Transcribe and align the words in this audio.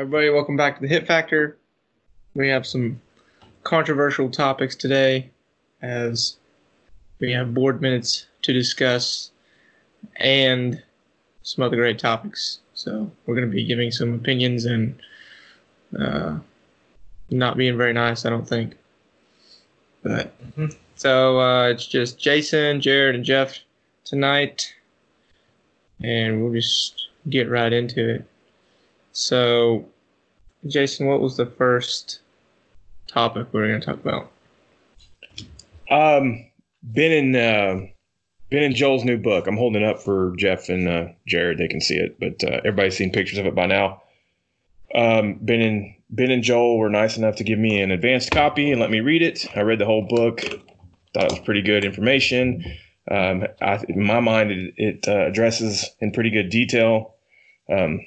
Everybody, 0.00 0.30
welcome 0.30 0.56
back 0.56 0.76
to 0.76 0.80
the 0.80 0.88
Hit 0.88 1.06
Factor. 1.06 1.58
We 2.32 2.48
have 2.48 2.66
some 2.66 3.02
controversial 3.64 4.30
topics 4.30 4.74
today 4.74 5.28
as 5.82 6.38
we 7.18 7.32
have 7.32 7.52
board 7.52 7.82
minutes 7.82 8.26
to 8.40 8.54
discuss 8.54 9.30
and 10.16 10.82
some 11.42 11.62
other 11.62 11.76
great 11.76 11.98
topics. 11.98 12.60
So, 12.72 13.10
we're 13.26 13.34
going 13.34 13.46
to 13.46 13.54
be 13.54 13.66
giving 13.66 13.90
some 13.90 14.14
opinions 14.14 14.64
and 14.64 14.98
uh, 15.98 16.38
not 17.28 17.58
being 17.58 17.76
very 17.76 17.92
nice, 17.92 18.24
I 18.24 18.30
don't 18.30 18.48
think. 18.48 18.78
But 20.02 20.32
so 20.94 21.38
uh, 21.38 21.68
it's 21.68 21.84
just 21.84 22.18
Jason, 22.18 22.80
Jared, 22.80 23.16
and 23.16 23.24
Jeff 23.24 23.58
tonight, 24.04 24.74
and 26.02 26.42
we'll 26.42 26.54
just 26.54 27.08
get 27.28 27.50
right 27.50 27.70
into 27.70 28.14
it. 28.14 28.29
So, 29.12 29.86
Jason, 30.66 31.06
what 31.06 31.20
was 31.20 31.36
the 31.36 31.46
first 31.46 32.20
topic 33.06 33.48
we 33.52 33.60
were 33.60 33.68
going 33.68 33.80
to 33.80 33.86
talk 33.86 33.96
about? 33.96 34.30
Um, 35.90 36.46
Ben 36.82 37.12
and 37.12 37.36
uh, 37.36 37.86
Ben 38.50 38.62
and 38.62 38.74
Joel's 38.74 39.04
new 39.04 39.16
book. 39.16 39.46
I'm 39.46 39.56
holding 39.56 39.82
it 39.82 39.88
up 39.88 40.00
for 40.00 40.34
Jeff 40.36 40.68
and 40.68 40.88
uh, 40.88 41.08
Jared. 41.26 41.58
They 41.58 41.68
can 41.68 41.80
see 41.80 41.96
it, 41.96 42.18
but 42.20 42.44
uh, 42.44 42.58
everybody's 42.58 42.96
seen 42.96 43.12
pictures 43.12 43.38
of 43.38 43.46
it 43.46 43.54
by 43.54 43.66
now. 43.66 44.02
Um, 44.94 45.38
ben 45.40 45.60
and 45.60 45.94
Ben 46.10 46.30
and 46.30 46.42
Joel 46.42 46.78
were 46.78 46.90
nice 46.90 47.16
enough 47.16 47.36
to 47.36 47.44
give 47.44 47.58
me 47.58 47.80
an 47.80 47.90
advanced 47.90 48.32
copy 48.32 48.70
and 48.72 48.80
let 48.80 48.90
me 48.90 49.00
read 49.00 49.22
it. 49.22 49.46
I 49.56 49.60
read 49.60 49.78
the 49.78 49.86
whole 49.86 50.06
book. 50.08 50.40
Thought 51.12 51.24
it 51.24 51.32
was 51.32 51.40
pretty 51.40 51.62
good 51.62 51.84
information. 51.84 52.64
Um, 53.10 53.46
I, 53.60 53.82
in 53.88 54.04
my 54.04 54.20
mind, 54.20 54.50
it, 54.50 54.74
it 54.76 55.08
uh, 55.08 55.26
addresses 55.26 55.88
in 56.00 56.12
pretty 56.12 56.30
good 56.30 56.50
detail 56.50 57.14
um, 57.68 58.00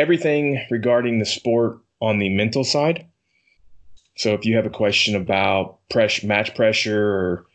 everything 0.00 0.66
regarding 0.70 1.18
the 1.18 1.26
sport 1.26 1.78
on 2.00 2.18
the 2.18 2.30
mental 2.30 2.64
side. 2.64 3.06
So 4.16 4.32
if 4.32 4.46
you 4.46 4.56
have 4.56 4.66
a 4.66 4.70
question 4.70 5.14
about 5.14 5.78
press, 5.90 6.22
match 6.22 6.54
pressure 6.54 7.06
or 7.06 7.46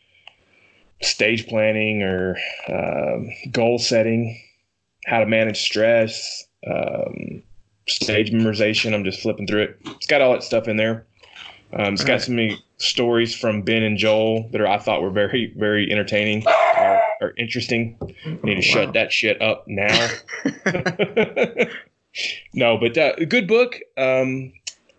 stage 1.02 1.48
planning 1.48 2.04
or 2.04 2.38
um, 2.70 3.30
goal 3.52 3.80
setting, 3.80 4.40
how 5.06 5.20
to 5.20 5.26
manage 5.26 5.60
stress, 5.60 6.46
um, 6.68 7.42
stage 7.88 8.32
memorization, 8.32 8.94
I'm 8.94 9.04
just 9.04 9.22
flipping 9.22 9.48
through 9.48 9.64
it. 9.64 9.80
It's 9.86 10.08
got 10.08 10.22
all 10.22 10.34
that 10.34 10.44
stuff 10.44 10.68
in 10.68 10.78
there. 10.78 11.06
Um, 11.74 11.96
it's 11.96 12.04
got 12.04 12.22
some 12.22 12.40
stories 12.78 13.36
from 13.36 13.64
Ben 13.64 13.84
and 13.84 13.98
Joel 13.98 14.48
that 14.52 14.62
are, 14.62 14.68
I 14.68 14.78
thought 14.78 15.02
were 15.02 15.10
very, 15.10 15.52
very 15.58 15.92
entertaining 15.92 16.46
or, 16.48 17.02
or 17.22 17.34
interesting. 17.38 17.98
I 18.26 18.38
need 18.44 18.56
to 18.56 18.62
shut 18.62 18.94
that 18.94 19.12
shit 19.12 19.42
up 19.42 19.66
now. 19.68 20.10
no, 22.54 22.78
but 22.78 22.98
uh, 22.98 23.16
good 23.16 23.48
book. 23.48 23.80
Um, 23.98 24.54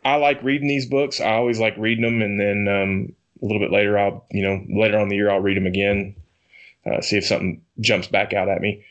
I 0.05 0.17
like 0.17 0.43
reading 0.43 0.69
these 0.69 0.87
books. 0.87 1.21
I 1.21 1.33
always 1.33 1.59
like 1.59 1.77
reading 1.77 2.03
them, 2.03 2.23
and 2.23 2.39
then 2.39 2.69
um, 2.69 3.13
a 3.43 3.47
little 3.47 3.61
bit 3.61 3.73
later, 3.73 3.99
I'll 3.99 4.25
you 4.31 4.43
know 4.43 4.65
later 4.69 4.99
on 4.99 5.09
the 5.09 5.17
year 5.17 5.31
I'll 5.31 5.41
read 5.41 5.57
them 5.57 5.67
again, 5.67 6.15
uh, 6.87 7.01
see 7.01 7.17
if 7.17 7.27
something 7.27 7.63
jumps 7.81 8.09
back 8.09 8.33
out 8.33 8.49
at 8.49 8.61
me. 8.61 8.85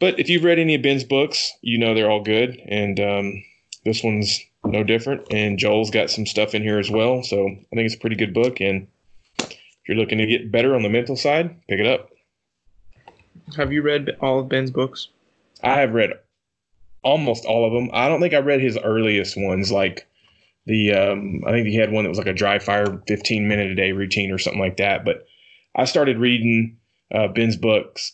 But 0.00 0.18
if 0.20 0.28
you've 0.28 0.44
read 0.44 0.58
any 0.58 0.74
of 0.74 0.82
Ben's 0.82 1.04
books, 1.04 1.52
you 1.60 1.78
know 1.78 1.94
they're 1.94 2.10
all 2.10 2.22
good, 2.22 2.60
and 2.68 3.00
um, 3.00 3.44
this 3.84 4.02
one's 4.02 4.40
no 4.64 4.84
different. 4.84 5.26
And 5.32 5.58
Joel's 5.58 5.90
got 5.90 6.10
some 6.10 6.26
stuff 6.26 6.54
in 6.54 6.62
here 6.62 6.78
as 6.78 6.90
well, 6.90 7.22
so 7.22 7.46
I 7.46 7.74
think 7.76 7.86
it's 7.86 7.94
a 7.94 7.98
pretty 7.98 8.16
good 8.16 8.34
book. 8.34 8.60
And 8.60 8.86
if 9.38 9.58
you're 9.88 9.96
looking 9.96 10.18
to 10.18 10.26
get 10.26 10.52
better 10.52 10.74
on 10.74 10.82
the 10.82 10.88
mental 10.88 11.16
side, 11.16 11.56
pick 11.68 11.80
it 11.80 11.86
up. 11.86 12.10
Have 13.56 13.72
you 13.72 13.82
read 13.82 14.16
all 14.20 14.38
of 14.38 14.48
Ben's 14.48 14.70
books? 14.70 15.08
I 15.62 15.80
have 15.80 15.94
read 15.94 16.12
almost 17.02 17.44
all 17.44 17.66
of 17.66 17.72
them. 17.72 17.90
I 17.92 18.08
don't 18.08 18.20
think 18.20 18.34
I 18.34 18.38
read 18.38 18.60
his 18.60 18.78
earliest 18.78 19.36
ones, 19.36 19.70
like 19.70 20.06
the 20.66 20.92
um, 20.92 21.42
I 21.46 21.50
think 21.50 21.66
he 21.66 21.76
had 21.76 21.92
one 21.92 22.04
that 22.04 22.10
was 22.10 22.18
like 22.18 22.26
a 22.26 22.34
dry 22.34 22.58
fire 22.58 23.02
15 23.06 23.48
minute 23.48 23.70
a 23.70 23.74
day 23.74 23.92
routine 23.92 24.30
or 24.30 24.38
something 24.38 24.60
like 24.60 24.76
that. 24.78 25.04
But 25.04 25.26
I 25.74 25.84
started 25.84 26.18
reading 26.18 26.76
uh, 27.12 27.28
Ben's 27.28 27.56
books 27.56 28.12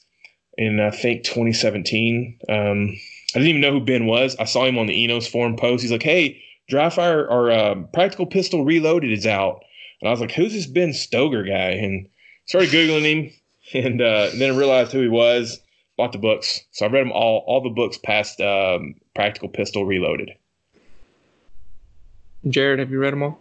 in 0.56 0.80
I 0.80 0.90
think 0.90 1.24
2017. 1.24 2.38
Um, 2.48 2.96
I 3.34 3.38
didn't 3.38 3.48
even 3.48 3.60
know 3.60 3.72
who 3.72 3.80
Ben 3.80 4.06
was. 4.06 4.36
I 4.36 4.44
saw 4.44 4.64
him 4.64 4.78
on 4.78 4.86
the 4.86 5.02
Enos 5.02 5.26
forum 5.26 5.56
post. 5.56 5.82
He's 5.82 5.92
like, 5.92 6.02
"Hey, 6.02 6.40
dry 6.68 6.90
fire 6.90 7.26
or 7.26 7.50
uh, 7.50 7.74
practical 7.92 8.26
pistol 8.26 8.64
reloaded 8.64 9.10
is 9.10 9.26
out," 9.26 9.64
and 10.00 10.08
I 10.08 10.12
was 10.12 10.20
like, 10.20 10.32
"Who's 10.32 10.52
this 10.52 10.66
Ben 10.66 10.90
Stoeger 10.90 11.46
guy?" 11.46 11.70
And 11.70 12.08
started 12.46 12.70
googling 12.70 13.02
him, 13.02 13.30
and 13.84 14.00
uh, 14.00 14.30
then 14.36 14.56
realized 14.56 14.92
who 14.92 15.00
he 15.00 15.08
was 15.08 15.60
bought 15.96 16.12
the 16.12 16.18
books. 16.18 16.60
So 16.72 16.86
I 16.86 16.88
read 16.88 17.02
them 17.02 17.12
all, 17.12 17.44
all 17.46 17.62
the 17.62 17.70
books 17.70 17.98
past 17.98 18.40
um, 18.40 18.94
Practical 19.14 19.48
Pistol 19.48 19.84
Reloaded. 19.84 20.32
Jared, 22.48 22.78
have 22.78 22.90
you 22.90 22.98
read 22.98 23.12
them 23.12 23.22
all? 23.22 23.40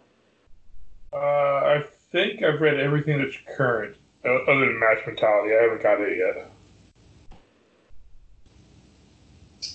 Uh, 1.12 1.16
I 1.16 1.84
think 2.10 2.42
I've 2.42 2.60
read 2.60 2.80
everything 2.80 3.22
that's 3.22 3.36
current, 3.56 3.96
other 4.24 4.60
than 4.60 4.78
Match 4.80 5.06
Mentality. 5.06 5.54
I 5.54 5.62
haven't 5.62 5.82
got 5.82 6.00
it 6.00 6.18
yet. 6.18 6.50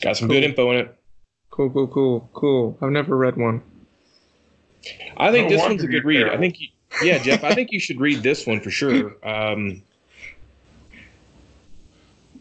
Got 0.02 0.18
some 0.18 0.28
cool. 0.28 0.38
good 0.38 0.44
info 0.44 0.72
in 0.72 0.78
it. 0.78 0.96
Cool, 1.50 1.70
cool, 1.70 1.88
cool, 1.88 2.30
cool. 2.34 2.78
I've 2.82 2.92
never 2.92 3.18
read 3.18 3.36
one. 3.36 3.62
I 5.18 5.32
think 5.32 5.48
I 5.48 5.50
this 5.50 5.62
one's 5.62 5.84
a 5.84 5.88
good 5.88 6.06
read. 6.06 6.28
I 6.28 6.38
think, 6.38 6.60
you, 6.60 6.68
yeah, 7.04 7.18
Jeff, 7.18 7.44
I 7.44 7.54
think 7.54 7.72
you 7.72 7.80
should 7.80 8.00
read 8.00 8.24
this 8.24 8.48
one 8.48 8.62
for 8.62 8.72
sure. 8.72 9.16
Um, 9.24 9.84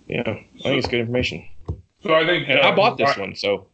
yeah, 0.09 0.23
I 0.27 0.63
think 0.63 0.79
it's 0.79 0.89
good 0.89 1.01
information. 1.01 1.47
So 2.03 2.15
I 2.15 2.25
think 2.27 2.49
and 2.49 2.61
uh, 2.61 2.69
I 2.69 2.75
bought 2.75 2.97
this 2.97 3.17
I, 3.17 3.21
one. 3.21 3.35
So 3.35 3.67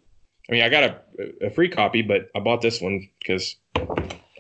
I 0.49 0.53
mean, 0.53 0.63
I 0.63 0.69
got 0.69 0.83
a, 0.83 1.47
a 1.47 1.51
free 1.51 1.69
copy, 1.69 2.03
but 2.03 2.29
I 2.35 2.41
bought 2.41 2.61
this 2.61 2.81
one 2.81 3.09
because 3.19 3.57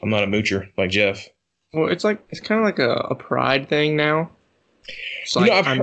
I'm 0.03 0.10
not 0.10 0.25
a 0.25 0.27
moocher 0.27 0.69
like 0.77 0.91
Jeff. 0.91 1.28
Well, 1.72 1.91
it's 1.91 2.04
like 2.04 2.25
it's 2.31 2.41
kind 2.41 2.60
of 2.60 2.65
like 2.65 2.78
a, 2.78 2.91
a 3.10 3.15
pride 3.15 3.69
thing 3.69 3.97
now. 3.97 4.31
It's 5.22 5.34
like, 5.34 5.47
you 5.47 5.62
know, 5.62 5.71
I'm, 5.71 5.81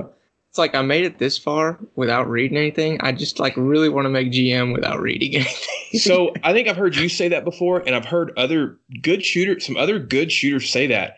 it's 0.48 0.58
like 0.58 0.74
I 0.74 0.82
made 0.82 1.04
it 1.04 1.18
this 1.18 1.38
far 1.38 1.78
without 1.96 2.28
reading 2.28 2.56
anything. 2.56 3.00
I 3.00 3.12
just 3.12 3.40
like 3.40 3.56
really 3.56 3.88
want 3.88 4.04
to 4.06 4.10
make 4.10 4.30
GM 4.30 4.74
without 4.74 5.00
reading 5.00 5.34
anything. 5.40 6.00
so 6.00 6.32
I 6.44 6.52
think 6.52 6.68
I've 6.68 6.76
heard 6.76 6.94
you 6.94 7.08
say 7.08 7.28
that 7.28 7.44
before, 7.44 7.80
and 7.80 7.94
I've 7.96 8.04
heard 8.04 8.32
other 8.36 8.78
good 9.02 9.24
shooters, 9.24 9.66
some 9.66 9.76
other 9.76 9.98
good 9.98 10.30
shooters 10.30 10.70
say 10.70 10.88
that, 10.88 11.16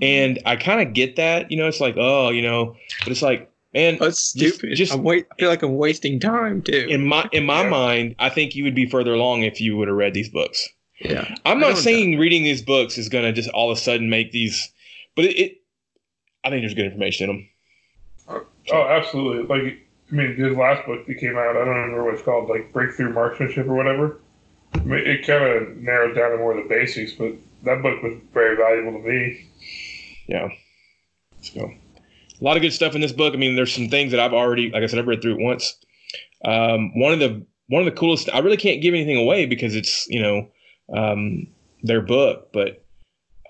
and 0.00 0.40
I 0.46 0.56
kind 0.56 0.86
of 0.86 0.94
get 0.94 1.16
that. 1.16 1.50
You 1.50 1.58
know, 1.58 1.66
it's 1.68 1.80
like 1.80 1.96
oh, 1.98 2.30
you 2.30 2.42
know, 2.42 2.76
but 3.02 3.10
it's 3.10 3.22
like 3.22 3.50
and 3.76 3.98
oh, 4.00 4.06
that's 4.06 4.18
stupid. 4.18 4.70
Just, 4.70 4.78
just 4.78 4.92
I'm 4.94 5.04
wait, 5.04 5.26
I 5.30 5.34
feel 5.36 5.50
like 5.50 5.62
I'm 5.62 5.76
wasting 5.76 6.18
time 6.18 6.62
too. 6.62 6.86
In 6.88 7.06
my 7.06 7.28
in 7.30 7.44
my 7.44 7.62
yeah. 7.62 7.68
mind, 7.68 8.16
I 8.18 8.30
think 8.30 8.56
you 8.56 8.64
would 8.64 8.74
be 8.74 8.86
further 8.86 9.12
along 9.12 9.42
if 9.42 9.60
you 9.60 9.76
would 9.76 9.88
have 9.88 9.96
read 9.96 10.14
these 10.14 10.30
books. 10.30 10.66
Yeah, 10.98 11.34
I'm 11.44 11.60
not 11.60 11.76
saying 11.76 12.12
know. 12.12 12.18
reading 12.18 12.42
these 12.42 12.62
books 12.62 12.96
is 12.96 13.10
going 13.10 13.24
to 13.24 13.32
just 13.32 13.50
all 13.50 13.70
of 13.70 13.76
a 13.76 13.80
sudden 13.80 14.08
make 14.08 14.32
these, 14.32 14.72
but 15.14 15.26
it, 15.26 15.38
it, 15.38 15.52
I 16.42 16.48
think 16.48 16.62
there's 16.62 16.72
good 16.72 16.86
information 16.86 17.28
in 17.28 17.36
them. 17.36 17.48
Uh, 18.28 18.40
oh, 18.72 18.88
absolutely. 18.88 19.42
Like, 19.46 19.78
I 20.10 20.14
mean, 20.14 20.36
his 20.36 20.56
last 20.56 20.86
book 20.86 21.06
that 21.06 21.14
came 21.16 21.36
out, 21.36 21.50
I 21.50 21.64
don't 21.66 21.68
remember 21.68 22.04
what 22.04 22.14
it's 22.14 22.22
called, 22.22 22.48
like 22.48 22.72
Breakthrough 22.72 23.12
Marksmanship 23.12 23.66
or 23.66 23.74
whatever. 23.74 24.20
I 24.72 24.78
mean, 24.78 25.06
it 25.06 25.26
kind 25.26 25.44
of 25.44 25.76
narrows 25.76 26.16
down 26.16 26.30
to 26.30 26.38
more 26.38 26.56
of 26.56 26.62
the 26.62 26.68
basics, 26.68 27.12
but 27.12 27.32
that 27.64 27.82
book 27.82 28.02
was 28.02 28.14
very 28.32 28.56
valuable 28.56 28.98
to 28.98 29.06
me. 29.06 29.50
Yeah. 30.28 30.48
So 31.42 31.70
a 32.40 32.44
lot 32.44 32.56
of 32.56 32.62
good 32.62 32.72
stuff 32.72 32.94
in 32.94 33.00
this 33.00 33.12
book. 33.12 33.34
I 33.34 33.36
mean, 33.36 33.56
there's 33.56 33.74
some 33.74 33.88
things 33.88 34.10
that 34.12 34.20
I've 34.20 34.32
already, 34.32 34.70
like 34.70 34.82
I 34.82 34.86
said, 34.86 34.98
I've 34.98 35.06
read 35.06 35.22
through 35.22 35.34
it 35.34 35.40
once. 35.40 35.76
Um, 36.44 36.98
one 36.98 37.12
of 37.12 37.18
the 37.18 37.44
one 37.68 37.82
of 37.82 37.86
the 37.86 37.98
coolest. 37.98 38.28
I 38.32 38.38
really 38.40 38.56
can't 38.56 38.82
give 38.82 38.94
anything 38.94 39.16
away 39.16 39.46
because 39.46 39.74
it's 39.74 40.06
you 40.08 40.22
know 40.22 40.48
um, 40.94 41.46
their 41.82 42.00
book, 42.00 42.52
but 42.52 42.84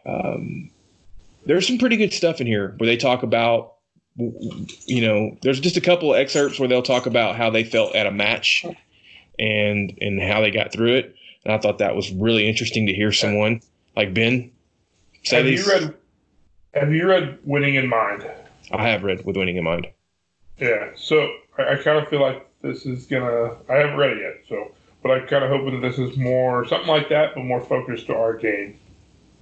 um, 0.07 0.71
there's 1.47 1.67
some 1.67 1.79
pretty 1.79 1.97
good 1.97 2.13
stuff 2.13 2.41
in 2.41 2.47
here 2.47 2.75
where 2.79 2.87
they 2.87 2.97
talk 2.97 3.23
about 3.23 3.75
you 4.17 5.07
know 5.07 5.37
there's 5.43 5.61
just 5.61 5.77
a 5.77 5.81
couple 5.81 6.13
of 6.13 6.19
excerpts 6.19 6.59
where 6.59 6.69
they'll 6.69 6.83
talk 6.83 7.07
about 7.07 7.37
how 7.37 7.51
they 7.51 7.65
felt 7.65 7.95
at 7.95 8.07
a 8.07 8.11
match 8.11 8.65
and 9.39 9.97
and 10.01 10.23
how 10.23 10.41
they 10.41 10.51
got 10.51 10.73
through 10.73 10.95
it 10.95 11.15
and 11.45 11.53
i 11.53 11.59
thought 11.59 11.79
that 11.79 11.95
was 11.95 12.11
really 12.13 12.49
interesting 12.49 12.87
to 12.87 12.95
hear 12.95 13.13
someone 13.13 13.61
like 13.95 14.15
ben 14.15 14.51
say 15.23 15.37
have 15.37 15.45
these. 15.45 15.67
you 15.67 15.73
read 15.73 15.95
have 16.73 16.93
you 16.93 17.07
read 17.07 17.39
winning 17.45 17.75
in 17.75 17.87
mind 17.87 18.27
I 18.73 18.89
have 18.89 19.05
read 19.05 19.25
With 19.25 19.37
Winning 19.37 19.57
in 19.57 19.65
Mind. 19.65 19.87
Yeah, 20.59 20.91
so 20.95 21.29
I, 21.59 21.75
I 21.75 21.77
kind 21.77 21.99
of 21.99 22.09
feel 22.09 22.21
like 22.21 22.47
this 22.63 22.87
is 22.87 23.07
gonna. 23.07 23.57
I 23.69 23.75
haven't 23.75 23.97
read 23.97 24.17
it 24.17 24.21
yet, 24.21 24.45
so 24.49 24.73
but 25.03 25.11
I 25.11 25.21
kind 25.27 25.45
of 25.45 25.51
hope 25.51 25.71
that 25.71 25.81
this 25.81 25.99
is 25.99 26.17
more 26.17 26.67
something 26.67 26.89
like 26.89 27.09
that, 27.11 27.35
but 27.35 27.45
more 27.45 27.61
focused 27.61 28.07
to 28.07 28.17
our 28.17 28.35
game. 28.35 28.79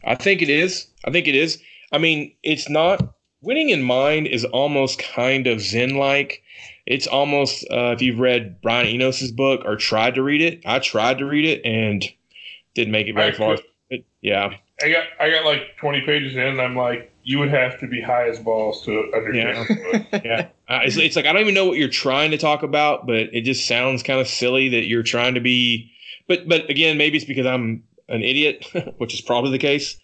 I 0.05 0.15
think 0.15 0.43
it 0.43 0.51
is. 0.51 0.89
I 1.05 1.11
think 1.11 1.27
it 1.27 1.35
is. 1.35 1.59
I 1.93 1.99
mean, 1.99 2.35
it's 2.43 2.69
not 2.69 3.15
winning 3.41 3.69
in 3.69 3.83
mind 3.83 4.27
is 4.27 4.45
almost 4.45 4.99
kind 4.99 5.47
of 5.47 5.61
zen 5.61 5.97
like. 5.97 6.43
It's 6.87 7.07
almost 7.07 7.65
uh, 7.71 7.93
if 7.95 8.03
you've 8.03 8.19
read 8.19 8.61
Brian 8.61 8.87
Enos's 8.87 9.33
book 9.33 9.63
or 9.65 9.77
tried 9.77 10.17
to 10.17 10.23
read 10.23 10.43
it. 10.43 10.63
I 10.67 10.81
tried 10.81 11.19
to 11.19 11.25
read 11.25 11.47
it 11.47 11.65
and 11.65 12.05
didn't 12.75 12.93
make 12.93 13.07
it 13.07 13.15
very 13.15 13.33
I 13.33 13.33
far. 13.33 13.59
It, 13.89 14.05
yeah, 14.21 14.55
I 14.83 14.91
got 14.91 15.05
I 15.21 15.31
got 15.31 15.45
like 15.45 15.77
twenty 15.79 16.03
pages 16.03 16.35
in, 16.35 16.41
and 16.41 16.61
I'm 16.61 16.77
like, 16.77 17.11
you 17.25 17.39
would 17.39 17.51
have 17.51 17.81
to 17.81 17.87
be 17.87 18.01
high 18.01 18.29
as 18.29 18.39
balls 18.39 18.85
to 18.85 19.11
understand. 19.15 20.07
Yeah, 20.13 20.21
yeah. 20.25 20.49
Uh, 20.69 20.81
it's, 20.85 20.97
it's 20.97 21.17
like 21.17 21.27
I 21.27 21.33
don't 21.33 21.43
even 21.43 21.55
know 21.55 21.67
what 21.67 21.79
you're 21.79 21.89
trying 21.89 22.31
to 22.31 22.39
talk 22.39 22.63
about, 22.63 23.07
but 23.07 23.17
it 23.17 23.43
just 23.43 23.67
sounds 23.67 24.03
kind 24.03 24.21
of 24.21 24.29
silly 24.29 24.69
that 24.71 24.87
you're 24.87 25.03
trying 25.03 25.35
to 25.35 25.41
be 25.41 25.91
but 26.27 26.49
but 26.49 26.69
again, 26.71 26.97
maybe 26.99 27.17
it's 27.17 27.27
because 27.27 27.47
I'm 27.47 27.85
an 28.09 28.23
idiot, 28.23 28.67
which 28.99 29.15
is 29.15 29.21
probably 29.21 29.51
the 29.51 29.59
case. 29.59 29.99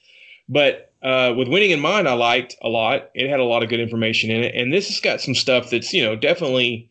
But 0.49 0.93
uh, 1.03 1.35
with 1.37 1.49
winning 1.49 1.71
in 1.71 1.81
mind, 1.81 2.09
I 2.09 2.15
liked 2.15 2.57
a 2.63 2.69
lot. 2.69 3.11
It 3.15 3.31
had 3.31 3.41
a 3.41 3.45
lot 3.45 3.63
of 3.63 3.69
good 3.69 3.81
information 3.81 4.31
in 4.31 4.43
it, 4.43 4.55
and 4.55 4.73
this 4.73 4.89
has 4.89 5.01
got 5.01 5.21
some 5.21 5.35
stuff 5.35 5.71
that's 5.71 5.93
you 5.93 6.05
know 6.05 6.17
definitely 6.17 6.91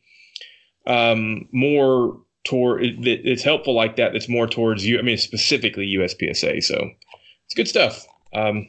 um, 0.87 1.47
more 1.51 2.19
toward 2.43 2.83
it, 2.83 2.95
it's 3.05 3.43
helpful 3.43 3.75
like 3.75 3.97
that. 3.97 4.13
That's 4.13 4.29
more 4.29 4.47
towards 4.47 4.85
you. 4.85 4.97
I 4.97 5.01
mean, 5.01 5.17
specifically 5.17 5.95
USPSA. 5.97 6.63
So 6.63 6.89
it's 7.45 7.55
good 7.55 7.67
stuff. 7.67 8.05
Um, 8.33 8.67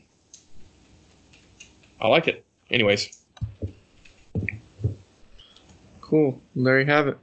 I 2.00 2.08
like 2.08 2.28
it. 2.28 2.44
Anyways, 2.70 3.16
Cool. 6.00 6.40
There 6.56 6.80
you 6.80 6.86
have 6.86 7.06
it. 7.08 7.18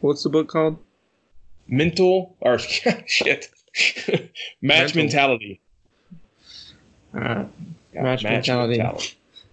What's 0.00 0.22
the 0.22 0.30
book 0.30 0.48
called? 0.48 0.78
mental 1.68 2.36
or 2.40 2.58
shit, 3.06 3.48
match 4.60 4.94
Mental. 4.94 4.96
mentality. 5.02 5.60
Uh, 7.14 7.44
Yeah, 7.94 8.02
Match 8.02 8.24
mentality. 8.24 8.76
You 8.76 8.82
want 8.84 9.00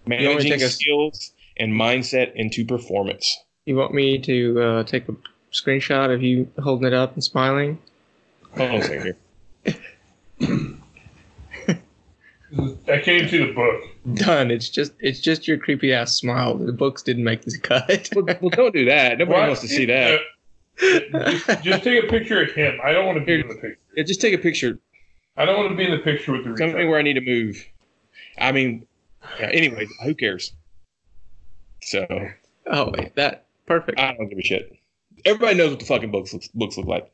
me 0.06 0.16
to 0.18 0.24
Managing 0.26 0.50
take 0.52 0.60
a- 0.62 0.68
skills 0.70 1.32
and 1.58 1.72
mindset 1.72 2.34
into 2.34 2.64
performance. 2.64 3.38
you 3.66 3.76
want 3.76 3.94
me 3.94 4.18
to 4.18 4.60
uh, 4.60 4.82
take 4.84 5.08
a 5.08 5.14
screenshot 5.52 6.12
of 6.12 6.22
you 6.22 6.50
holding 6.62 6.86
it 6.86 6.92
up 6.94 7.14
and 7.14 7.22
smiling? 7.24 7.78
Hold 8.56 8.70
on 8.70 8.76
a 8.76 8.82
second 8.82 9.16
here. 9.66 10.76
I 12.58 12.98
can't 12.98 13.08
even 13.08 13.28
see 13.28 13.38
the 13.38 13.52
book. 13.52 13.82
Done. 14.14 14.50
It's 14.50 14.68
just 14.68 14.92
it's 14.98 15.20
just 15.20 15.46
your 15.46 15.58
creepy 15.58 15.92
ass 15.92 16.14
smile. 16.14 16.56
The 16.56 16.72
books 16.72 17.02
didn't 17.02 17.24
make 17.24 17.42
this 17.42 17.56
cut. 17.56 18.08
Well, 18.14 18.24
well, 18.40 18.50
don't 18.50 18.74
do 18.74 18.84
that. 18.86 19.18
Nobody 19.18 19.38
Why- 19.40 19.46
wants 19.46 19.60
to 19.62 19.68
see 19.68 19.86
that. 19.86 20.20
Uh, 20.82 21.30
just, 21.30 21.62
just 21.62 21.84
take 21.84 22.04
a 22.04 22.06
picture 22.08 22.42
of 22.42 22.50
him. 22.52 22.78
I 22.82 22.92
don't 22.92 23.06
want 23.06 23.18
to 23.18 23.24
be 23.24 23.34
in 23.40 23.48
the 23.48 23.54
picture. 23.54 23.78
Yeah, 23.96 24.02
just 24.04 24.20
take 24.20 24.34
a 24.34 24.38
picture. 24.38 24.78
I 25.36 25.44
don't 25.44 25.56
want 25.58 25.70
to 25.70 25.76
be 25.76 25.84
in 25.84 25.90
the 25.90 25.98
picture 25.98 26.32
with 26.32 26.44
the 26.44 26.54
Tell 26.54 26.72
me 26.76 26.86
where 26.86 26.98
I 26.98 27.02
need 27.02 27.14
to 27.14 27.20
move. 27.20 27.64
I 28.38 28.52
mean, 28.52 28.86
yeah, 29.38 29.46
anyway, 29.46 29.86
who 30.04 30.14
cares? 30.14 30.52
So 31.82 32.06
oh 32.66 32.90
wait, 32.90 33.14
that 33.16 33.46
perfect. 33.66 33.98
I 34.00 34.14
don't 34.14 34.28
give 34.28 34.38
a 34.38 34.42
shit. 34.42 34.76
Everybody 35.24 35.56
knows 35.56 35.70
what 35.70 35.80
the 35.80 35.86
fucking 35.86 36.10
books 36.10 36.32
look, 36.32 36.42
books 36.54 36.76
look 36.76 36.86
like. 36.86 37.10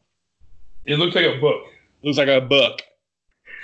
It 0.85 0.99
looks 0.99 1.15
like 1.17 1.27
a 1.27 1.41
book. 1.41 1.63
looks 2.03 2.19
like 2.19 2.29
a 2.29 2.41
book. 2.41 2.83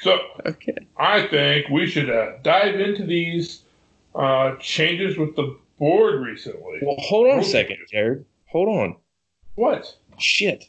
So 0.02 0.18
Okay. 0.46 0.76
I 0.96 1.26
think 1.28 1.68
we 1.68 1.86
should 1.86 2.10
uh, 2.10 2.32
dive 2.42 2.78
into 2.80 3.04
these 3.06 3.62
uh, 4.14 4.56
changes 4.56 5.16
with 5.16 5.36
the 5.36 5.56
board 5.78 6.20
recently. 6.20 6.80
Well, 6.82 6.96
hold 6.98 7.30
on 7.30 7.38
a 7.38 7.44
second, 7.44 7.78
Jared. 7.90 8.24
Hold 8.50 8.68
on. 8.68 8.96
What? 9.54 9.96
Shit. 10.18 10.64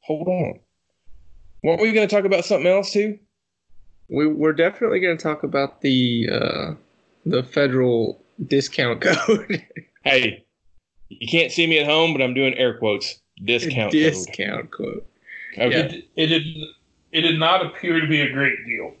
Hold 0.00 0.28
on. 0.28 0.60
Weren't 1.62 1.80
we 1.82 1.92
going 1.92 2.08
to 2.08 2.14
talk 2.14 2.24
about 2.24 2.44
something 2.44 2.66
else 2.66 2.92
too? 2.92 3.18
We 4.08 4.26
we're 4.26 4.54
definitely 4.54 5.00
going 5.00 5.18
to 5.18 5.22
talk 5.22 5.42
about 5.42 5.82
the 5.82 6.28
uh, 6.32 6.74
the 7.26 7.42
federal 7.42 8.22
discount 8.46 9.00
code. 9.02 9.64
Hey, 10.02 10.46
you 11.08 11.28
can't 11.28 11.52
see 11.52 11.66
me 11.66 11.78
at 11.78 11.86
home, 11.86 12.14
but 12.14 12.22
I'm 12.22 12.32
doing 12.32 12.54
air 12.54 12.78
quotes. 12.78 13.20
Discount 13.44 13.92
code. 13.92 13.92
discount 13.92 14.70
code. 14.70 15.04
Okay. 15.58 15.80
It, 15.80 16.08
it 16.16 16.26
did. 16.26 16.46
It 17.12 17.22
did 17.22 17.38
not 17.38 17.64
appear 17.64 18.00
to 18.00 18.06
be 18.06 18.20
a 18.20 18.32
great 18.32 18.64
deal. 18.66 18.94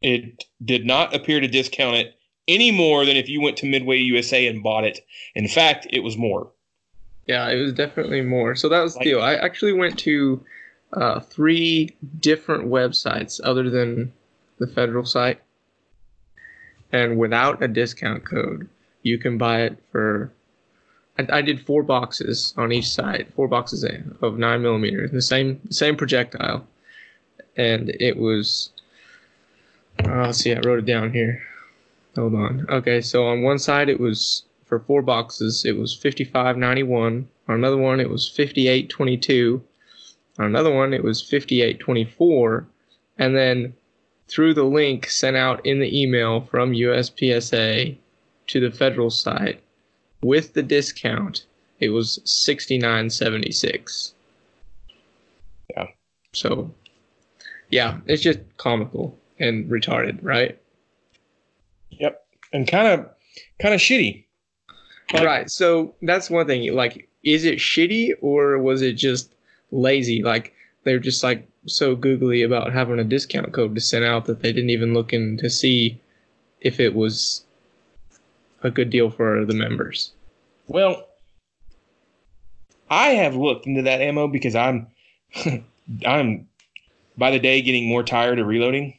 It 0.00 0.44
did 0.64 0.84
not 0.84 1.14
appear 1.14 1.40
to 1.40 1.48
discount 1.48 1.96
it 1.96 2.14
any 2.48 2.70
more 2.70 3.04
than 3.04 3.16
if 3.16 3.28
you 3.28 3.40
went 3.40 3.56
to 3.58 3.66
Midway 3.66 3.98
USA 3.98 4.46
and 4.46 4.62
bought 4.62 4.84
it. 4.84 5.00
In 5.34 5.48
fact, 5.48 5.86
it 5.90 6.00
was 6.00 6.16
more. 6.16 6.50
Yeah, 7.26 7.48
it 7.48 7.60
was 7.60 7.72
definitely 7.72 8.20
more. 8.20 8.56
So 8.56 8.68
that 8.68 8.82
was 8.82 8.94
the 8.94 9.04
deal. 9.04 9.22
I 9.22 9.34
actually 9.34 9.72
went 9.72 9.98
to 10.00 10.44
uh, 10.92 11.20
three 11.20 11.96
different 12.18 12.68
websites 12.68 13.40
other 13.42 13.70
than 13.70 14.12
the 14.58 14.66
federal 14.66 15.04
site, 15.04 15.40
and 16.92 17.18
without 17.18 17.62
a 17.62 17.68
discount 17.68 18.24
code, 18.24 18.68
you 19.02 19.18
can 19.18 19.38
buy 19.38 19.62
it 19.62 19.78
for. 19.90 20.32
I, 21.18 21.38
I 21.38 21.42
did 21.42 21.64
four 21.64 21.82
boxes 21.82 22.54
on 22.56 22.72
each 22.72 22.88
side, 22.88 23.32
four 23.36 23.46
boxes 23.46 23.84
of 24.20 24.38
nine 24.38 24.62
millimeter, 24.62 25.08
the 25.08 25.22
same 25.22 25.60
same 25.70 25.96
projectile, 25.96 26.66
and 27.56 27.90
it 28.00 28.16
was. 28.16 28.70
Uh, 30.04 30.26
let's 30.26 30.38
see, 30.38 30.54
I 30.54 30.60
wrote 30.60 30.78
it 30.78 30.86
down 30.86 31.12
here. 31.12 31.42
Hold 32.16 32.34
on. 32.34 32.66
Okay, 32.68 33.00
so 33.00 33.26
on 33.26 33.42
one 33.42 33.58
side 33.58 33.88
it 33.88 34.00
was 34.00 34.44
for 34.64 34.80
four 34.80 35.02
boxes, 35.02 35.64
it 35.64 35.76
was 35.76 35.94
fifty 35.94 36.24
five 36.24 36.56
ninety 36.56 36.82
one. 36.82 37.28
On 37.48 37.54
another 37.54 37.76
one, 37.76 38.00
it 38.00 38.10
was 38.10 38.28
fifty 38.28 38.68
eight 38.68 38.88
twenty 38.88 39.16
two. 39.16 39.62
On 40.38 40.46
another 40.46 40.72
one, 40.72 40.94
it 40.94 41.04
was 41.04 41.22
fifty 41.22 41.62
eight 41.62 41.78
twenty 41.78 42.04
four, 42.04 42.66
and 43.18 43.36
then 43.36 43.74
through 44.28 44.54
the 44.54 44.64
link 44.64 45.08
sent 45.08 45.36
out 45.36 45.64
in 45.66 45.78
the 45.78 46.00
email 46.02 46.40
from 46.40 46.72
USPSA 46.72 47.96
to 48.46 48.60
the 48.60 48.70
federal 48.70 49.10
site 49.10 49.62
with 50.22 50.54
the 50.54 50.62
discount, 50.62 51.44
it 51.80 51.90
was 51.90 52.20
sixty 52.24 52.78
nine 52.78 53.10
seventy 53.10 53.52
six. 53.52 54.14
Yeah. 55.70 55.86
So, 56.32 56.70
yeah, 57.72 57.98
it's 58.06 58.22
just 58.22 58.38
comical 58.58 59.18
and 59.38 59.68
retarded, 59.68 60.18
right? 60.22 60.60
Yep. 61.90 62.24
And 62.52 62.68
kind 62.68 62.86
of, 62.86 63.08
kind 63.60 63.74
of 63.74 63.80
shitty. 63.80 64.24
Like- 65.12 65.24
right. 65.24 65.50
So 65.50 65.94
that's 66.02 66.30
one 66.30 66.46
thing. 66.46 66.72
Like, 66.74 67.08
is 67.24 67.44
it 67.44 67.58
shitty 67.58 68.12
or 68.20 68.58
was 68.58 68.82
it 68.82 68.92
just 68.92 69.34
lazy? 69.70 70.22
Like 70.22 70.52
they're 70.84 70.98
just 70.98 71.24
like 71.24 71.48
so 71.66 71.96
googly 71.96 72.42
about 72.42 72.72
having 72.72 72.98
a 72.98 73.04
discount 73.04 73.52
code 73.52 73.74
to 73.74 73.80
send 73.80 74.04
out 74.04 74.26
that 74.26 74.42
they 74.42 74.52
didn't 74.52 74.70
even 74.70 74.92
look 74.94 75.12
in 75.12 75.38
to 75.38 75.48
see 75.48 76.00
if 76.60 76.78
it 76.78 76.94
was 76.94 77.44
a 78.62 78.70
good 78.70 78.90
deal 78.90 79.10
for 79.10 79.44
the 79.44 79.54
members. 79.54 80.12
Well, 80.68 81.08
I 82.90 83.10
have 83.10 83.34
looked 83.34 83.66
into 83.66 83.82
that 83.82 84.00
ammo 84.00 84.28
because 84.28 84.54
I'm, 84.54 84.88
I'm 86.06 86.48
by 87.16 87.30
the 87.30 87.38
day 87.38 87.62
getting 87.62 87.88
more 87.88 88.02
tired 88.02 88.38
of 88.38 88.46
reloading. 88.46 88.98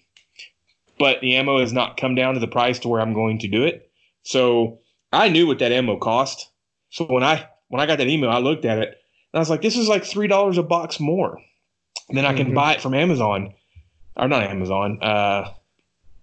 But 1.00 1.22
the 1.22 1.36
ammo 1.36 1.60
has 1.60 1.74
not 1.74 1.98
come 1.98 2.16
down 2.16 2.36
to 2.36 2.40
the 2.40 2.48
price 2.48 2.80
to 2.80 2.88
where 2.88 3.02
I'm 3.02 3.14
going 3.14 3.40
to 3.40 3.48
do 3.48 3.64
it. 3.64 3.90
So 4.24 4.80
I 5.12 5.30
knew 5.30 5.48
what 5.48 5.60
that 5.60 5.72
ammo 5.72 5.98
cost. 5.98 6.50
So 6.90 7.06
when 7.06 7.24
I 7.24 7.48
when 7.70 7.82
I 7.82 7.86
got 7.86 7.98
that 7.98 8.08
email, 8.08 8.30
I 8.30 8.38
looked 8.38 8.66
at 8.66 8.78
it 8.78 8.90
and 8.90 8.96
I 9.34 9.40
was 9.40 9.50
like, 9.50 9.62
this 9.62 9.76
is 9.76 9.88
like 9.90 10.06
three 10.06 10.28
dollars 10.28 10.58
a 10.58 10.64
box 10.64 11.00
more 11.00 11.40
than 12.10 12.26
I 12.26 12.34
can 12.34 12.52
Mhm. 12.52 12.56
buy 12.56 12.74
it 12.74 12.82
from 12.82 12.94
Amazon, 12.94 13.54
or 14.16 14.28
not 14.28 14.44
Amazon, 14.44 15.00
uh, 15.02 15.52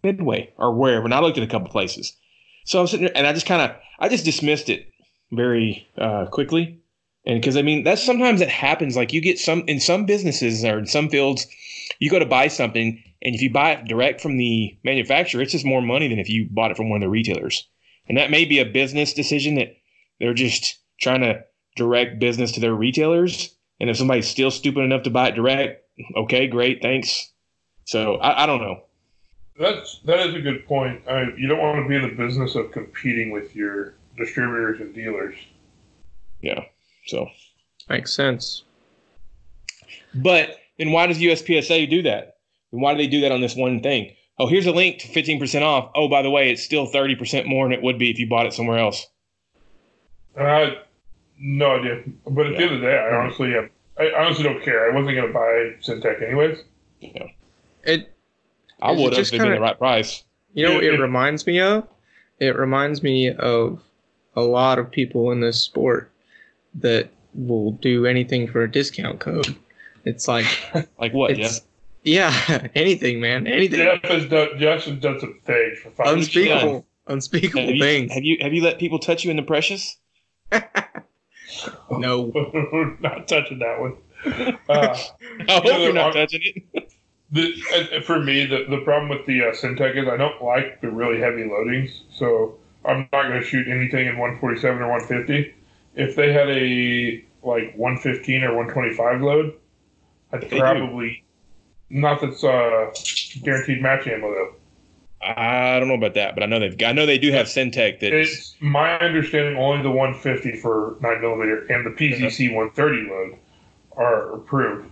Midway 0.04 0.52
or 0.56 0.72
wherever. 0.72 1.04
And 1.04 1.12
I 1.14 1.20
looked 1.20 1.36
at 1.38 1.44
a 1.44 1.48
couple 1.48 1.68
places. 1.68 2.16
So 2.64 2.80
I'm 2.80 2.86
sitting 2.86 3.06
there 3.06 3.16
and 3.16 3.26
I 3.26 3.32
just 3.32 3.46
kind 3.46 3.62
of 3.62 3.76
I 3.98 4.08
just 4.08 4.24
dismissed 4.24 4.68
it 4.70 4.86
very 5.32 5.88
uh, 5.98 6.26
quickly. 6.26 6.78
And 7.26 7.40
because 7.40 7.56
I 7.56 7.62
mean, 7.62 7.84
that's 7.84 8.02
sometimes 8.02 8.40
that 8.40 8.48
happens. 8.48 8.96
Like 8.96 9.12
you 9.12 9.20
get 9.20 9.38
some 9.38 9.62
in 9.66 9.80
some 9.80 10.06
businesses 10.06 10.64
or 10.64 10.78
in 10.78 10.86
some 10.86 11.08
fields, 11.08 11.46
you 11.98 12.10
go 12.10 12.18
to 12.18 12.26
buy 12.26 12.48
something, 12.48 13.02
and 13.22 13.34
if 13.34 13.42
you 13.42 13.50
buy 13.50 13.72
it 13.72 13.84
direct 13.86 14.20
from 14.20 14.38
the 14.38 14.76
manufacturer, 14.84 15.42
it's 15.42 15.52
just 15.52 15.64
more 15.64 15.82
money 15.82 16.08
than 16.08 16.18
if 16.18 16.28
you 16.28 16.48
bought 16.50 16.70
it 16.70 16.76
from 16.76 16.88
one 16.88 17.02
of 17.02 17.06
the 17.06 17.10
retailers. 17.10 17.68
And 18.08 18.16
that 18.16 18.30
may 18.30 18.44
be 18.44 18.58
a 18.58 18.64
business 18.64 19.12
decision 19.12 19.56
that 19.56 19.76
they're 20.18 20.34
just 20.34 20.78
trying 21.00 21.20
to 21.20 21.44
direct 21.76 22.18
business 22.18 22.52
to 22.52 22.60
their 22.60 22.74
retailers. 22.74 23.54
And 23.78 23.88
if 23.88 23.96
somebody's 23.96 24.28
still 24.28 24.50
stupid 24.50 24.80
enough 24.80 25.04
to 25.04 25.10
buy 25.10 25.28
it 25.28 25.34
direct, 25.34 25.84
okay, 26.16 26.46
great, 26.46 26.82
thanks. 26.82 27.30
So 27.84 28.16
I, 28.16 28.44
I 28.44 28.46
don't 28.46 28.60
know. 28.60 28.82
That's 29.58 30.00
that 30.06 30.20
is 30.20 30.34
a 30.34 30.40
good 30.40 30.66
point. 30.66 31.02
I, 31.06 31.26
you 31.36 31.46
don't 31.46 31.58
want 31.58 31.82
to 31.82 31.88
be 31.88 31.94
in 31.94 32.02
the 32.02 32.16
business 32.16 32.54
of 32.54 32.72
competing 32.72 33.30
with 33.30 33.54
your 33.54 33.94
distributors 34.16 34.80
and 34.80 34.94
dealers. 34.94 35.34
Yeah. 36.40 36.64
So, 37.06 37.28
Makes 37.88 38.12
sense. 38.14 38.64
but 40.14 40.56
then 40.78 40.92
why 40.92 41.06
does 41.06 41.18
USPSA 41.18 41.88
do 41.90 42.02
that? 42.02 42.36
And 42.72 42.80
why 42.80 42.92
do 42.94 42.98
they 42.98 43.06
do 43.08 43.20
that 43.22 43.32
on 43.32 43.40
this 43.40 43.56
one 43.56 43.80
thing? 43.80 44.14
Oh, 44.38 44.46
here's 44.46 44.66
a 44.66 44.72
link 44.72 44.98
to 45.00 45.08
15% 45.08 45.62
off. 45.62 45.90
Oh, 45.94 46.08
by 46.08 46.22
the 46.22 46.30
way, 46.30 46.50
it's 46.50 46.62
still 46.62 46.86
30% 46.86 47.46
more 47.46 47.64
than 47.66 47.72
it 47.72 47.82
would 47.82 47.98
be 47.98 48.10
if 48.10 48.18
you 48.18 48.28
bought 48.28 48.46
it 48.46 48.52
somewhere 48.54 48.78
else. 48.78 49.06
Uh, 50.38 50.70
no 51.38 51.76
idea. 51.76 52.02
But 52.26 52.46
at 52.46 52.56
the 52.56 52.62
end 52.64 52.74
of 52.74 52.80
the 52.80 52.86
day, 52.86 52.96
I 52.96 53.16
honestly, 53.16 53.50
have, 53.52 53.68
I 53.98 54.10
honestly 54.18 54.44
don't 54.44 54.62
care. 54.62 54.90
I 54.90 54.94
wasn't 54.94 55.16
going 55.16 55.26
to 55.26 55.32
buy 55.34 55.74
Syntech 55.82 56.22
anyways. 56.22 56.58
Yeah. 57.00 57.26
It 57.84 58.12
I 58.80 58.92
would 58.92 59.12
have 59.12 59.14
just 59.14 59.32
if 59.34 59.40
it'd 59.40 59.46
been 59.46 59.56
the 59.56 59.60
right 59.60 59.76
price. 59.78 60.22
You 60.54 60.66
know 60.66 60.74
what 60.74 60.84
Yeah, 60.84 60.90
it 60.92 60.94
it- 60.94 61.00
reminds 61.02 61.46
me 61.46 61.60
of? 61.60 61.86
It 62.38 62.56
reminds 62.56 63.02
me 63.02 63.30
of 63.30 63.82
a 64.34 64.40
lot 64.40 64.78
of 64.78 64.90
people 64.90 65.30
in 65.32 65.40
this 65.40 65.60
sport 65.60 66.09
that 66.74 67.10
will 67.34 67.72
do 67.72 68.06
anything 68.06 68.48
for 68.48 68.62
a 68.62 68.70
discount 68.70 69.20
code. 69.20 69.54
It's 70.04 70.26
like 70.28 70.46
Like 70.98 71.12
what? 71.12 71.36
Yeah. 71.38 71.50
yeah, 72.04 72.68
anything, 72.74 73.20
man, 73.20 73.46
anything. 73.46 73.78
Jeff 73.80 74.02
has 74.04 74.26
done. 74.28 74.48
Jeff 74.58 74.84
has 74.84 74.98
done 74.98 75.20
some 75.20 75.38
things 75.44 75.78
for 75.80 75.90
five. 75.90 76.14
unspeakable, 76.14 76.86
unspeakable 77.06 77.66
Have 77.66 77.74
you, 77.76 77.82
things. 77.82 78.12
have 78.14 78.24
you 78.24 78.38
have 78.40 78.52
you 78.54 78.62
let 78.62 78.78
people 78.78 78.98
touch 78.98 79.24
you 79.24 79.30
in 79.30 79.36
the 79.36 79.42
precious? 79.42 79.96
No, 81.90 82.30
Not 83.00 83.26
touching 83.26 83.58
that 83.58 83.80
one. 83.80 83.96
Uh, 84.68 84.96
I 85.48 85.52
hope 85.52 85.64
Yeah, 85.64 85.78
you're 85.78 85.92
not 85.92 86.14
I'm- 86.16 86.26
touching 86.26 86.40
it. 86.72 86.92
the, 87.32 87.52
uh, 87.98 88.00
for 88.02 88.20
me, 88.20 88.46
the, 88.46 88.66
the 88.68 88.78
problem 88.84 89.08
with 89.08 89.26
the 89.26 89.42
uh, 89.42 89.52
Syntech 89.52 89.96
is 89.96 90.08
I 90.08 90.16
don't 90.16 90.40
like 90.42 90.80
the 90.80 90.90
really 90.90 91.18
heavy 91.20 91.42
loadings, 91.42 91.90
so 92.12 92.56
I'm 92.84 93.08
not 93.12 93.28
going 93.28 93.40
to 93.40 93.46
shoot 93.46 93.66
anything 93.68 94.06
in 94.06 94.16
147 94.18 94.80
or 94.80 94.88
150. 94.90 95.54
If 95.94 96.16
they 96.16 96.32
had 96.32 96.48
a 96.50 97.24
like 97.42 97.74
115 97.76 98.42
or 98.44 98.54
125 98.54 99.22
load, 99.22 99.54
I'd 100.32 100.42
They 100.42 100.48
do. 100.48 100.58
probably 100.58 101.24
not 101.88 102.20
that's 102.20 102.44
uh, 102.44 102.92
guaranteed 103.42 103.82
match 103.82 104.06
ammo 104.06 104.32
though. 104.32 104.54
I 105.22 105.78
don't 105.78 105.88
know 105.88 105.94
about 105.94 106.14
that, 106.14 106.34
but 106.34 106.42
I 106.42 106.46
know 106.46 106.58
they've. 106.60 106.76
got, 106.78 106.90
I 106.90 106.92
know 106.92 107.04
they 107.04 107.18
do 107.18 107.30
have 107.32 107.46
Syntech 107.46 108.00
that's. 108.00 108.14
It's 108.14 108.56
my 108.60 108.98
understanding 109.00 109.56
only 109.58 109.82
the 109.82 109.90
150 109.90 110.56
for 110.60 110.96
9 111.00 111.20
millimeter 111.20 111.66
and 111.66 111.84
the 111.84 111.90
PCC 111.90 112.54
130 112.54 113.10
load 113.10 113.38
are 113.96 114.32
approved. 114.34 114.88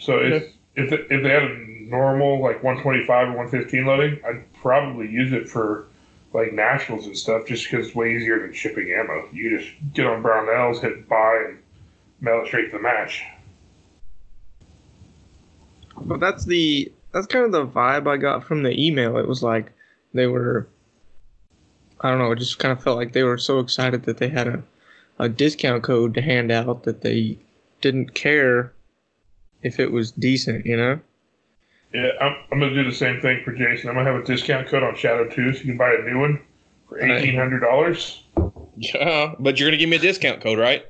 So 0.00 0.18
if 0.18 0.44
if, 0.76 0.92
it, 0.92 1.06
if 1.10 1.22
they 1.22 1.28
had 1.30 1.42
a 1.44 1.56
normal 1.88 2.40
like 2.40 2.62
125 2.62 3.28
or 3.28 3.36
115 3.36 3.86
loading, 3.86 4.20
I'd 4.24 4.52
probably 4.54 5.08
use 5.08 5.32
it 5.32 5.48
for 5.48 5.88
like 6.34 6.52
nationals 6.52 7.06
and 7.06 7.16
stuff 7.16 7.46
just 7.46 7.64
because 7.64 7.86
it's 7.86 7.96
way 7.96 8.14
easier 8.14 8.40
than 8.40 8.52
shipping 8.52 8.92
ammo. 8.92 9.28
You 9.32 9.56
just 9.58 9.70
get 9.94 10.06
on 10.06 10.22
Brownells, 10.22 10.80
hit 10.80 11.08
buy, 11.08 11.44
and 11.46 11.58
mail 12.20 12.42
it 12.42 12.48
straight 12.48 12.70
to 12.70 12.76
the 12.76 12.82
match. 12.82 13.24
But 15.96 16.20
that's 16.20 16.44
the 16.44 16.92
that's 17.12 17.28
kind 17.28 17.44
of 17.44 17.52
the 17.52 17.66
vibe 17.66 18.08
I 18.08 18.16
got 18.16 18.44
from 18.44 18.64
the 18.64 18.78
email. 18.78 19.16
It 19.16 19.28
was 19.28 19.42
like 19.42 19.72
they 20.12 20.26
were 20.26 20.66
I 22.00 22.10
don't 22.10 22.18
know, 22.18 22.32
it 22.32 22.38
just 22.38 22.58
kind 22.58 22.72
of 22.72 22.82
felt 22.82 22.98
like 22.98 23.12
they 23.12 23.22
were 23.22 23.38
so 23.38 23.60
excited 23.60 24.02
that 24.02 24.18
they 24.18 24.28
had 24.28 24.48
a, 24.48 24.62
a 25.18 25.28
discount 25.28 25.84
code 25.84 26.14
to 26.14 26.20
hand 26.20 26.50
out 26.50 26.82
that 26.82 27.00
they 27.00 27.38
didn't 27.80 28.12
care 28.14 28.72
if 29.62 29.80
it 29.80 29.92
was 29.92 30.10
decent, 30.10 30.66
you 30.66 30.76
know? 30.76 31.00
Yeah, 31.94 32.10
I'm, 32.20 32.34
I'm 32.52 32.58
gonna 32.60 32.74
do 32.74 32.84
the 32.84 32.94
same 32.94 33.20
thing 33.20 33.42
for 33.44 33.52
Jason. 33.52 33.88
I'm 33.88 33.94
gonna 33.94 34.10
have 34.12 34.20
a 34.20 34.26
discount 34.26 34.66
code 34.68 34.82
on 34.82 34.96
Shadow 34.96 35.28
2 35.28 35.52
so 35.52 35.58
you 35.60 35.64
can 35.66 35.76
buy 35.76 35.94
a 35.94 36.02
new 36.02 36.18
one 36.18 36.40
for 36.88 37.00
eighteen 37.00 37.36
hundred 37.36 37.60
dollars, 37.60 38.24
Yeah, 38.76 39.34
but 39.38 39.58
you're 39.58 39.68
gonna 39.68 39.78
give 39.78 39.88
me 39.88 39.96
a 39.96 40.00
discount 40.00 40.40
code, 40.42 40.58
right? 40.58 40.84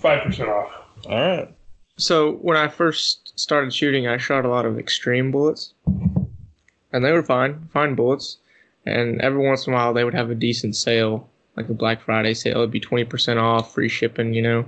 five 0.00 0.22
percent 0.24 0.48
off. 0.50 0.70
All 1.06 1.18
right. 1.18 1.54
So 1.96 2.32
when 2.36 2.56
I 2.56 2.68
first 2.68 3.38
started 3.38 3.72
shooting, 3.74 4.06
I 4.08 4.16
shot 4.18 4.44
a 4.44 4.48
lot 4.48 4.64
of 4.66 4.74
Xtreme 4.74 5.32
bullets, 5.32 5.74
and 6.92 7.04
they 7.04 7.12
were 7.12 7.22
fine, 7.22 7.68
fine 7.72 7.94
bullets. 7.94 8.38
And 8.84 9.20
every 9.20 9.46
once 9.46 9.66
in 9.66 9.72
a 9.72 9.76
while, 9.76 9.92
they 9.94 10.04
would 10.04 10.14
have 10.14 10.30
a 10.30 10.34
decent 10.34 10.74
sale, 10.76 11.28
like 11.56 11.68
a 11.68 11.74
Black 11.74 12.00
Friday 12.02 12.34
sale. 12.34 12.58
It'd 12.58 12.70
be 12.70 12.80
twenty 12.80 13.04
percent 13.04 13.38
off, 13.38 13.72
free 13.74 13.88
shipping, 13.88 14.34
you 14.34 14.42
know. 14.42 14.64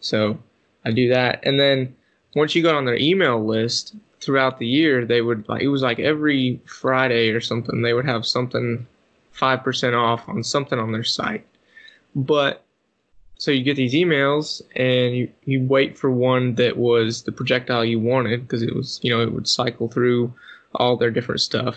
So 0.00 0.38
I 0.84 0.90
do 0.90 1.08
that, 1.10 1.40
and 1.44 1.60
then 1.60 1.94
once 2.34 2.54
you 2.54 2.62
got 2.62 2.74
on 2.74 2.84
their 2.86 2.98
email 2.98 3.44
list 3.44 3.94
throughout 4.20 4.58
the 4.58 4.66
year, 4.66 5.04
they 5.04 5.20
would 5.22 5.48
like 5.48 5.62
it 5.62 5.68
was 5.68 5.82
like 5.82 5.98
every 5.98 6.60
Friday 6.66 7.30
or 7.30 7.40
something. 7.40 7.82
They 7.82 7.92
would 7.92 8.06
have 8.06 8.26
something 8.26 8.86
five 9.32 9.62
percent 9.62 9.94
off 9.94 10.28
on 10.28 10.42
something 10.42 10.78
on 10.78 10.92
their 10.92 11.04
site, 11.04 11.46
but 12.14 12.64
so 13.38 13.52
you 13.52 13.62
get 13.62 13.76
these 13.76 13.94
emails 13.94 14.60
and 14.74 15.16
you, 15.16 15.32
you 15.44 15.62
wait 15.62 15.96
for 15.96 16.10
one 16.10 16.56
that 16.56 16.76
was 16.76 17.22
the 17.22 17.32
projectile 17.32 17.84
you 17.84 17.98
wanted 17.98 18.42
because 18.42 18.62
it 18.62 18.74
was 18.74 19.00
you 19.02 19.10
know 19.10 19.22
it 19.22 19.32
would 19.32 19.48
cycle 19.48 19.88
through 19.88 20.34
all 20.74 20.96
their 20.96 21.10
different 21.10 21.40
stuff 21.40 21.76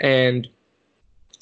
and 0.00 0.48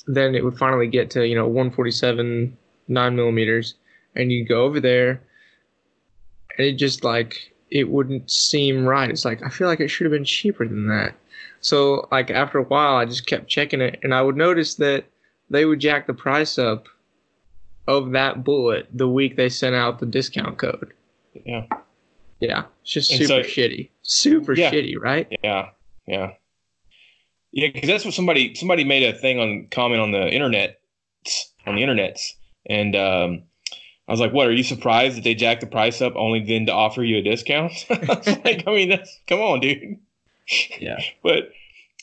then 0.06 0.34
it 0.34 0.44
would 0.44 0.58
finally 0.58 0.88
get 0.88 1.10
to 1.10 1.26
you 1.26 1.36
know 1.36 1.46
147 1.46 2.56
9 2.88 3.16
millimeters 3.16 3.74
and 4.16 4.32
you 4.32 4.44
go 4.44 4.64
over 4.64 4.80
there 4.80 5.22
and 6.58 6.66
it 6.66 6.72
just 6.72 7.04
like 7.04 7.51
it 7.74 7.88
wouldn't 7.90 8.30
seem 8.30 8.84
right 8.84 9.10
it's 9.10 9.24
like 9.24 9.42
i 9.42 9.48
feel 9.48 9.66
like 9.66 9.80
it 9.80 9.88
should 9.88 10.04
have 10.04 10.12
been 10.12 10.24
cheaper 10.24 10.66
than 10.66 10.86
that 10.88 11.14
so 11.60 12.06
like 12.12 12.30
after 12.30 12.58
a 12.58 12.62
while 12.64 12.96
i 12.96 13.04
just 13.04 13.26
kept 13.26 13.48
checking 13.48 13.80
it 13.80 13.98
and 14.02 14.14
i 14.14 14.20
would 14.22 14.36
notice 14.36 14.74
that 14.74 15.04
they 15.50 15.64
would 15.64 15.80
jack 15.80 16.06
the 16.06 16.14
price 16.14 16.58
up 16.58 16.86
of 17.88 18.12
that 18.12 18.44
bullet 18.44 18.86
the 18.92 19.08
week 19.08 19.36
they 19.36 19.48
sent 19.48 19.74
out 19.74 19.98
the 19.98 20.06
discount 20.06 20.56
code. 20.56 20.92
Yeah. 21.44 21.66
Yeah, 22.40 22.64
it's 22.82 22.92
just 22.92 23.10
super 23.10 23.24
so- 23.26 23.40
shitty. 23.42 23.90
Super 24.02 24.52
Yeah. 24.54 24.70
shitty, 24.70 24.94
right? 25.00 25.26
Yeah, 25.42 25.70
yeah, 26.06 26.30
yeah. 27.50 27.68
Because 27.72 27.88
that's 27.88 28.04
what 28.04 28.14
somebody 28.14 28.54
somebody 28.54 28.84
made 28.84 29.02
a 29.02 29.16
thing 29.18 29.38
on 29.40 29.66
comment 29.70 30.00
on 30.00 30.12
the 30.12 30.28
internet 30.28 30.80
on 31.66 31.74
the 31.76 31.82
internets, 31.82 32.20
and 32.66 32.94
um, 32.96 33.42
I 34.08 34.12
was 34.12 34.20
like, 34.20 34.32
"What? 34.32 34.48
Are 34.48 34.52
you 34.52 34.64
surprised 34.64 35.16
that 35.16 35.24
they 35.24 35.34
jacked 35.34 35.60
the 35.60 35.66
price 35.66 36.00
up 36.02 36.14
only 36.16 36.40
then 36.40 36.66
to 36.66 36.72
offer 36.72 37.02
you 37.02 37.18
a 37.18 37.22
discount?" 37.22 37.72
I 37.90 37.96
was 37.98 38.26
like, 38.44 38.64
I 38.66 38.70
mean, 38.74 38.88
that's 38.90 39.18
come 39.26 39.40
on, 39.40 39.60
dude. 39.60 39.98
Yeah. 40.80 40.98
But 41.22 41.50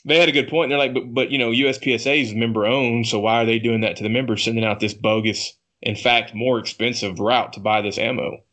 they 0.06 0.18
had 0.18 0.29
a 0.29 0.34
good 0.34 0.48
point. 0.48 0.70
They're 0.70 0.77
like, 0.77 0.94
"But 0.94 1.13
but 1.13 1.29
you 1.32 1.38
know, 1.38 1.51
USPSA 1.51 2.22
is 2.22 2.34
member 2.34 2.65
owned, 2.65 3.08
so 3.08 3.20
why 3.20 3.41
are 3.41 3.46
they 3.46 3.60
doing 3.60 3.82
that 3.82 3.98
to 3.98 4.03
the 4.03 4.10
members, 4.10 4.44
sending 4.44 4.63
out 4.63 4.79
this 4.79 4.94
bogus, 4.94 5.53
in 5.82 5.96
fact, 5.96 6.34
more 6.34 6.58
expensive 6.58 7.20
route 7.20 7.53
to 7.53 7.60
buy 7.60 7.82
this 7.82 7.98
ammo?" 7.98 8.44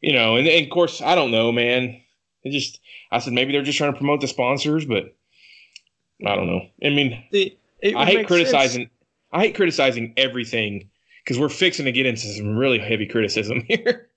You 0.00 0.12
know, 0.14 0.36
and, 0.36 0.46
and 0.48 0.64
of 0.64 0.70
course, 0.70 1.02
I 1.02 1.14
don't 1.14 1.30
know, 1.30 1.52
man. 1.52 2.00
It 2.42 2.52
just 2.52 2.80
I 3.12 3.18
said 3.18 3.34
maybe 3.34 3.52
they're 3.52 3.62
just 3.62 3.76
trying 3.78 3.92
to 3.92 3.98
promote 3.98 4.20
the 4.22 4.28
sponsors, 4.28 4.86
but 4.86 5.14
I 6.24 6.34
don't 6.34 6.46
know. 6.46 6.62
I 6.82 6.88
mean, 6.90 7.22
The, 7.32 7.56
it 7.82 7.94
I 7.94 8.06
hate 8.06 8.26
criticizing. 8.26 8.82
sense. 8.84 8.90
I 9.32 9.40
hate 9.42 9.54
criticizing 9.56 10.14
everything 10.16 10.88
because 11.26 11.40
we're 11.40 11.48
fixing 11.48 11.86
to 11.86 11.92
get 11.92 12.06
into 12.06 12.20
some 12.28 12.56
really 12.56 12.78
heavy 12.78 13.04
criticism 13.04 13.62
here. 13.68 14.08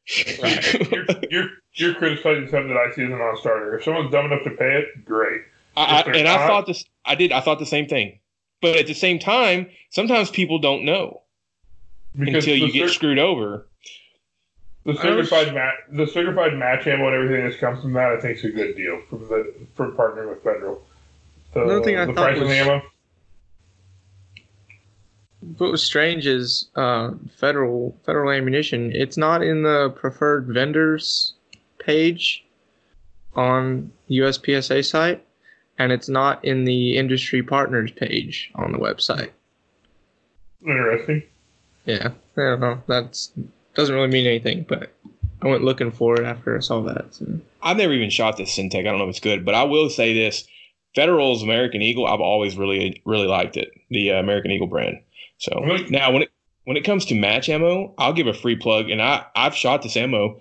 You're, 0.91 1.05
you're 1.29 1.49
you're 1.73 1.95
criticizing 1.95 2.47
something 2.47 2.67
that 2.69 2.77
I 2.77 2.91
see 2.93 3.03
as 3.03 3.09
a 3.09 3.15
non-starter. 3.15 3.77
If 3.77 3.83
someone's 3.83 4.11
dumb 4.11 4.25
enough 4.25 4.43
to 4.43 4.51
pay 4.51 4.77
it, 4.77 5.05
great. 5.05 5.41
I, 5.75 5.83
I, 5.83 5.99
If 5.99 6.05
they're 6.05 6.15
and 6.15 6.27
I 6.27 6.47
thought 6.47 6.67
this. 6.67 6.85
I 7.05 7.15
did. 7.15 7.31
I 7.31 7.41
thought 7.41 7.57
the 7.59 7.65
same 7.65 7.87
thing. 7.87 8.19
But 8.61 8.75
at 8.75 8.87
the 8.87 8.93
same 8.93 9.19
time, 9.19 9.67
sometimes 9.89 10.29
people 10.29 10.59
don't 10.59 10.83
know 10.85 11.21
until 12.15 12.55
you 12.55 12.71
get 12.71 12.89
cer- 12.89 12.93
screwed 12.93 13.19
over. 13.19 13.67
the 14.85 14.95
certified 14.95 15.53
match, 15.53 15.75
the 15.91 16.05
certified 16.05 16.53
match 16.55 16.85
ammo 16.85 17.07
and 17.07 17.15
everything 17.15 17.49
that 17.49 17.57
comes 17.59 17.81
from 17.81 17.93
that, 17.93 18.11
I 18.11 18.19
think 18.19 18.37
is 18.37 18.45
a 18.45 18.49
good 18.49 18.75
deal 18.75 19.01
for 19.09 19.17
the 19.17 19.53
for 19.75 19.91
partnering 19.91 20.29
with 20.29 20.43
Federal. 20.43 20.83
The, 21.53 21.63
Another 21.63 21.83
thing 21.83 21.97
I 21.97 22.05
the 22.05 22.13
thought 22.13 22.33
price 22.33 22.41
of 22.41 22.47
the 22.47 22.55
ammo. 22.55 22.81
What 25.57 25.71
was 25.71 25.83
strange 25.83 26.27
is 26.27 26.69
uh, 26.75 27.11
federal 27.35 27.95
federal 28.05 28.31
ammunition. 28.31 28.91
It's 28.93 29.17
not 29.17 29.41
in 29.41 29.63
the 29.63 29.89
preferred 29.95 30.47
vendors 30.47 31.33
page 31.79 32.45
on 33.35 33.91
USPSA 34.09 34.85
site, 34.85 35.25
and 35.77 35.91
it's 35.91 36.09
not 36.09 36.43
in 36.43 36.65
the 36.65 36.97
industry 36.97 37.41
partners 37.41 37.91
page 37.91 38.51
on 38.55 38.71
the 38.71 38.77
website. 38.77 39.31
Interesting. 40.65 41.23
Yeah, 41.85 42.09
I 42.37 42.41
don't 42.41 42.59
know. 42.59 42.83
That's 42.87 43.31
doesn't 43.75 43.95
really 43.95 44.07
mean 44.07 44.27
anything, 44.27 44.65
but 44.67 44.91
I 45.41 45.47
went 45.47 45.63
looking 45.63 45.91
for 45.91 46.19
it 46.19 46.25
after 46.25 46.57
I 46.57 46.59
saw 46.59 46.81
that. 46.81 47.13
So. 47.15 47.25
I've 47.61 47.77
never 47.77 47.93
even 47.93 48.09
shot 48.09 48.37
this 48.37 48.57
Syntech. 48.57 48.79
I 48.79 48.83
don't 48.83 48.97
know 48.97 49.05
if 49.05 49.11
it's 49.11 49.19
good, 49.19 49.45
but 49.45 49.55
I 49.55 49.63
will 49.63 49.89
say 49.89 50.13
this: 50.13 50.45
Federal's 50.95 51.43
American 51.43 51.81
Eagle. 51.81 52.05
I've 52.05 52.19
always 52.19 52.57
really, 52.57 53.01
really 53.05 53.27
liked 53.27 53.57
it. 53.57 53.71
The 53.89 54.11
uh, 54.11 54.19
American 54.19 54.51
Eagle 54.51 54.67
brand. 54.67 54.99
So 55.39 55.51
now, 55.89 56.11
when 56.11 56.23
it 56.23 56.31
when 56.65 56.77
it 56.77 56.83
comes 56.83 57.05
to 57.05 57.15
match 57.15 57.49
ammo, 57.49 57.95
I'll 57.97 58.13
give 58.13 58.27
a 58.27 58.33
free 58.33 58.57
plug, 58.57 58.89
and 58.89 59.01
I 59.01 59.25
I've 59.35 59.55
shot 59.55 59.81
this 59.81 59.97
ammo, 59.97 60.39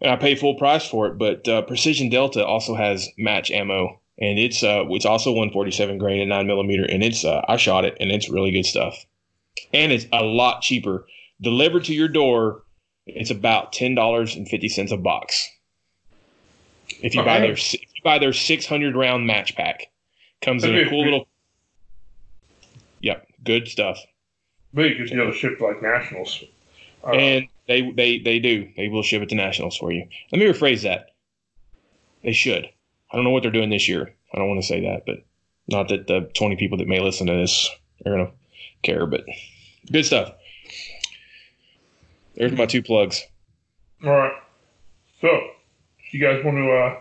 and 0.00 0.10
I 0.10 0.16
pay 0.16 0.34
full 0.34 0.56
price 0.56 0.86
for 0.86 1.06
it. 1.06 1.18
But 1.18 1.46
uh, 1.46 1.62
Precision 1.62 2.08
Delta 2.08 2.44
also 2.44 2.74
has 2.74 3.08
match 3.18 3.50
ammo, 3.50 4.00
and 4.18 4.38
it's 4.38 4.62
uh 4.62 4.84
it's 4.88 5.04
also 5.04 5.30
147 5.30 5.98
grain 5.98 6.20
and 6.20 6.30
nine 6.30 6.46
millimeter, 6.46 6.84
and 6.84 7.04
it's 7.04 7.24
uh, 7.24 7.44
I 7.46 7.56
shot 7.56 7.84
it, 7.84 7.96
and 8.00 8.10
it's 8.10 8.30
really 8.30 8.50
good 8.50 8.64
stuff, 8.64 9.04
and 9.72 9.92
it's 9.92 10.06
a 10.12 10.24
lot 10.24 10.62
cheaper. 10.62 11.06
Delivered 11.40 11.84
to 11.84 11.94
your 11.94 12.08
door, 12.08 12.62
it's 13.06 13.30
about 13.30 13.74
ten 13.74 13.94
dollars 13.94 14.34
and 14.34 14.48
fifty 14.48 14.70
cents 14.70 14.90
a 14.90 14.96
box. 14.96 15.50
If 17.02 17.14
you 17.14 17.22
buy 17.22 17.40
their 17.40 17.52
if 17.52 17.74
you 17.74 18.02
buy 18.02 18.18
their 18.18 18.32
600 18.32 18.96
round 18.96 19.26
match 19.26 19.54
pack, 19.54 19.90
comes 20.40 20.64
in 20.64 20.74
a 20.74 20.88
cool 20.88 21.02
great. 21.02 21.04
little. 21.04 21.28
Yep, 23.00 23.26
good 23.44 23.68
stuff. 23.68 23.98
Big 24.74 24.98
good 24.98 25.08
deal 25.08 25.30
to 25.30 25.32
ship 25.32 25.60
like 25.60 25.82
nationals. 25.82 26.42
Uh, 27.06 27.12
and 27.12 27.48
they 27.68 27.90
they 27.92 28.18
they 28.18 28.38
do. 28.38 28.68
They 28.76 28.88
will 28.88 29.02
ship 29.02 29.22
it 29.22 29.28
to 29.28 29.34
nationals 29.34 29.76
for 29.76 29.92
you. 29.92 30.06
Let 30.32 30.38
me 30.38 30.46
rephrase 30.46 30.82
that. 30.82 31.10
They 32.22 32.32
should. 32.32 32.64
I 33.10 33.16
don't 33.16 33.24
know 33.24 33.30
what 33.30 33.42
they're 33.42 33.52
doing 33.52 33.70
this 33.70 33.88
year. 33.88 34.14
I 34.32 34.38
don't 34.38 34.48
want 34.48 34.60
to 34.60 34.66
say 34.66 34.80
that, 34.80 35.04
but 35.06 35.24
not 35.68 35.88
that 35.88 36.06
the 36.06 36.30
20 36.34 36.56
people 36.56 36.78
that 36.78 36.88
may 36.88 37.00
listen 37.00 37.26
to 37.26 37.34
this 37.34 37.70
are 38.04 38.12
gonna 38.12 38.30
care. 38.82 39.06
But 39.06 39.24
good 39.90 40.04
stuff. 40.04 40.32
There's 42.34 42.52
my 42.52 42.66
two 42.66 42.82
plugs. 42.82 43.22
all 44.02 44.10
right. 44.10 44.32
So, 45.20 45.28
you 46.10 46.20
guys 46.20 46.44
want 46.44 46.56
to 46.56 46.70
uh, 46.70 46.96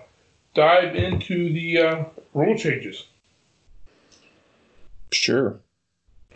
dive 0.54 0.96
into 0.96 1.52
the 1.52 1.80
uh, 1.80 2.04
rule 2.34 2.56
changes? 2.58 3.06
Sure. 5.12 5.60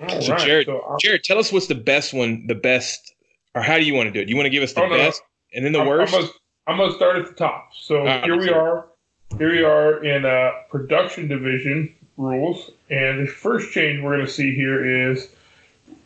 All 0.01 0.21
So 0.21 0.31
right. 0.33 0.45
Jared, 0.45 0.65
So, 0.67 0.97
Jared, 0.99 1.23
tell 1.23 1.39
us 1.39 1.51
what's 1.51 1.67
the 1.67 1.75
best 1.75 2.13
one. 2.13 2.45
The 2.47 2.55
best, 2.55 3.13
or 3.55 3.61
how 3.61 3.77
do 3.77 3.83
you 3.83 3.93
want 3.93 4.07
to 4.07 4.11
do 4.11 4.19
it? 4.19 4.29
You 4.29 4.35
want 4.35 4.45
to 4.45 4.49
give 4.51 4.63
us 4.63 4.73
the 4.73 4.83
Oh, 4.83 4.87
no, 4.89 4.97
best 4.97 5.21
and 5.53 5.65
then 5.65 5.71
the 5.73 5.79
I'm, 5.79 5.87
worst? 5.87 6.13
I'm 6.67 6.77
gonna, 6.77 6.93
start 6.93 7.17
at 7.17 7.27
the 7.27 7.33
top. 7.33 7.69
So 7.73 8.05
Ah, 8.07 8.21
here 8.23 8.37
we 8.37 8.49
are. 8.49 8.87
Here 9.37 9.51
we 9.51 9.63
are 9.63 10.03
in 10.03 10.25
uh, 10.25 10.51
production 10.69 11.27
division 11.27 11.93
rules, 12.17 12.71
and 12.89 13.25
the 13.27 13.31
first 13.31 13.71
change 13.71 14.01
we're 14.01 14.17
gonna 14.17 14.27
see 14.27 14.53
here 14.55 15.11
is 15.11 15.29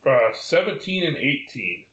uh, 0.06 0.34
17 0.34 1.04
and 1.04 1.18
18. 1.18 1.86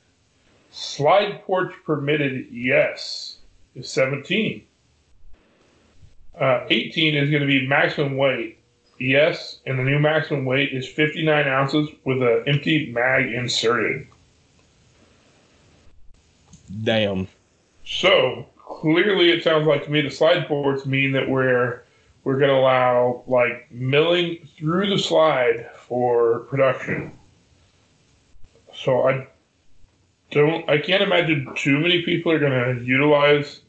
Slide 0.71 1.43
ports 1.45 1.75
permitted, 1.85 2.47
yes, 2.50 3.38
is 3.75 3.90
17. 3.90 4.62
Uh, 6.38 6.64
18 6.71 7.14
is 7.17 7.31
going 7.31 7.40
to 7.40 7.47
be 7.47 7.67
maximum 7.67 8.17
weight, 8.17 8.57
yes, 8.99 9.59
and 9.67 9.78
the 9.78 9.83
new 9.83 9.99
maximum 9.99 10.45
weight 10.45 10.73
is 10.73 10.87
59 10.87 11.47
ounces 11.47 11.88
with 12.05 12.23
an 12.23 12.45
empty 12.47 12.90
mag 12.93 13.33
inserted. 13.33 14.07
Damn. 16.83 17.28
So 17.85 18.47
clearly, 18.57 19.31
it 19.31 19.43
sounds 19.43 19.67
like 19.67 19.85
to 19.85 19.90
me 19.90 20.02
the 20.02 20.11
slide 20.11 20.47
ports 20.47 20.87
mean 20.87 21.12
that 21.12 21.28
we're 21.28 21.83
we're 22.25 22.38
going 22.38 22.50
to 22.50 22.57
allow 22.57 23.23
like 23.26 23.69
milling 23.71 24.47
through 24.59 24.90
the 24.90 24.99
slide 24.99 25.71
for 25.75 26.40
production. 26.40 27.12
So 28.75 29.09
I 29.09 29.26
don't, 30.31 30.69
I 30.69 30.78
can't 30.78 31.02
imagine 31.02 31.50
too 31.57 31.78
many 31.78 32.02
people 32.02 32.31
are 32.31 32.38
going 32.38 32.76
to 32.76 32.85
utilize 32.85 33.61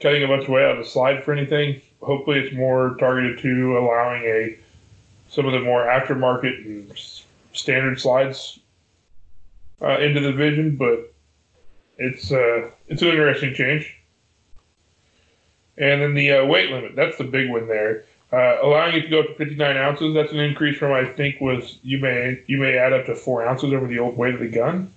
cutting 0.00 0.24
a 0.24 0.28
bunch 0.28 0.44
of 0.44 0.48
weight 0.48 0.64
out 0.64 0.78
of 0.78 0.84
the 0.84 0.90
slide 0.90 1.22
for 1.22 1.32
anything. 1.32 1.82
Hopefully, 2.00 2.38
it's 2.38 2.54
more 2.54 2.96
targeted 2.98 3.40
to 3.40 3.76
allowing 3.76 4.22
a 4.22 4.56
some 5.28 5.46
of 5.46 5.52
the 5.52 5.60
more 5.60 5.84
aftermarket 5.84 6.64
and 6.64 6.92
standard 7.52 8.00
slides 8.00 8.58
uh, 9.82 9.98
into 9.98 10.20
the 10.20 10.32
division, 10.32 10.76
but 10.76 11.12
it's 11.98 12.32
uh, 12.32 12.70
it's 12.88 13.02
an 13.02 13.08
interesting 13.08 13.54
change. 13.54 13.94
And 15.76 16.02
then 16.02 16.14
the 16.14 16.32
uh, 16.32 16.44
weight 16.46 16.70
limit, 16.70 16.96
that's 16.96 17.18
the 17.18 17.24
big 17.24 17.50
one 17.50 17.68
there. 17.68 18.04
Uh, 18.32 18.56
allowing 18.62 18.94
it 18.94 19.02
to 19.02 19.08
go 19.08 19.20
up 19.20 19.26
to 19.28 19.34
59 19.34 19.76
ounces, 19.76 20.12
that's 20.12 20.32
an 20.32 20.40
increase 20.40 20.76
from 20.76 20.92
I 20.92 21.04
think 21.04 21.40
was 21.40 21.78
you 21.82 21.98
may 21.98 22.42
you 22.46 22.58
may 22.58 22.76
add 22.76 22.92
up 22.92 23.06
to 23.06 23.14
four 23.14 23.46
ounces 23.46 23.72
over 23.72 23.86
the 23.86 23.98
old 23.98 24.16
weight 24.16 24.34
of 24.34 24.40
the 24.40 24.48
gun. 24.48 24.92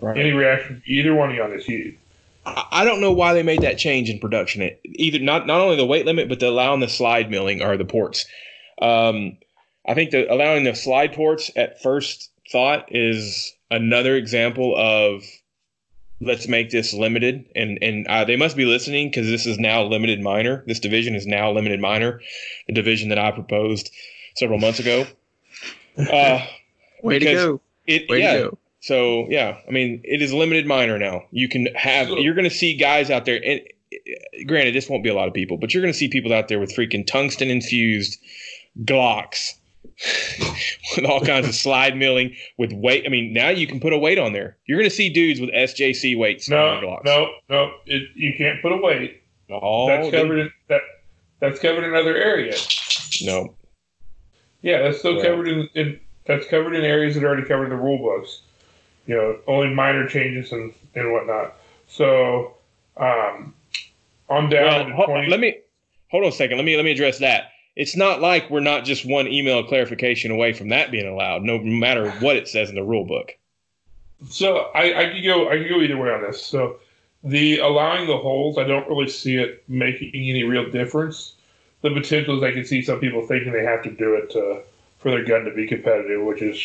Right. 0.00 0.18
Any 0.18 0.32
reaction, 0.32 0.82
either 0.84 1.14
one 1.14 1.30
of 1.30 1.36
you 1.36 1.42
on 1.44 1.50
this? 1.50 1.68
You, 1.68 1.96
I 2.44 2.66
I 2.70 2.84
don't 2.84 3.00
know 3.00 3.12
why 3.12 3.34
they 3.34 3.42
made 3.42 3.62
that 3.62 3.78
change 3.78 4.10
in 4.10 4.18
production. 4.18 4.62
It, 4.62 4.80
either 4.84 5.18
not 5.18 5.46
not 5.46 5.60
only 5.60 5.76
the 5.76 5.86
weight 5.86 6.06
limit, 6.06 6.28
but 6.28 6.40
the 6.40 6.48
allowing 6.48 6.80
the 6.80 6.88
slide 6.88 7.30
milling 7.30 7.62
or 7.62 7.76
the 7.76 7.84
ports. 7.84 8.26
Um, 8.80 9.38
I 9.86 9.94
think 9.94 10.10
the 10.10 10.32
allowing 10.32 10.64
the 10.64 10.74
slide 10.74 11.12
ports 11.12 11.50
at 11.56 11.82
first 11.82 12.30
thought 12.50 12.86
is 12.90 13.54
another 13.70 14.16
example 14.16 14.74
of 14.76 15.24
let's 16.20 16.48
make 16.48 16.70
this 16.70 16.92
limited, 16.92 17.46
and 17.54 17.78
and 17.82 18.06
uh, 18.06 18.24
they 18.24 18.36
must 18.36 18.56
be 18.56 18.64
listening 18.64 19.08
because 19.08 19.26
this 19.26 19.46
is 19.46 19.58
now 19.58 19.82
limited 19.82 20.20
minor. 20.20 20.64
This 20.66 20.80
division 20.80 21.14
is 21.14 21.26
now 21.26 21.50
limited 21.50 21.80
minor, 21.80 22.20
the 22.66 22.72
division 22.72 23.08
that 23.10 23.18
I 23.18 23.30
proposed 23.32 23.90
several 24.36 24.58
months 24.58 24.78
ago. 24.78 25.06
Uh, 25.98 26.40
Way 27.02 27.18
to 27.18 27.24
go. 27.26 27.60
it 27.86 28.08
Way 28.08 28.20
yeah, 28.20 28.32
to 28.32 28.38
go. 28.44 28.58
So 28.82 29.26
yeah, 29.30 29.56
I 29.66 29.70
mean, 29.70 30.02
it 30.04 30.20
is 30.20 30.32
limited 30.32 30.66
minor 30.66 30.98
now. 30.98 31.22
You 31.30 31.48
can 31.48 31.66
have 31.74 32.08
you're 32.08 32.34
going 32.34 32.48
to 32.48 32.54
see 32.54 32.76
guys 32.76 33.10
out 33.10 33.24
there, 33.24 33.40
and 33.44 33.60
granted, 34.46 34.74
this 34.74 34.88
won't 34.88 35.02
be 35.04 35.08
a 35.08 35.14
lot 35.14 35.28
of 35.28 35.34
people, 35.34 35.56
but 35.56 35.72
you're 35.72 35.82
going 35.82 35.92
to 35.92 35.98
see 35.98 36.08
people 36.08 36.32
out 36.32 36.48
there 36.48 36.58
with 36.58 36.74
freaking 36.74 37.06
tungsten 37.06 37.48
infused 37.48 38.18
Glocks 38.84 39.52
with 40.96 41.04
all 41.04 41.20
kinds 41.20 41.46
of 41.46 41.54
slide 41.54 41.96
milling 41.96 42.34
with 42.58 42.72
weight. 42.72 43.04
I 43.06 43.08
mean, 43.08 43.32
now 43.32 43.50
you 43.50 43.66
can 43.66 43.80
put 43.80 43.92
a 43.92 43.98
weight 43.98 44.18
on 44.18 44.32
there. 44.32 44.56
You're 44.66 44.78
going 44.78 44.90
to 44.90 44.94
see 44.96 45.08
dudes 45.10 45.40
with 45.40 45.50
SJC 45.50 46.18
weights 46.18 46.50
on 46.50 46.56
no, 46.56 46.80
Glocks. 46.88 47.04
no, 47.04 47.28
no. 47.50 47.70
It, 47.86 48.08
you 48.14 48.32
can't 48.36 48.60
put 48.62 48.72
a 48.72 48.76
weight. 48.76 49.22
Oh, 49.50 49.86
that's 49.88 50.10
covered 50.10 50.38
in 50.38 50.50
that. 50.68 50.80
That's 51.40 51.58
covered 51.60 51.84
in 51.84 51.94
other 51.94 52.16
areas. 52.16 53.20
no. 53.24 53.54
Yeah, 54.62 54.82
that's 54.82 55.00
still 55.00 55.16
Right. 55.16 55.24
covered 55.26 55.48
in, 55.48 55.68
in 55.74 56.00
that's 56.24 56.46
covered 56.46 56.74
in 56.74 56.84
areas 56.84 57.14
that 57.16 57.24
are 57.24 57.28
already 57.28 57.46
covered 57.46 57.64
in 57.64 57.70
the 57.70 57.76
rule 57.76 57.98
books. 57.98 58.42
You 59.06 59.16
know, 59.16 59.38
only 59.46 59.74
minor 59.74 60.06
changes 60.06 60.52
and, 60.52 60.72
and 60.94 61.12
whatnot. 61.12 61.54
So, 61.88 62.54
um, 62.96 63.54
on 64.28 64.48
down 64.48 64.64
Well, 64.64 64.84
to 64.86 64.92
ho- 64.94 65.06
20. 65.06 65.28
let 65.28 65.40
me 65.40 65.58
hold 66.10 66.24
on 66.24 66.28
a 66.28 66.32
second. 66.32 66.56
Let 66.56 66.64
me 66.64 66.76
let 66.76 66.84
me 66.84 66.92
address 66.92 67.18
that. 67.18 67.50
It's 67.74 67.96
not 67.96 68.20
like 68.20 68.50
we're 68.50 68.60
not 68.60 68.84
just 68.84 69.04
one 69.06 69.26
email 69.28 69.64
clarification 69.64 70.30
away 70.30 70.52
from 70.52 70.68
that 70.68 70.90
being 70.90 71.06
allowed, 71.06 71.42
no 71.42 71.58
matter 71.58 72.10
what 72.20 72.36
it 72.36 72.46
says 72.46 72.68
in 72.68 72.74
the 72.76 72.82
rule 72.82 73.04
book. 73.06 73.32
So 74.28 74.70
I, 74.74 75.00
I 75.00 75.12
could 75.12 75.24
go 75.24 75.48
I 75.48 75.56
could 75.58 75.68
go 75.68 75.80
either 75.80 75.96
way 75.96 76.10
on 76.10 76.22
this. 76.22 76.44
So 76.44 76.76
the 77.24 77.58
allowing 77.58 78.06
the 78.06 78.16
holes, 78.16 78.58
I 78.58 78.64
don't 78.64 78.88
really 78.88 79.08
see 79.08 79.36
it 79.36 79.64
making 79.68 80.10
any 80.14 80.44
real 80.44 80.70
difference. 80.70 81.34
The 81.82 81.90
potential 81.90 82.36
is 82.36 82.42
I 82.42 82.52
can 82.52 82.64
see 82.64 82.82
some 82.82 83.00
people 83.00 83.26
thinking 83.26 83.52
they 83.52 83.64
have 83.64 83.82
to 83.82 83.90
do 83.90 84.14
it 84.14 84.30
to, 84.30 84.62
for 84.98 85.10
their 85.10 85.24
gun 85.24 85.44
to 85.44 85.50
be 85.52 85.66
competitive, 85.66 86.22
which 86.24 86.40
is 86.42 86.60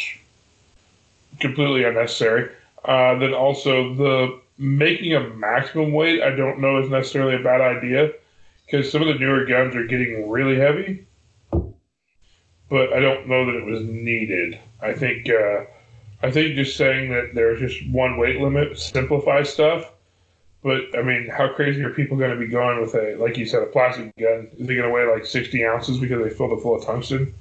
completely 1.39 1.83
unnecessary. 1.83 2.49
Uh, 2.85 3.17
then 3.19 3.33
also 3.33 3.93
the 3.95 4.39
making 4.57 5.13
a 5.13 5.29
maximum 5.29 5.91
weight, 5.91 6.21
I 6.21 6.31
don't 6.31 6.59
know 6.59 6.81
is 6.81 6.89
necessarily 6.89 7.35
a 7.35 7.43
bad 7.43 7.61
idea 7.61 8.11
because 8.65 8.91
some 8.91 9.01
of 9.01 9.07
the 9.07 9.15
newer 9.15 9.45
guns 9.45 9.75
are 9.75 9.85
getting 9.85 10.29
really 10.29 10.57
heavy. 10.57 11.05
But 12.69 12.91
I 12.91 12.99
don't 12.99 13.27
know 13.27 13.45
that 13.45 13.55
it 13.55 13.65
was 13.65 13.81
needed. 13.83 14.59
I 14.81 14.93
think 14.93 15.29
uh, 15.29 15.65
I 16.21 16.31
think 16.31 16.55
just 16.55 16.75
saying 16.75 17.11
that 17.11 17.33
there's 17.33 17.59
just 17.59 17.89
one 17.89 18.17
weight 18.17 18.41
limit 18.41 18.77
simplifies 18.77 19.51
stuff. 19.51 19.91
But 20.63 20.97
I 20.97 21.01
mean, 21.01 21.29
how 21.29 21.53
crazy 21.53 21.81
are 21.83 21.91
people 21.91 22.17
going 22.17 22.31
to 22.31 22.37
be 22.37 22.47
going 22.47 22.81
with 22.81 22.93
a, 22.95 23.15
like 23.15 23.37
you 23.37 23.45
said, 23.45 23.63
a 23.63 23.67
plastic 23.67 24.13
gun? 24.17 24.49
Is 24.57 24.69
it 24.69 24.75
going 24.75 24.81
to 24.83 24.89
weigh 24.89 25.05
like 25.05 25.25
60 25.25 25.65
ounces 25.65 25.97
because 25.97 26.21
they 26.21 26.29
filled 26.29 26.51
it 26.51 26.61
full 26.61 26.75
of 26.75 26.83
tungsten? 26.83 27.33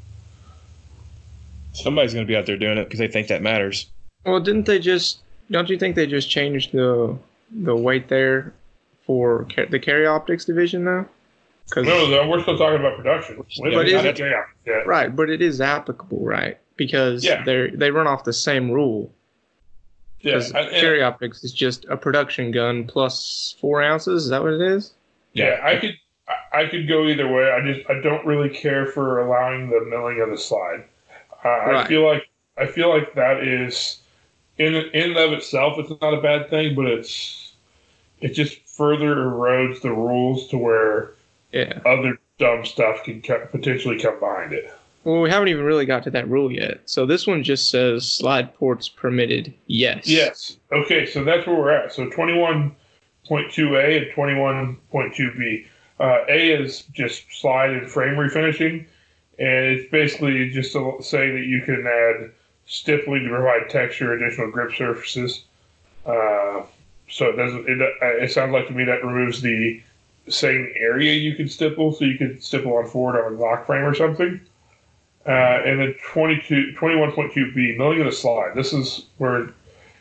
Somebody's 1.77 2.15
going 2.15 2.27
to 2.27 2.31
be 2.31 2.37
out 2.37 2.47
there 2.47 2.57
doing 2.57 2.79
it 2.79 2.85
because 2.85 2.99
they 2.99 3.09
think 3.09 3.29
that 3.29 3.43
matters. 3.43 3.91
Well, 4.25 4.41
didn't 4.41 4.67
they 4.67 4.79
just? 4.79 5.21
Don't 5.51 5.69
you 5.69 5.79
think 5.79 5.95
they 5.97 6.07
just 6.07 6.31
changed 6.31 6.73
the 6.73 7.17
the 7.51 7.77
weight 7.77 8.09
there 8.09 8.53
for 9.07 9.47
ca- 9.55 9.67
the 9.71 9.79
carry 9.79 10.07
optics 10.07 10.45
division 10.45 10.85
though? 10.85 11.07
Because 11.69 11.87
No, 11.87 12.09
no, 12.09 12.29
we're 12.29 12.41
still 12.43 12.57
talking 12.59 12.81
about 12.81 12.97
production. 12.97 13.37
But 13.63 13.87
is 13.87 13.93
yeah, 13.93 14.13
yeah, 14.17 14.43
yeah. 14.67 14.73
right, 14.87 15.15
but 15.15 15.29
it 15.31 15.43
is 15.43 15.61
applicable, 15.61 16.25
right? 16.25 16.59
Because 16.77 17.25
Yeah. 17.25 17.43
they 17.45 17.71
they 17.71 17.91
run 17.91 18.07
off 18.07 18.25
the 18.25 18.33
same 18.33 18.71
rule. 18.71 19.13
yeah. 20.21 20.41
I- 20.55 20.61
and- 20.63 20.71
carry 20.71 21.03
optics 21.03 21.45
is 21.45 21.53
just 21.53 21.85
a 21.89 21.97
production 21.97 22.51
gun 22.51 22.85
plus 22.87 23.55
four 23.61 23.83
ounces. 23.83 24.25
Is 24.25 24.31
that 24.31 24.43
what 24.43 24.55
it 24.55 24.63
is? 24.63 24.95
Yeah, 25.35 25.61
I 25.63 25.77
could 25.77 25.95
I- 26.29 26.63
I 26.63 26.67
could 26.69 26.89
go 26.89 27.07
either 27.07 27.29
way. 27.29 27.51
I 27.51 27.61
just 27.61 27.89
I 27.91 28.01
don't 28.01 28.27
really 28.27 28.49
care 28.49 28.87
for 28.87 29.21
allowing 29.21 29.71
the 29.71 29.85
milling 29.89 30.21
of 30.21 30.31
the 30.31 30.39
slide. 30.39 30.85
Uh, 31.47 31.79
I 31.79 31.87
feel 31.87 32.05
like 32.05 32.29
I 32.59 32.67
feel 32.67 32.89
like 32.89 33.15
that 33.15 33.43
is 33.43 34.01
in 34.59 34.75
in 34.75 35.11
and 35.11 35.17
of 35.17 35.33
itself 35.33 35.75
it's 35.79 35.91
not 36.01 36.15
a 36.15 36.21
bad 36.21 36.51
thing, 36.51 36.75
but 36.75 36.87
it's 36.87 37.53
it 38.21 38.31
just 38.35 38.59
further 38.69 39.15
erodes 39.17 39.81
the 39.83 39.93
rules 39.93 40.49
to 40.49 40.59
where 40.59 41.13
Yeah. 41.53 41.81
other 41.87 42.19
dumb 42.39 42.65
stuff 42.65 43.05
can 43.05 43.21
co- 43.23 43.47
potentially 43.51 43.99
come 43.99 44.19
behind 44.19 44.53
it. 44.53 44.73
Well, 45.05 45.21
we 45.21 45.31
haven't 45.31 45.49
even 45.49 45.65
really 45.65 45.87
got 45.87 46.03
to 46.05 46.11
that 46.11 46.29
rule 46.29 46.51
yet. 46.51 46.81
So 46.87 47.07
this 47.07 47.27
one 47.27 47.43
just 47.45 47.71
says 47.71 48.11
slide 48.11 48.55
ports 48.57 48.89
permitted. 48.89 49.55
Yes. 49.69 50.09
Yes. 50.09 50.57
Okay, 50.73 51.07
so 51.07 51.23
that's 51.23 51.47
where 51.47 51.55
we're 51.57 51.71
at. 51.71 51.93
So 51.93 52.09
21.2A 52.11 54.03
and 54.03 54.07
21.2B. 54.15 55.67
Uh, 56.01 56.19
A 56.29 56.51
is 56.53 56.83
just 56.93 57.25
slide 57.33 57.71
and 57.71 57.89
frame 57.89 58.15
refinishing, 58.17 58.85
and 59.39 59.65
it's 59.67 59.91
basically 59.91 60.51
just 60.51 60.73
to 60.73 60.97
say 61.01 61.31
that 61.31 61.45
you 61.45 61.63
can 61.63 61.87
add 61.87 62.31
stippling 62.67 63.25
to 63.25 63.29
provide 63.29 63.69
texture, 63.71 64.13
additional 64.13 64.51
grip 64.51 64.75
surfaces. 64.75 65.45
Uh, 66.05 66.63
so 67.09 67.29
it 67.29 67.37
doesn't. 67.37 67.69
It, 67.69 67.81
uh, 67.81 68.25
it 68.25 68.33
sounds 68.33 68.53
like 68.53 68.67
to 68.69 68.73
me 68.73 68.85
that 68.85 69.05
removes 69.05 69.41
the 69.41 69.81
same 70.29 70.73
area 70.77 71.15
you 71.15 71.35
can 71.35 71.49
stipple, 71.49 71.93
so 71.93 72.05
you 72.05 72.19
could 72.19 72.43
stipple 72.43 72.77
on 72.77 72.87
forward 72.89 73.25
on 73.25 73.33
a 73.33 73.37
Glock 73.37 73.67
frame 73.67 73.85
or 73.85 73.95
something. 73.95 74.41
Uh, 75.27 75.61
and 75.65 75.81
then 75.81 75.95
22, 76.13 76.75
21.2b, 76.79 77.77
milling 77.77 78.01
of 78.01 78.07
the 78.07 78.13
slide. 78.13 78.55
This 78.55 78.73
is 78.73 79.07
where 79.19 79.49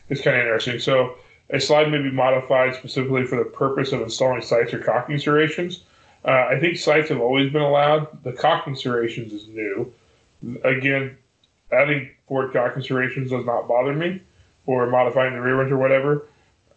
it's 0.09 0.21
kind 0.21 0.37
of 0.37 0.43
interesting. 0.43 0.79
So 0.79 1.15
a 1.49 1.59
slide 1.59 1.91
may 1.91 2.01
be 2.01 2.11
modified 2.11 2.75
specifically 2.75 3.25
for 3.25 3.37
the 3.37 3.45
purpose 3.45 3.91
of 3.91 4.01
installing 4.01 4.41
sights 4.41 4.73
or 4.73 4.79
cocking 4.79 5.17
serrations. 5.17 5.83
Uh, 6.25 6.47
I 6.49 6.59
think 6.59 6.77
sights 6.77 7.09
have 7.09 7.21
always 7.21 7.51
been 7.53 7.61
allowed. 7.61 8.23
The 8.23 8.31
cocking 8.33 8.75
serrations 8.75 9.31
is 9.31 9.47
new. 9.47 9.93
Again, 10.63 11.17
adding 11.71 12.09
forward 12.27 12.51
cocking 12.53 12.81
serrations 12.81 13.29
does 13.29 13.45
not 13.45 13.67
bother 13.67 13.93
me, 13.93 14.21
or 14.65 14.87
modifying 14.87 15.33
the 15.33 15.41
rear 15.41 15.61
end 15.61 15.71
or 15.71 15.77
whatever. 15.77 16.27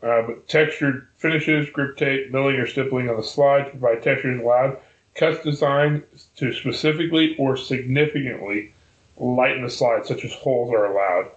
Uh, 0.03 0.23
but 0.23 0.47
textured 0.49 1.09
finishes, 1.17 1.69
grip 1.71 1.97
tape, 1.97 2.31
milling 2.31 2.57
or 2.57 2.67
stippling 2.67 3.09
on 3.09 3.17
the 3.17 3.23
slide 3.23 3.65
to 3.65 3.71
provide 3.71 4.03
texture 4.03 4.33
is 4.33 4.41
allowed. 4.41 4.77
Cuts 5.15 5.43
designed 5.43 6.05
to 6.37 6.53
specifically 6.53 7.35
or 7.39 7.57
significantly 7.57 8.73
lighten 9.17 9.65
the 9.65 9.71
slide, 9.71 10.07
such 10.07 10.25
as 10.25 10.33
holes, 10.33 10.73
are 10.73 10.85
allowed. 10.85 11.31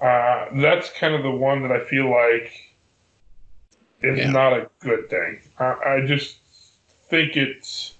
Uh, 0.00 0.48
that's 0.62 0.90
kind 0.92 1.14
of 1.14 1.22
the 1.22 1.30
one 1.30 1.62
that 1.62 1.72
I 1.72 1.80
feel 1.80 2.10
like 2.10 2.50
is 4.02 4.18
Yeah. 4.18 4.30
not 4.30 4.52
a 4.52 4.70
good 4.80 5.10
thing. 5.10 5.40
I, 5.58 5.74
I 5.84 6.06
just 6.06 6.38
think 7.08 7.36
it's 7.36 7.94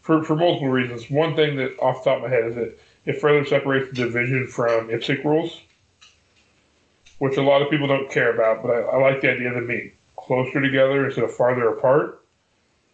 for 0.00 0.22
for 0.24 0.36
multiple 0.36 0.68
reasons. 0.68 1.10
One 1.10 1.34
thing 1.36 1.56
that 1.56 1.78
off 1.78 2.04
the 2.04 2.10
top 2.10 2.24
of 2.24 2.30
my 2.30 2.34
head 2.36 2.44
is 2.46 2.54
that 2.56 2.78
it 3.06 3.20
further 3.20 3.44
separates 3.44 3.88
the 3.90 3.94
division 4.04 4.46
from 4.46 4.88
IPSC 4.88 5.24
rules, 5.24 5.60
which 7.18 7.36
a 7.36 7.42
lot 7.42 7.62
of 7.62 7.70
people 7.70 7.86
don't 7.86 8.10
care 8.10 8.32
about. 8.32 8.62
But 8.62 8.70
I, 8.72 8.80
I 8.80 8.96
like 9.00 9.20
the 9.20 9.30
idea 9.30 9.48
of 9.48 9.54
them 9.54 9.66
being 9.66 9.92
closer 10.16 10.60
together 10.60 11.06
instead 11.06 11.24
of 11.24 11.34
farther 11.34 11.68
apart. 11.68 12.18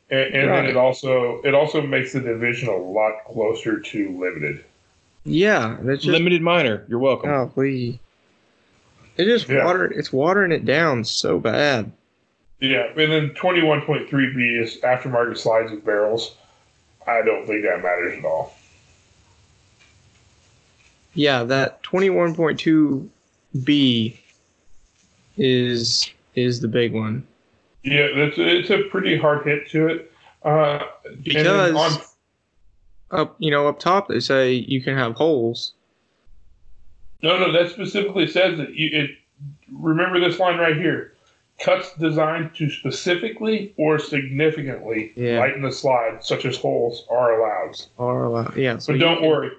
And, 0.09 0.35
and 0.35 0.51
then 0.51 0.67
it 0.67 0.77
also 0.77 1.41
it 1.43 1.55
also 1.55 1.83
makes 1.83 2.13
the 2.13 2.21
division 2.21 2.69
a 2.69 2.77
lot 2.77 3.25
closer 3.27 3.81
to 3.81 4.19
limited. 4.21 4.65
Yeah, 5.25 5.77
that's 5.83 6.03
just 6.03 6.13
Limited 6.13 6.41
minor. 6.43 6.85
You're 6.89 7.01
welcome. 7.01 7.31
oh 7.31 7.51
please. 7.53 7.99
It 9.17 9.25
just 9.25 9.49
Yeah. 9.49 9.65
water. 9.65 9.87
It's 9.87 10.13
watering 10.13 10.53
it 10.53 10.65
down 10.65 11.03
so 11.03 11.41
bad. 11.41 11.91
Yeah, 12.61 12.87
and 12.97 13.13
then 13.13 13.31
twenty 13.31 13.63
one 13.63 13.83
point 13.83 14.09
three 14.09 14.33
B 14.35 14.59
is 14.63 14.81
aftermarket 14.81 15.37
slides 15.37 15.71
and 15.71 15.85
barrels. 15.85 16.37
I 17.07 17.23
don't 17.23 17.47
think 17.47 17.63
that 17.65 17.83
matters 17.83 18.19
at 18.19 18.25
all. 18.25 18.55
Yeah, 21.15 21.45
that 21.45 21.83
twenty 21.83 22.11
one 22.11 22.35
point 22.35 22.59
two 22.59 23.11
B 23.65 24.19
is 25.37 26.11
is 26.35 26.61
the 26.61 26.69
big 26.69 26.93
one 26.93 27.27
Yeah, 27.83 28.09
that's 28.15 28.37
it's 28.39 28.71
a 28.71 28.83
pretty 28.91 29.19
hard 29.19 29.47
hit 29.47 29.69
to 29.71 29.89
it. 29.89 30.13
Uh, 30.43 30.85
because 31.23 31.75
on- 31.75 32.01
up 33.11 33.37
you 33.39 33.51
know 33.51 33.69
up 33.69 33.79
top 33.79 34.09
they 34.09 34.21
say 34.21 34.53
you 34.53 34.83
can 34.83 34.97
have 34.97 35.15
holes. 35.15 35.73
no, 37.23 37.39
no, 37.39 37.53
that 37.53 37.71
specifically 37.71 38.27
says 38.27 38.59
that 38.59 38.75
you 38.75 38.89
it. 38.93 39.11
Remember 39.71 40.19
this 40.21 40.39
line 40.39 40.59
right 40.59 40.77
here: 40.77 41.13
cuts 41.59 41.95
designed 41.95 42.55
to 42.55 42.69
specifically 42.71 43.73
or 43.79 43.99
significantly 43.99 45.13
Yeah. 45.17 45.39
lighten 45.41 45.63
the 45.63 45.73
slide, 45.73 46.23
such 46.23 46.45
as 46.45 46.57
holes, 46.57 47.07
are 47.11 47.41
allowed. 47.41 47.77
Are 47.99 48.25
allowed. 48.25 48.57
Yeah, 48.57 48.79
so 48.79 48.93
But 48.93 49.01
don't 49.01 49.19
can- 49.21 49.29
worry, 49.29 49.51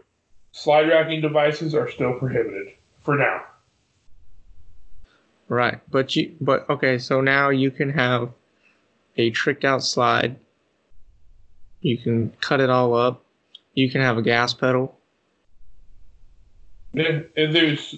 slide 0.51 0.87
racking 0.89 1.21
devices 1.21 1.73
are 1.73 1.89
still 1.89 2.13
prohibited 2.13 2.73
for 3.01 3.15
now. 3.15 3.43
Right, 5.49 5.79
but 5.89 6.15
you 6.15 6.35
but 6.41 6.69
okay, 6.69 6.97
so 6.97 7.21
now 7.21 7.49
you 7.49 7.71
can 7.71 7.89
have 7.91 8.31
a 9.15 9.29
tricked 9.31 9.63
out 9.63 9.81
slide. 9.81 10.35
You 11.81 11.97
can 11.97 12.33
cut 12.41 12.59
it 12.59 12.69
all 12.69 12.93
up. 12.93 13.23
You 13.73 13.89
can 13.89 14.01
have 14.01 14.17
a 14.17 14.21
gas 14.21 14.53
pedal. 14.53 14.97
Yeah, 16.93 17.21
and 17.37 17.55
there's 17.55 17.95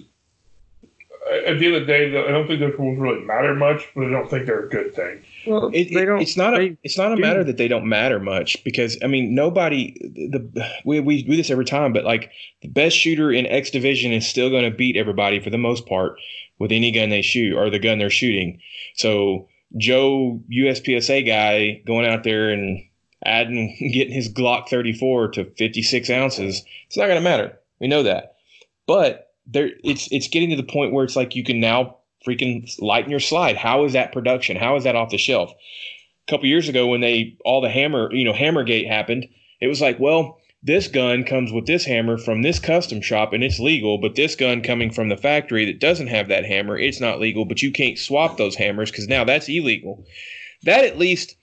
at 1.46 1.58
the 1.58 1.66
end 1.66 1.74
of 1.76 1.82
the 1.82 1.86
day, 1.86 2.10
though, 2.10 2.26
I 2.26 2.30
don't 2.30 2.46
think 2.46 2.60
those 2.60 2.78
rules 2.78 2.98
really 2.98 3.24
matter 3.24 3.54
much, 3.54 3.88
but 3.94 4.06
I 4.06 4.10
don't 4.10 4.28
think 4.28 4.46
they're 4.46 4.66
a 4.66 4.68
good 4.68 4.94
thing. 4.94 5.22
Well, 5.46 5.70
It, 5.72 5.92
they 5.94 6.04
don't. 6.04 6.20
it's 6.20 6.36
not 6.36 6.58
a 6.58 6.76
it's 6.82 6.98
not 6.98 7.12
a 7.12 7.16
do. 7.16 7.22
matter 7.22 7.42
that 7.44 7.56
they 7.56 7.68
don't 7.68 7.86
matter 7.88 8.18
much 8.20 8.62
because 8.64 8.98
I 9.02 9.06
mean 9.06 9.34
nobody 9.34 9.92
the 10.02 10.68
we, 10.84 11.00
we 11.00 11.22
do 11.22 11.34
this 11.36 11.50
every 11.50 11.64
time 11.64 11.92
but 11.94 12.04
like 12.04 12.30
the 12.60 12.68
best 12.68 12.96
shooter 12.96 13.32
in 13.32 13.46
X 13.46 13.70
division 13.70 14.12
is 14.12 14.26
still 14.28 14.50
going 14.50 14.70
to 14.70 14.76
beat 14.76 14.96
everybody 14.96 15.40
for 15.40 15.48
the 15.50 15.56
most 15.58 15.86
part 15.86 16.16
with 16.58 16.72
any 16.72 16.90
gun 16.92 17.08
they 17.08 17.22
shoot 17.22 17.56
or 17.56 17.70
the 17.70 17.78
gun 17.78 17.98
they're 17.98 18.10
shooting. 18.10 18.60
So 18.96 19.48
Joe 19.78 20.42
USPSA 20.52 21.26
guy 21.26 21.80
going 21.86 22.06
out 22.06 22.22
there 22.22 22.50
and 22.50 22.82
adding 23.24 23.76
getting 23.92 24.12
his 24.12 24.28
Glock 24.32 24.68
34 24.68 25.28
to 25.32 25.44
56 25.56 26.10
ounces, 26.10 26.62
it's 26.86 26.96
not 26.98 27.06
going 27.06 27.16
to 27.18 27.24
matter. 27.24 27.58
We 27.80 27.88
know 27.88 28.02
that, 28.02 28.36
but 28.86 29.29
there 29.50 29.70
it's 29.82 30.08
it's 30.10 30.28
getting 30.28 30.50
to 30.50 30.56
the 30.56 30.62
point 30.62 30.92
where 30.92 31.04
it's 31.04 31.16
like 31.16 31.34
you 31.34 31.44
can 31.44 31.60
now 31.60 31.96
freaking 32.26 32.70
lighten 32.80 33.10
your 33.10 33.20
slide. 33.20 33.56
How 33.56 33.84
is 33.84 33.92
that 33.94 34.12
production? 34.12 34.56
How 34.56 34.76
is 34.76 34.84
that 34.84 34.96
off 34.96 35.10
the 35.10 35.18
shelf? 35.18 35.52
A 36.28 36.30
couple 36.30 36.46
years 36.46 36.68
ago, 36.68 36.86
when 36.86 37.00
they 37.00 37.36
all 37.44 37.60
the 37.60 37.70
hammer, 37.70 38.12
you 38.12 38.24
know, 38.24 38.32
Hammergate 38.32 38.86
happened, 38.86 39.26
it 39.60 39.66
was 39.66 39.80
like, 39.80 39.98
well, 39.98 40.38
this 40.62 40.88
gun 40.88 41.24
comes 41.24 41.52
with 41.52 41.66
this 41.66 41.84
hammer 41.84 42.18
from 42.18 42.42
this 42.42 42.58
custom 42.58 43.00
shop 43.00 43.32
and 43.32 43.42
it's 43.42 43.58
legal, 43.58 43.98
but 43.98 44.14
this 44.14 44.36
gun 44.36 44.62
coming 44.62 44.90
from 44.90 45.08
the 45.08 45.16
factory 45.16 45.64
that 45.64 45.80
doesn't 45.80 46.08
have 46.08 46.28
that 46.28 46.44
hammer, 46.44 46.78
it's 46.78 47.00
not 47.00 47.20
legal. 47.20 47.44
But 47.44 47.62
you 47.62 47.72
can't 47.72 47.98
swap 47.98 48.36
those 48.36 48.56
hammers 48.56 48.90
because 48.90 49.08
now 49.08 49.24
that's 49.24 49.48
illegal. 49.48 50.04
That 50.62 50.84
at 50.84 50.98
least. 50.98 51.36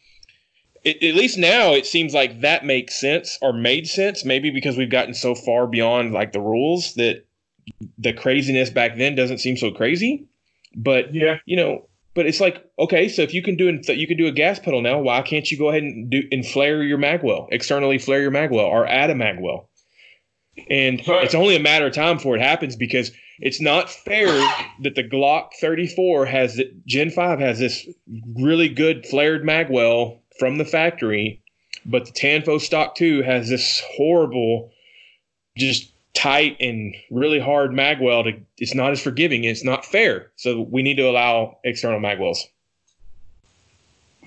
At 0.85 1.01
at 1.03 1.15
least 1.15 1.39
now 1.39 1.73
it 1.73 1.87
seems 1.87 2.13
like 2.13 2.41
that 2.41 2.63
makes 2.63 2.97
sense 2.97 3.37
or 3.41 3.51
made 3.51 3.87
sense 3.87 4.23
maybe 4.23 4.51
because 4.51 4.77
we've 4.77 4.91
gotten 4.91 5.15
so 5.15 5.33
far 5.33 5.65
beyond 5.65 6.13
like 6.13 6.31
the 6.31 6.39
rules 6.39 6.93
that 6.93 7.26
the 7.97 8.13
craziness 8.13 8.69
back 8.69 8.97
then 8.97 9.15
doesn't 9.15 9.39
seem 9.39 9.57
so 9.57 9.71
crazy 9.71 10.27
but 10.75 11.13
Yeah, 11.13 11.39
you 11.45 11.55
know, 11.55 11.87
but 12.13 12.25
it's 12.27 12.39
like 12.39 12.63
okay, 12.77 13.09
so 13.09 13.21
if 13.23 13.33
you 13.33 13.41
can 13.41 13.55
do 13.55 13.65
you 13.93 14.07
can 14.07 14.17
do 14.17 14.27
a 14.27 14.31
gas 14.31 14.59
pedal 14.59 14.81
now, 14.81 14.99
why 14.99 15.21
can't 15.21 15.49
you 15.51 15.57
go 15.57 15.69
ahead 15.69 15.83
and 15.83 16.09
do 16.09 16.23
and 16.31 16.45
flare 16.45 16.83
your 16.83 16.97
magwell 16.99 17.47
externally, 17.51 17.97
flare 17.97 18.21
your 18.21 18.31
magwell 18.31 18.67
or 18.67 18.85
add 18.87 19.09
a 19.09 19.15
magwell? 19.15 19.65
And 20.69 21.01
But- 21.05 21.23
it's 21.23 21.35
only 21.35 21.55
a 21.55 21.59
matter 21.59 21.87
of 21.87 21.93
time 21.93 22.17
before 22.17 22.35
it 22.35 22.41
happens 22.41 22.75
because 22.75 23.11
it's 23.39 23.61
not 23.61 23.89
fair 23.91 24.27
that 24.81 24.95
the 24.95 25.03
Glock 25.03 25.49
34 25.59 26.25
has 26.25 26.55
the 26.55 26.71
Gen 26.85 27.09
5 27.11 27.39
has 27.39 27.59
this 27.59 27.87
really 28.35 28.69
good 28.69 29.05
flared 29.05 29.43
magwell 29.43 30.19
from 30.39 30.57
the 30.57 30.65
factory, 30.65 31.41
but 31.85 32.05
the 32.05 32.11
Tanfo 32.11 32.59
Stock 32.59 32.95
2 32.95 33.21
has 33.23 33.49
this 33.49 33.83
horrible, 33.95 34.71
just 35.57 35.91
tight 36.17 36.57
and 36.59 36.95
really 37.11 37.39
hard 37.39 37.71
magwell. 37.71 38.23
To, 38.23 38.39
it's 38.57 38.73
not 38.73 38.91
as 38.91 39.01
forgiving. 39.01 39.43
It's 39.43 39.63
not 39.63 39.85
fair. 39.85 40.31
So 40.35 40.61
we 40.61 40.81
need 40.81 40.95
to 40.95 41.03
allow 41.07 41.59
external 41.63 41.99
magwells. 41.99 42.39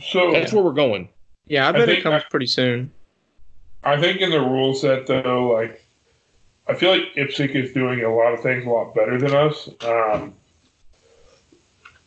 so 0.00 0.30
That's 0.30 0.52
where 0.52 0.62
we're 0.62 0.72
going. 0.72 1.08
yeah, 1.46 1.66
I 1.66 1.70
I 1.70 1.72
bet 1.72 1.88
it 1.88 2.02
comes 2.02 2.22
pretty 2.30 2.46
soon. 2.46 2.92
I 3.82 4.00
think 4.00 4.20
in 4.20 4.30
the 4.30 4.40
rule 4.40 4.74
set 4.74 5.06
though, 5.06 5.50
like 5.52 5.84
I 6.68 6.74
feel 6.74 6.90
like 6.90 7.12
IPSC 7.16 7.54
is 7.56 7.72
doing 7.72 8.04
a 8.04 8.14
lot 8.14 8.32
of 8.32 8.40
things 8.40 8.64
a 8.64 8.68
lot 8.68 8.94
better 8.94 9.18
than 9.18 9.34
us. 9.34 9.68
Um, 9.84 10.34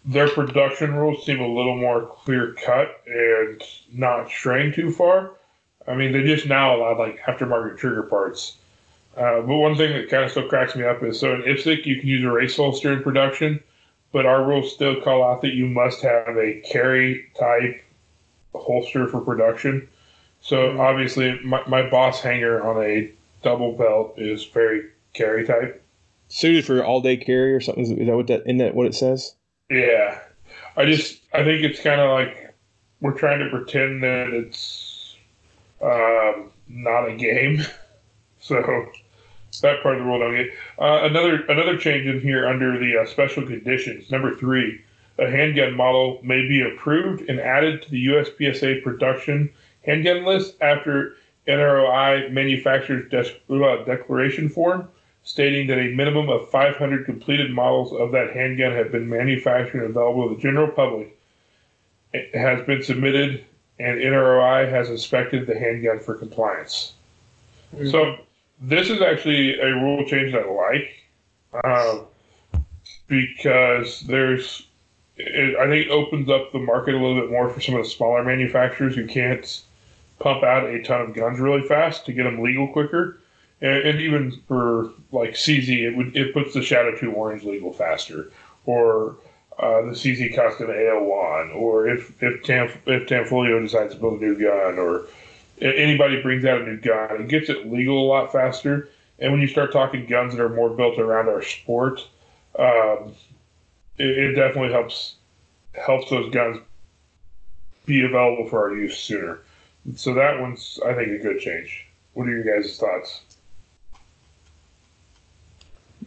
their 0.06 0.30
production 0.30 0.94
rules 0.94 1.26
seem 1.26 1.40
a 1.40 1.48
little 1.48 1.76
more 1.76 2.06
clear 2.06 2.54
cut 2.54 3.02
and 3.06 3.62
not 3.92 4.30
straying 4.30 4.74
too 4.74 4.92
far. 4.92 5.32
I 5.88 5.96
mean, 5.96 6.14
they 6.14 6.24
just 6.24 6.46
now 6.48 6.76
allow 6.76 6.98
like 6.98 7.20
aftermarket 7.22 7.78
trigger 7.78 8.04
parts. 8.04 8.58
Uh, 9.16 9.42
but 9.42 9.58
one 9.58 9.76
thing 9.76 9.94
that 9.94 10.10
kind 10.10 10.24
of 10.24 10.32
still 10.32 10.48
cracks 10.48 10.76
me 10.76 10.84
up 10.84 11.04
is 11.04 11.20
so 11.20 11.34
in 11.34 11.42
IPSC 11.44 11.86
you 11.86 12.00
can 12.00 12.10
use 12.10 12.24
a 12.24 12.32
race 12.32 12.56
holster 12.58 12.94
in 12.94 13.04
production, 13.04 13.62
but 14.12 14.26
our 14.26 14.44
rules 14.44 14.74
still 14.74 15.00
call 15.02 15.24
out 15.24 15.42
that 15.42 15.54
you 15.54 15.68
must 15.68 16.02
have 16.02 16.36
a 16.38 16.62
carry 16.62 17.30
type 17.40 17.84
holster 18.56 19.08
for 19.08 19.22
production. 19.22 19.88
So 20.42 20.74
Mhm. 20.74 20.80
obviously, 20.80 21.40
my, 21.44 21.64
my 21.68 21.90
boss 21.90 22.22
hanger 22.22 22.64
on 22.64 22.84
a 22.84 23.12
double 23.44 23.74
belt 23.74 24.16
is 24.18 24.46
very 24.46 24.84
carry 25.14 25.46
type. 25.46 25.82
Suited 26.28 26.66
for 26.66 26.84
all 26.84 27.02
day 27.02 27.18
carry 27.18 27.54
or 27.54 27.62
something. 27.62 27.84
Is 27.84 28.08
that 28.08 28.16
what 28.16 28.28
that? 28.28 28.42
Isn't 28.42 28.58
that 28.58 28.76
what 28.76 28.88
it 28.88 28.96
says? 28.96 29.36
Yeah, 29.70 30.20
I 30.78 30.86
just 30.86 31.22
I 31.34 31.44
think 31.44 31.64
it's 31.64 31.80
kind 31.82 32.02
of 32.02 32.10
like 32.12 32.54
we're 33.02 33.18
trying 33.18 33.40
to 33.40 33.50
pretend 33.50 34.04
that 34.04 34.30
it's 34.30 35.16
um, 35.82 36.52
not 36.68 37.10
a 37.10 37.16
game. 37.16 37.62
So 38.40 38.62
that 39.62 39.82
part 39.84 39.96
of 39.96 40.02
the 40.02 40.06
rule 40.06 40.20
don't 40.20 40.36
get. 40.36 40.48
Uh, 40.80 41.04
another 41.04 41.46
another 41.46 41.78
change 41.78 42.08
in 42.08 42.20
here 42.20 42.48
under 42.48 42.80
the 42.80 42.98
uh, 42.98 43.06
special 43.06 43.46
conditions. 43.46 44.12
Number 44.12 44.36
three, 44.36 44.82
a 45.20 45.30
handgun 45.30 45.76
model 45.76 46.20
may 46.24 46.48
be 46.48 46.62
approved 46.62 47.30
and 47.30 47.40
added 47.40 47.82
to 47.84 47.92
the 47.92 48.08
USPSA 48.08 48.84
production 48.84 49.50
handgun 49.86 50.26
list 50.26 50.56
after 50.62 51.16
NROI 51.48 52.32
manufacturer's 52.32 53.10
de- 53.10 53.64
uh, 53.64 53.84
declaration 53.86 54.50
form 54.50 54.88
stating 55.24 55.68
that 55.68 55.80
a 55.80 55.96
minimum 55.96 56.30
of 56.30 56.50
500 56.50 57.06
completed 57.06 57.52
models 57.52 57.94
of 57.94 58.12
that 58.12 58.32
handgun 58.32 58.74
have 58.74 58.92
been 58.92 59.08
manufactured 59.08 59.84
and 59.84 59.92
available 59.92 60.30
to 60.30 60.36
the 60.36 60.42
general 60.42 60.68
public. 60.68 61.18
It 62.14 62.36
has 62.36 62.66
been 62.66 62.84
submitted, 62.84 63.46
and 63.80 64.00
NROI 64.00 64.70
has 64.70 64.90
inspected 64.90 65.48
the 65.48 65.58
handgun 65.58 66.00
for 66.00 66.16
compliance. 66.16 66.94
So 67.90 68.18
this 68.64 68.90
is 68.90 69.02
actually 69.02 69.60
a 69.60 69.74
rule 69.76 70.06
change 70.06 70.32
that 70.32 70.44
I 70.44 70.52
like 70.52 71.64
um, 71.64 72.06
because 73.08 74.02
there's, 74.02 74.68
it, 75.18 75.58
I 75.58 75.68
think, 75.68 75.88
it 75.88 75.92
opens 75.92 76.30
up 76.30 76.52
the 76.54 76.60
market 76.60 76.96
a 76.96 76.98
little 76.98 77.20
bit 77.20 77.30
more 77.30 77.50
for 77.50 77.60
some 77.60 77.76
of 77.76 77.84
the 77.84 77.90
smaller 77.90 78.24
manufacturers 78.24 78.96
who 78.96 79.06
can't 79.06 79.62
pump 80.20 80.44
out 80.44 80.66
a 80.66 80.82
ton 80.82 81.02
of 81.02 81.14
guns 81.14 81.40
really 81.40 81.68
fast 81.68 82.06
to 82.06 82.14
get 82.14 82.24
them 82.24 82.42
legal 82.42 82.72
quicker. 82.72 83.20
And, 83.62 83.84
and 83.84 84.02
even 84.02 84.32
for 84.48 84.92
like 85.12 85.32
CZ, 85.32 85.68
it 85.68 85.98
would 85.98 86.16
it 86.16 86.34
puts 86.34 86.54
the 86.54 86.62
Shadow 86.62 86.98
2 86.98 87.12
Orange 87.12 87.44
legal 87.44 87.74
faster, 87.74 88.32
or 88.66 89.18
uh, 89.60 89.82
the 89.82 89.92
CZ 89.92 90.36
Custom 90.36 90.68
A01, 90.68 91.56
or 91.56 91.88
if 91.88 92.22
if 92.24 92.44
Tam, 92.44 92.70
if 92.86 93.08
Tanfoglio 93.08 93.62
decides 93.62 93.94
to 93.94 94.00
build 94.00 94.22
a 94.22 94.26
new 94.26 94.40
gun, 94.40 94.80
or 94.80 95.06
anybody 95.62 96.22
brings 96.22 96.46
out 96.46 96.62
a 96.62 96.66
new 96.66 96.78
gun, 96.78 97.22
it 97.22 97.28
gets 97.28 97.50
it 97.50 97.72
legal 97.72 98.06
a 98.06 98.08
lot 98.08 98.32
faster. 98.32 98.90
And 99.20 99.32
when 99.32 99.42
you 99.42 99.48
start 99.48 99.72
talking 99.72 100.06
guns 100.06 100.36
that 100.36 100.42
are 100.42 100.50
more 100.50 100.70
built 100.70 101.00
around 101.00 101.30
our 101.30 101.42
sport, 101.42 102.02
um, 102.58 103.14
it, 103.98 104.18
it 104.18 104.34
definitely 104.34 104.72
helps 104.72 105.16
helps 105.74 106.10
those 106.10 106.32
guns 106.32 106.60
be 107.86 108.04
available 108.06 108.48
for 108.48 108.70
our 108.70 108.76
use 108.76 108.98
sooner. 108.98 109.40
So 109.96 110.14
that 110.14 110.40
one's, 110.40 110.80
I 110.86 110.94
think, 110.94 111.10
a 111.10 111.18
good 111.18 111.40
change. 111.40 111.86
What 112.14 112.28
are 112.28 112.32
your 112.32 112.44
guys' 112.44 112.78
thoughts? 112.78 113.22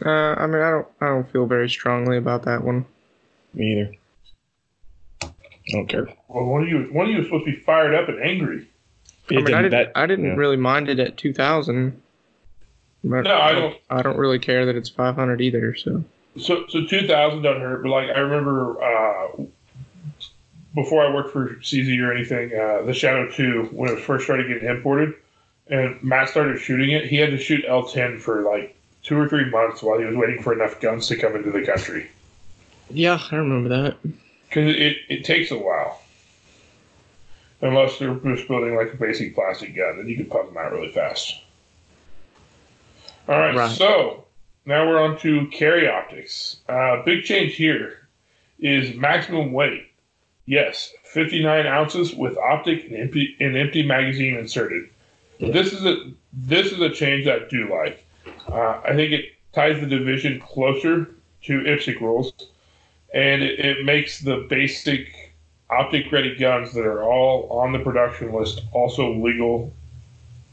Uh, 0.04 0.34
I 0.38 0.46
mean, 0.46 0.62
I 0.62 0.70
don't, 0.70 0.88
I 1.00 1.06
don't 1.06 1.30
feel 1.30 1.46
very 1.46 1.68
strongly 1.68 2.16
about 2.16 2.42
that 2.44 2.62
one. 2.62 2.86
Me 3.54 3.72
either. 3.72 3.92
I 5.22 5.72
don't 5.72 5.88
care. 5.88 6.08
Well, 6.28 6.44
one 6.44 6.62
of 6.62 6.68
you, 6.68 6.88
one 6.92 7.06
of 7.06 7.12
you 7.12 7.18
was 7.18 7.26
supposed 7.26 7.46
to 7.46 7.52
be 7.52 7.60
fired 7.60 7.94
up 7.94 8.08
and 8.08 8.22
angry. 8.22 8.68
I 9.30 9.34
mean, 9.34 9.54
I 9.54 9.62
didn't, 9.62 9.70
that- 9.72 9.92
I 9.94 10.06
didn't 10.06 10.24
yeah. 10.26 10.34
really 10.34 10.56
mind 10.56 10.88
it 10.88 10.98
at 10.98 11.16
two 11.16 11.32
thousand. 11.32 12.00
But 13.04 13.22
No, 13.22 13.36
I 13.36 13.52
don't- 13.52 13.76
I 13.90 14.02
don't 14.02 14.16
really 14.16 14.38
care 14.38 14.66
that 14.66 14.76
it's 14.76 14.88
five 14.88 15.14
hundred 15.14 15.40
either. 15.40 15.74
So 15.76 16.04
So, 16.38 16.64
so 16.68 16.84
two 16.86 17.06
thousand 17.06 17.42
doesn't 17.42 17.62
hurt, 17.62 17.82
but 17.82 17.90
like 17.90 18.08
I 18.10 18.18
remember 18.20 18.82
uh, 18.82 19.42
before 20.74 21.06
I 21.06 21.12
worked 21.14 21.32
for 21.32 21.56
CZ 21.62 21.98
or 22.02 22.12
anything, 22.12 22.52
uh, 22.58 22.82
the 22.82 22.92
Shadow 22.94 23.30
Two 23.30 23.68
when 23.72 23.90
it 23.90 24.00
first 24.00 24.24
started 24.24 24.48
getting 24.48 24.68
imported, 24.68 25.14
and 25.68 26.02
Matt 26.02 26.28
started 26.28 26.60
shooting 26.60 26.90
it, 26.90 27.06
he 27.06 27.16
had 27.16 27.30
to 27.30 27.38
shoot 27.38 27.64
L 27.66 27.84
ten 27.84 28.18
for 28.18 28.42
like 28.42 28.76
two 29.02 29.16
or 29.18 29.28
three 29.28 29.48
months 29.50 29.82
while 29.82 29.98
he 29.98 30.04
was 30.04 30.16
waiting 30.16 30.42
for 30.42 30.52
enough 30.52 30.80
guns 30.80 31.06
to 31.08 31.16
come 31.16 31.36
into 31.36 31.50
the 31.50 31.62
country 31.62 32.08
yeah, 32.90 33.20
I 33.32 33.36
remember 33.36 33.68
that. 33.68 33.96
because 34.48 34.74
it, 34.76 34.96
it 35.08 35.24
takes 35.24 35.50
a 35.50 35.58
while. 35.58 36.00
Unless 37.66 37.98
they're 37.98 38.14
just 38.14 38.46
building 38.46 38.76
like 38.76 38.92
a 38.92 38.96
basic 38.96 39.34
plastic 39.34 39.74
gun, 39.74 39.96
then 39.96 40.06
you 40.08 40.16
can 40.16 40.26
pump 40.26 40.48
them 40.48 40.56
out 40.56 40.70
really 40.72 40.92
fast. 40.92 41.40
All 43.28 43.38
right, 43.38 43.54
Right. 43.56 43.70
so 43.70 44.24
now 44.66 44.86
we're 44.86 45.00
on 45.02 45.18
to 45.20 45.46
carry 45.48 45.88
optics. 45.88 46.58
Uh, 46.68 47.02
big 47.04 47.24
change 47.24 47.54
here 47.56 48.06
is 48.60 48.94
maximum 48.94 49.52
weight. 49.52 49.86
Yes, 50.46 50.92
59 51.02 51.66
ounces 51.66 52.14
with 52.14 52.36
optic 52.38 52.84
and 52.84 52.94
empty, 52.94 53.34
and 53.40 53.56
empty 53.56 53.82
magazine 53.82 54.36
inserted. 54.36 54.84
This 55.40 55.72
is 55.72 55.84
a 55.84 56.12
this 56.32 56.70
is 56.70 56.80
a 56.80 56.90
change 56.90 57.24
that 57.24 57.42
I 57.42 57.48
do 57.48 57.68
like. 57.68 58.04
Uh, 58.48 58.80
I 58.84 58.94
think 58.94 59.12
it 59.12 59.32
ties 59.52 59.80
the 59.80 59.86
division 59.86 60.40
closer 60.40 61.10
to 61.42 61.60
IPSC 61.62 62.00
rules, 62.00 62.32
and 63.12 63.42
it, 63.42 63.58
it 63.58 63.84
makes 63.84 64.20
the 64.20 64.46
basic 64.48 65.25
optic 65.70 66.10
ready 66.12 66.36
guns 66.36 66.72
that 66.74 66.84
are 66.84 67.02
all 67.02 67.48
on 67.50 67.72
the 67.72 67.78
production 67.78 68.32
list 68.32 68.62
also 68.72 69.14
legal 69.14 69.72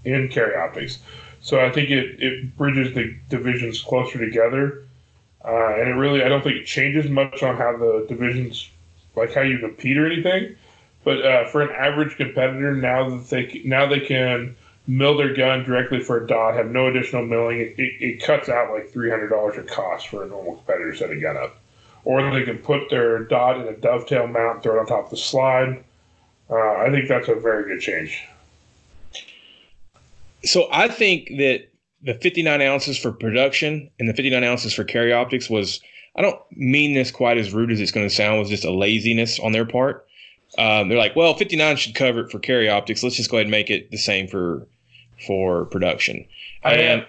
in 0.06 0.28
carry 0.30 0.56
optics. 0.56 1.00
So 1.42 1.60
I 1.60 1.70
think 1.72 1.90
it, 1.90 2.22
it 2.22 2.58
bridges 2.58 2.94
the 2.96 3.16
divisions 3.30 3.82
closer 3.82 4.18
together. 4.18 4.84
Uh, 5.44 5.76
and 5.76 5.90
it 5.90 5.94
really, 5.94 6.24
I 6.24 6.30
don't 6.30 6.42
think 6.42 6.56
it 6.56 6.66
changes 6.66 7.10
much 7.12 7.44
on 7.44 7.58
how 7.58 7.76
the 7.78 8.06
divisions, 8.08 8.70
like 9.16 9.34
how 9.34 9.42
you 9.42 9.60
compete 9.60 9.98
or 9.98 10.06
anything. 10.06 10.56
But 11.04 11.26
uh, 11.26 11.46
for 11.50 11.62
an 11.62 11.70
average 11.76 12.16
competitor, 12.16 12.74
now 12.76 13.10
that 13.10 13.30
they 13.30 13.62
now 13.66 13.86
they 13.86 14.00
can 14.00 14.56
mill 14.88 15.18
their 15.18 15.34
gun 15.34 15.64
directly 15.64 16.00
for 16.00 16.24
a 16.24 16.28
dot, 16.28 16.56
have 16.56 16.68
no 16.68 16.88
additional 16.88 17.26
milling. 17.26 17.60
It, 17.60 17.76
it, 17.78 18.24
cuts 18.24 18.48
out 18.48 18.72
like 18.72 18.90
three 18.90 19.10
hundred 19.10 19.30
dollars 19.30 19.58
of 19.58 19.68
cost 19.68 20.08
for 20.08 20.24
a 20.24 20.28
normal 20.28 20.56
competitor 20.56 20.96
setting 20.96 21.20
gun 21.20 21.36
up. 21.36 21.58
Or 22.06 22.32
they 22.32 22.44
can 22.44 22.58
put 22.58 22.90
their 22.90 23.20
dot 23.20 23.62
in 23.62 23.68
a 23.68 23.76
dovetail 23.78 24.28
mount, 24.28 24.56
and 24.56 24.64
throw 24.64 24.78
it 24.78 24.80
on 24.80 24.86
top 24.86 25.06
of 25.06 25.10
the 25.12 25.18
slide. 25.18 25.84
Uh, 26.50 26.56
I 26.56 26.90
think 26.92 27.08
that's 27.08 27.30
a 27.30 27.36
very 27.36 27.64
good 27.64 27.82
change. 27.82 28.22
So 30.44 30.68
I 30.72 30.90
think 30.90 31.30
that 31.38 31.70
the 32.02 32.16
59 32.16 32.62
ounces 32.62 32.98
for 32.98 33.12
production 33.12 33.90
and 34.00 34.10
the 34.10 34.14
59 34.14 34.44
ounces 34.44 34.74
for 34.74 34.84
carry 34.84 35.14
optics 35.14 35.50
was, 35.50 35.80
I 36.18 36.22
don't 36.22 36.40
mean 36.52 36.94
this 36.94 37.12
quite 37.12 37.38
as 37.38 37.54
rude 37.54 37.72
as 37.72 37.80
it's 37.80 37.92
going 37.92 38.08
to 38.08 38.14
sound, 38.14 38.40
was 38.40 38.50
just 38.50 38.66
a 38.66 38.72
laziness 38.72 39.40
on 39.40 39.54
their 39.54 39.66
part. 39.66 40.06
Um, 40.58 40.90
they're 40.90 40.98
like, 40.98 41.16
well, 41.16 41.34
59 41.34 41.78
should 41.78 41.96
cover 41.96 42.22
it 42.22 42.32
for 42.32 42.40
carry 42.40 42.70
optics. 42.70 43.02
Let's 43.02 43.16
just 43.16 43.32
go 43.32 43.38
ahead 43.38 43.46
and 43.46 43.52
make 43.52 43.70
it 43.70 43.90
the 43.90 43.98
same 43.98 44.28
for 44.28 44.68
for 45.26 45.66
production. 45.66 46.26
I 46.64 46.74
and, 46.74 47.06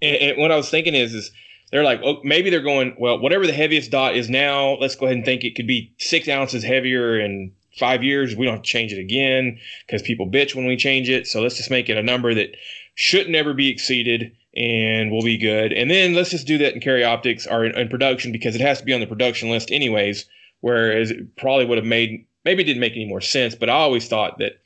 and, 0.00 0.16
and 0.16 0.38
what 0.38 0.52
I 0.52 0.56
was 0.56 0.70
thinking 0.70 0.94
is, 0.94 1.14
is 1.14 1.30
they're 1.70 1.84
like, 1.84 2.00
oh, 2.04 2.20
maybe 2.24 2.50
they're 2.50 2.60
going, 2.60 2.94
well, 2.98 3.18
whatever 3.18 3.46
the 3.46 3.52
heaviest 3.52 3.90
dot 3.90 4.16
is 4.16 4.28
now, 4.28 4.74
let's 4.80 4.96
go 4.96 5.06
ahead 5.06 5.16
and 5.16 5.24
think 5.24 5.44
it 5.44 5.54
could 5.54 5.66
be 5.66 5.92
six 5.98 6.28
ounces 6.28 6.64
heavier 6.64 7.18
in 7.18 7.52
five 7.78 8.02
years. 8.02 8.34
We 8.34 8.46
don't 8.46 8.56
have 8.56 8.62
to 8.62 8.68
change 8.68 8.92
it 8.92 8.98
again 8.98 9.58
because 9.86 10.02
people 10.02 10.28
bitch 10.28 10.54
when 10.54 10.66
we 10.66 10.76
change 10.76 11.08
it. 11.08 11.26
So 11.26 11.40
let's 11.40 11.56
just 11.56 11.70
make 11.70 11.88
it 11.88 11.96
a 11.96 12.02
number 12.02 12.34
that 12.34 12.56
should 12.94 13.28
never 13.28 13.54
be 13.54 13.68
exceeded 13.68 14.36
and 14.56 15.12
we'll 15.12 15.22
be 15.22 15.38
good. 15.38 15.72
And 15.72 15.90
then 15.90 16.14
let's 16.14 16.30
just 16.30 16.46
do 16.46 16.58
that 16.58 16.74
in 16.74 16.80
carry 16.80 17.04
optics 17.04 17.46
or 17.46 17.64
in, 17.64 17.76
in 17.78 17.88
production 17.88 18.32
because 18.32 18.54
it 18.54 18.60
has 18.60 18.80
to 18.80 18.84
be 18.84 18.92
on 18.92 19.00
the 19.00 19.06
production 19.06 19.50
list 19.50 19.70
anyways. 19.70 20.26
Whereas 20.60 21.10
it 21.10 21.36
probably 21.36 21.64
would 21.66 21.78
have 21.78 21.86
made 21.86 22.26
maybe 22.44 22.62
it 22.62 22.66
didn't 22.66 22.80
make 22.80 22.94
any 22.94 23.06
more 23.06 23.20
sense, 23.20 23.54
but 23.54 23.70
I 23.70 23.74
always 23.74 24.08
thought 24.08 24.38
that 24.38 24.60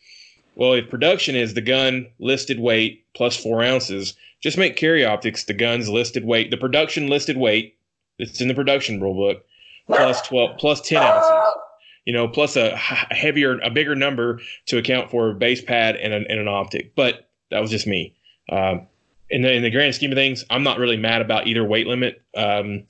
well, 0.55 0.73
if 0.73 0.89
production 0.89 1.35
is 1.35 1.55
the 1.55 1.61
gun 1.61 2.07
listed 2.19 2.61
weight 2.61 3.05
plus 3.15 3.37
four 3.37 3.63
ounces, 3.63 4.15
just 4.41 4.59
make 4.59 4.77
carry 4.77 5.05
optics 5.05 5.45
the 5.45 5.55
gun's 5.55 5.89
listed 5.89 6.25
weight, 6.25 6.51
the 6.51 6.57
production 6.57 7.09
listed 7.09 7.37
weight 7.37 7.77
that's 8.19 8.41
in 8.41 8.49
the 8.49 8.55
production 8.55 9.01
rule 9.01 9.15
book, 9.15 9.45
plus 9.87 10.23
twelve 10.23 10.59
plus 10.59 10.81
ten 10.81 11.03
ounces. 11.03 11.61
You 12.05 12.13
know, 12.13 12.29
plus 12.29 12.55
a 12.55 12.77
heavier, 12.77 13.59
a 13.61 13.71
bigger 13.71 13.95
number 13.95 14.41
to 14.67 14.77
account 14.77 15.11
for 15.11 15.31
a 15.31 15.35
base 15.35 15.63
pad 15.63 15.97
and 15.97 16.13
an, 16.13 16.27
and 16.29 16.39
an 16.39 16.49
optic. 16.49 16.95
But 16.95 17.31
that 17.51 17.61
was 17.61 17.71
just 17.71 17.87
me. 17.87 18.15
Um, 18.51 18.87
in 19.31 19.41
the 19.41 19.53
in 19.53 19.63
the 19.63 19.71
grand 19.71 19.95
scheme 19.95 20.13
of 20.13 20.17
things, 20.17 20.45
I'm 20.51 20.63
not 20.63 20.79
really 20.79 20.99
mad 20.99 21.23
about 21.23 21.47
either 21.47 21.65
weight 21.65 21.87
limit, 21.87 22.23
um, 22.37 22.85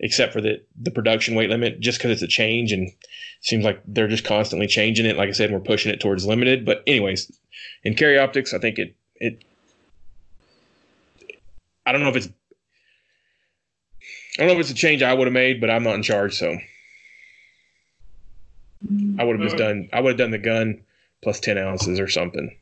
except 0.00 0.32
for 0.32 0.40
the 0.40 0.60
the 0.76 0.90
production 0.90 1.36
weight 1.36 1.48
limit, 1.48 1.78
just 1.78 1.98
because 1.98 2.10
it's 2.10 2.22
a 2.22 2.26
change 2.26 2.72
and 2.72 2.90
seems 3.40 3.64
like 3.64 3.80
they're 3.86 4.08
just 4.08 4.24
constantly 4.24 4.66
changing 4.66 5.06
it. 5.06 5.16
Like 5.16 5.28
I 5.28 5.32
said, 5.32 5.50
we're 5.50 5.60
pushing 5.60 5.92
it 5.92 6.00
towards 6.00 6.26
limited. 6.26 6.64
But 6.64 6.82
anyways, 6.86 7.30
in 7.84 7.94
carry 7.94 8.18
optics, 8.18 8.54
I 8.54 8.58
think 8.58 8.78
it 8.78 8.94
it. 9.16 9.44
I 11.84 11.92
don't 11.92 12.02
know 12.02 12.08
if 12.08 12.16
it's. 12.16 12.28
I 14.38 14.42
don't 14.42 14.48
know 14.48 14.54
if 14.54 14.60
it's 14.60 14.70
a 14.70 14.74
change 14.74 15.02
I 15.02 15.14
would 15.14 15.26
have 15.26 15.32
made, 15.32 15.60
but 15.60 15.70
I'm 15.70 15.82
not 15.82 15.94
in 15.94 16.02
charge, 16.02 16.36
so 16.36 16.58
I 19.18 19.24
would 19.24 19.38
have 19.38 19.48
just 19.48 19.56
done. 19.56 19.88
I 19.92 20.00
would 20.00 20.10
have 20.10 20.18
done 20.18 20.30
the 20.30 20.38
gun 20.38 20.82
plus 21.22 21.40
ten 21.40 21.58
ounces 21.58 21.98
or 21.98 22.08
something. 22.08 22.56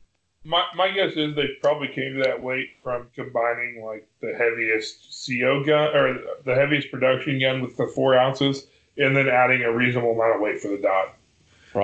My, 0.46 0.64
my 0.76 0.90
guess 0.90 1.14
is 1.16 1.34
they 1.34 1.48
probably 1.62 1.88
came 1.88 2.16
to 2.16 2.22
that 2.24 2.42
weight 2.42 2.68
from 2.82 3.06
combining 3.14 3.82
like 3.82 4.06
the 4.20 4.34
heaviest 4.36 5.26
CO 5.26 5.64
gun 5.64 5.96
or 5.96 6.18
the 6.44 6.54
heaviest 6.54 6.90
production 6.90 7.40
gun 7.40 7.62
with 7.62 7.78
the 7.78 7.86
four 7.86 8.16
ounces, 8.16 8.66
and 8.96 9.16
then 9.16 9.28
adding 9.28 9.62
a 9.62 9.72
reasonable 9.72 10.12
amount 10.12 10.36
of 10.36 10.40
weight 10.40 10.60
for 10.60 10.68
the 10.68 10.78
dot. 10.78 11.16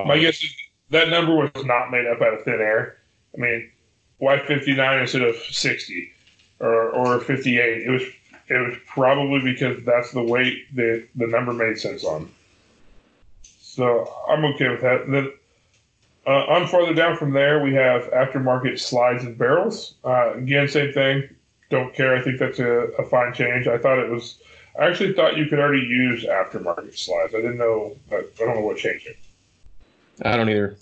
My 0.06 0.18
guess 0.18 0.42
is 0.42 0.54
that 0.90 1.08
number 1.08 1.34
was 1.34 1.64
not 1.64 1.90
made 1.90 2.06
up 2.06 2.20
out 2.20 2.34
of 2.34 2.44
thin 2.44 2.60
air. 2.60 2.98
I 3.34 3.40
mean, 3.40 3.70
why 4.18 4.38
59 4.38 5.00
instead 5.00 5.22
of 5.22 5.36
60 5.36 6.12
or, 6.60 6.90
or 6.90 7.20
58? 7.20 7.86
It 7.86 7.90
was 7.90 8.02
it 8.48 8.58
was 8.58 8.76
probably 8.86 9.40
because 9.40 9.82
that's 9.84 10.10
the 10.10 10.22
weight 10.22 10.74
that 10.74 11.06
the 11.14 11.26
number 11.28 11.52
made 11.52 11.78
sense 11.78 12.04
on. 12.04 12.28
So 13.60 14.12
I'm 14.28 14.44
okay 14.46 14.68
with 14.68 14.80
that. 14.80 15.08
Then 15.08 15.32
uh, 16.26 16.44
on 16.46 16.66
farther 16.66 16.92
down 16.92 17.16
from 17.16 17.32
there, 17.32 17.62
we 17.62 17.72
have 17.74 18.02
aftermarket 18.10 18.78
slides 18.78 19.24
and 19.24 19.38
barrels. 19.38 19.94
Uh, 20.04 20.34
again, 20.34 20.68
same 20.68 20.92
thing. 20.92 21.28
Don't 21.70 21.94
care. 21.94 22.16
I 22.16 22.22
think 22.22 22.40
that's 22.40 22.58
a, 22.58 22.88
a 22.98 23.04
fine 23.04 23.32
change. 23.32 23.68
I 23.68 23.78
thought 23.78 23.98
it 23.98 24.10
was. 24.10 24.38
I 24.78 24.86
actually 24.86 25.12
thought 25.14 25.36
you 25.36 25.46
could 25.46 25.58
already 25.58 25.82
use 25.82 26.24
aftermarket 26.24 26.96
slides. 26.96 27.34
I 27.34 27.38
didn't 27.38 27.58
know. 27.58 27.96
I, 28.10 28.16
I 28.16 28.22
don't 28.38 28.54
know 28.54 28.60
what 28.60 28.76
changed 28.76 29.06
it. 29.06 29.16
I 30.22 30.36
don't 30.36 30.48
either. 30.48 30.76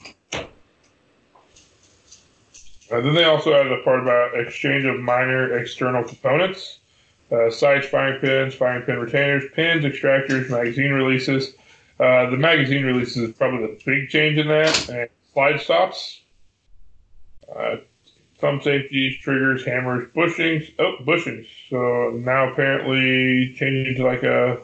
Uh, 2.90 3.00
then 3.02 3.14
they 3.14 3.24
also 3.24 3.52
added 3.54 3.72
a 3.72 3.82
part 3.82 4.00
about 4.00 4.38
exchange 4.38 4.84
of 4.84 4.98
minor 4.98 5.58
external 5.58 6.02
components, 6.04 6.78
uh, 7.30 7.50
sights, 7.50 7.86
firing 7.86 8.18
pins, 8.20 8.54
firing 8.54 8.82
pin 8.82 8.98
retainers, 8.98 9.44
pins, 9.54 9.84
extractors, 9.84 10.48
magazine 10.48 10.92
releases. 10.92 11.54
Uh, 12.00 12.30
the 12.30 12.36
magazine 12.36 12.84
releases 12.84 13.16
is 13.28 13.36
probably 13.36 13.66
the 13.66 13.80
big 13.84 14.08
change 14.08 14.38
in 14.38 14.48
that, 14.48 14.88
and 14.88 15.08
slide 15.34 15.60
stops, 15.60 16.22
uh, 17.54 17.76
thumb 18.38 18.60
safeties, 18.62 19.18
triggers, 19.18 19.64
hammers, 19.64 20.08
bushings. 20.14 20.72
Oh, 20.78 20.96
bushings. 21.04 21.46
So 21.70 22.10
now 22.16 22.52
apparently 22.52 23.54
changing 23.54 23.96
to 23.96 24.04
like 24.04 24.22
a 24.22 24.58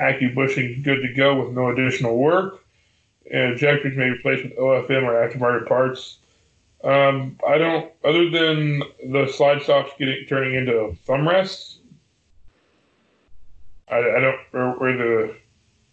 Accu 0.00 0.34
bushing, 0.34 0.82
good 0.82 1.02
to 1.02 1.12
go 1.14 1.40
with 1.40 1.54
no 1.54 1.68
additional 1.68 2.18
work. 2.18 2.64
And 3.30 3.58
ejectors 3.58 3.96
may 3.96 4.04
be 4.04 4.10
replaced 4.10 4.44
with 4.44 4.58
OEM 4.58 5.02
or 5.04 5.28
aftermarket 5.28 5.66
parts. 5.66 6.18
Um, 6.82 7.38
I 7.46 7.56
don't. 7.56 7.90
Other 8.04 8.28
than 8.28 8.82
the 9.10 9.26
slide 9.28 9.62
stops 9.62 9.92
getting 9.98 10.26
turning 10.28 10.54
into 10.54 10.94
thumb 11.06 11.26
rests, 11.26 11.78
I, 13.88 13.96
I 13.96 14.20
don't. 14.20 14.36
Or, 14.52 14.74
or 14.74 14.92
the 14.92 15.36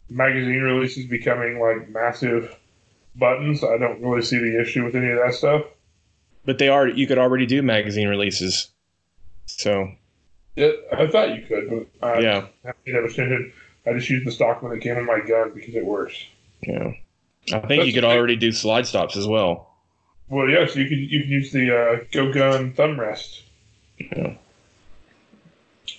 magazine 0.09 0.61
releases 0.61 1.05
becoming 1.05 1.59
like 1.59 1.89
massive 1.89 2.53
buttons. 3.15 3.63
I 3.63 3.77
don't 3.77 4.01
really 4.01 4.21
see 4.21 4.39
the 4.39 4.59
issue 4.61 4.83
with 4.83 4.95
any 4.95 5.09
of 5.11 5.19
that 5.19 5.33
stuff. 5.33 5.63
But 6.45 6.57
they 6.57 6.69
are. 6.69 6.87
You 6.87 7.07
could 7.07 7.17
already 7.17 7.45
do 7.45 7.61
magazine 7.61 8.07
releases. 8.07 8.69
So 9.45 9.91
Yeah, 10.55 10.71
I 10.91 11.07
thought 11.07 11.35
you 11.35 11.43
could, 11.45 11.69
but 12.01 12.07
I 12.07 12.19
yeah, 12.19 12.47
haven't 12.63 12.95
ever 12.95 13.09
seen 13.09 13.31
it. 13.31 13.89
I 13.89 13.93
just 13.93 14.09
used 14.09 14.25
the 14.25 14.31
stock 14.31 14.61
when 14.61 14.71
it 14.71 14.81
came 14.81 14.97
in 14.97 15.05
my 15.05 15.19
gun 15.19 15.51
because 15.53 15.75
it 15.75 15.85
works. 15.85 16.15
yeah. 16.61 16.93
I 17.51 17.59
think 17.59 17.85
you 17.85 17.93
could 17.93 18.03
already 18.05 18.35
do 18.35 18.51
slide 18.51 18.85
stops 18.85 19.17
as 19.17 19.27
well. 19.27 19.67
Well, 20.29 20.47
yes, 20.47 20.75
you 20.75 20.87
can 20.87 20.99
you 20.99 21.21
can 21.21 21.29
use 21.29 21.51
the 21.51 21.75
uh, 21.75 22.03
go 22.11 22.31
gun 22.31 22.73
thumb 22.73 22.99
rest. 22.99 23.43
Yeah. 23.97 24.35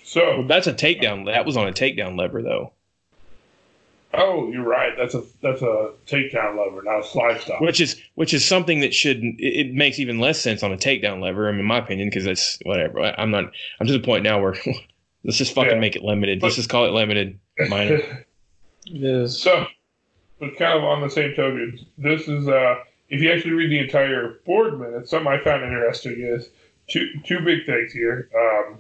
So, 0.05 0.39
Well, 0.39 0.47
that's 0.47 0.67
a 0.67 0.73
takedown. 0.75 1.27
That 1.27 1.45
was 1.47 1.57
on 1.57 1.67
a 1.69 1.73
takedown 1.73 2.19
lever 2.19 2.43
though, 2.43 2.73
oh, 4.15 4.51
you're 4.51 4.63
right. 4.67 4.93
That's 4.97 5.15
a 5.15 5.23
that's 5.43 5.63
a 5.63 5.93
takedown 6.07 6.59
lever, 6.59 6.83
not 6.83 7.01
a 7.01 7.07
slide 7.07 7.41
stop. 7.41 7.61
which 7.61 7.81
is 7.81 8.01
which 8.15 8.33
is 8.35 8.45
something 8.45 8.81
that 8.81 8.93
should 8.95 9.19
it, 9.23 9.37
it 9.39 9.75
makes 9.75 9.99
even 9.99 10.19
less 10.21 10.41
sense 10.41 10.63
on 10.63 10.73
a 10.73 10.77
takedown 10.77 11.21
lever. 11.23 11.49
I 11.49 11.53
mean, 11.53 11.61
in 11.61 11.67
my 11.67 11.79
opinion, 11.79 12.09
because 12.09 12.25
that's 12.25 12.59
whatever. 12.65 13.01
I- 13.01 13.15
I'm 13.19 13.31
not. 13.31 13.45
I'm 13.81 13.87
to 13.87 13.93
the 13.93 14.01
point 14.01 14.25
now 14.25 14.41
where 14.41 14.55
let's 15.25 15.39
just 15.39 15.55
fucking 15.55 15.73
Yeah. 15.73 15.79
make 15.81 15.97
it 15.97 16.03
limited. 16.03 16.43
Let's 16.43 16.57
just 16.57 16.69
call 16.69 16.85
it 16.87 16.91
limited 16.93 17.39
minor. 17.69 18.01
It 18.87 19.05
is. 19.05 19.41
so, 19.41 19.67
but 20.41 20.57
kind 20.59 20.77
of 20.77 20.83
on 20.83 21.03
the 21.03 21.09
same 21.09 21.35
token, 21.37 21.79
this 21.99 22.27
is 22.27 22.49
uh, 22.49 22.75
if 23.11 23.21
you 23.23 23.31
actually 23.31 23.53
read 23.53 23.71
the 23.71 23.79
entire 23.79 24.41
board 24.45 24.81
minutes, 24.81 25.11
something 25.11 25.33
I 25.33 25.39
found 25.43 25.63
interesting 25.63 26.17
is 26.19 26.49
two 26.89 27.09
two 27.25 27.39
big 27.45 27.65
things 27.65 27.93
here. 27.93 28.29
Um, 28.37 28.79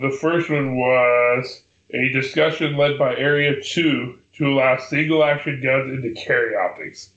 the 0.00 0.10
first 0.18 0.50
one 0.50 0.76
was 0.76 1.62
a 1.90 2.08
discussion 2.10 2.76
led 2.76 2.98
by 2.98 3.16
Area 3.16 3.60
Two 3.62 4.18
to 4.34 4.48
allow 4.48 4.78
single 4.78 5.24
action 5.24 5.60
guns 5.62 5.92
into 5.92 6.20
carry 6.20 6.54
optics, 6.56 7.10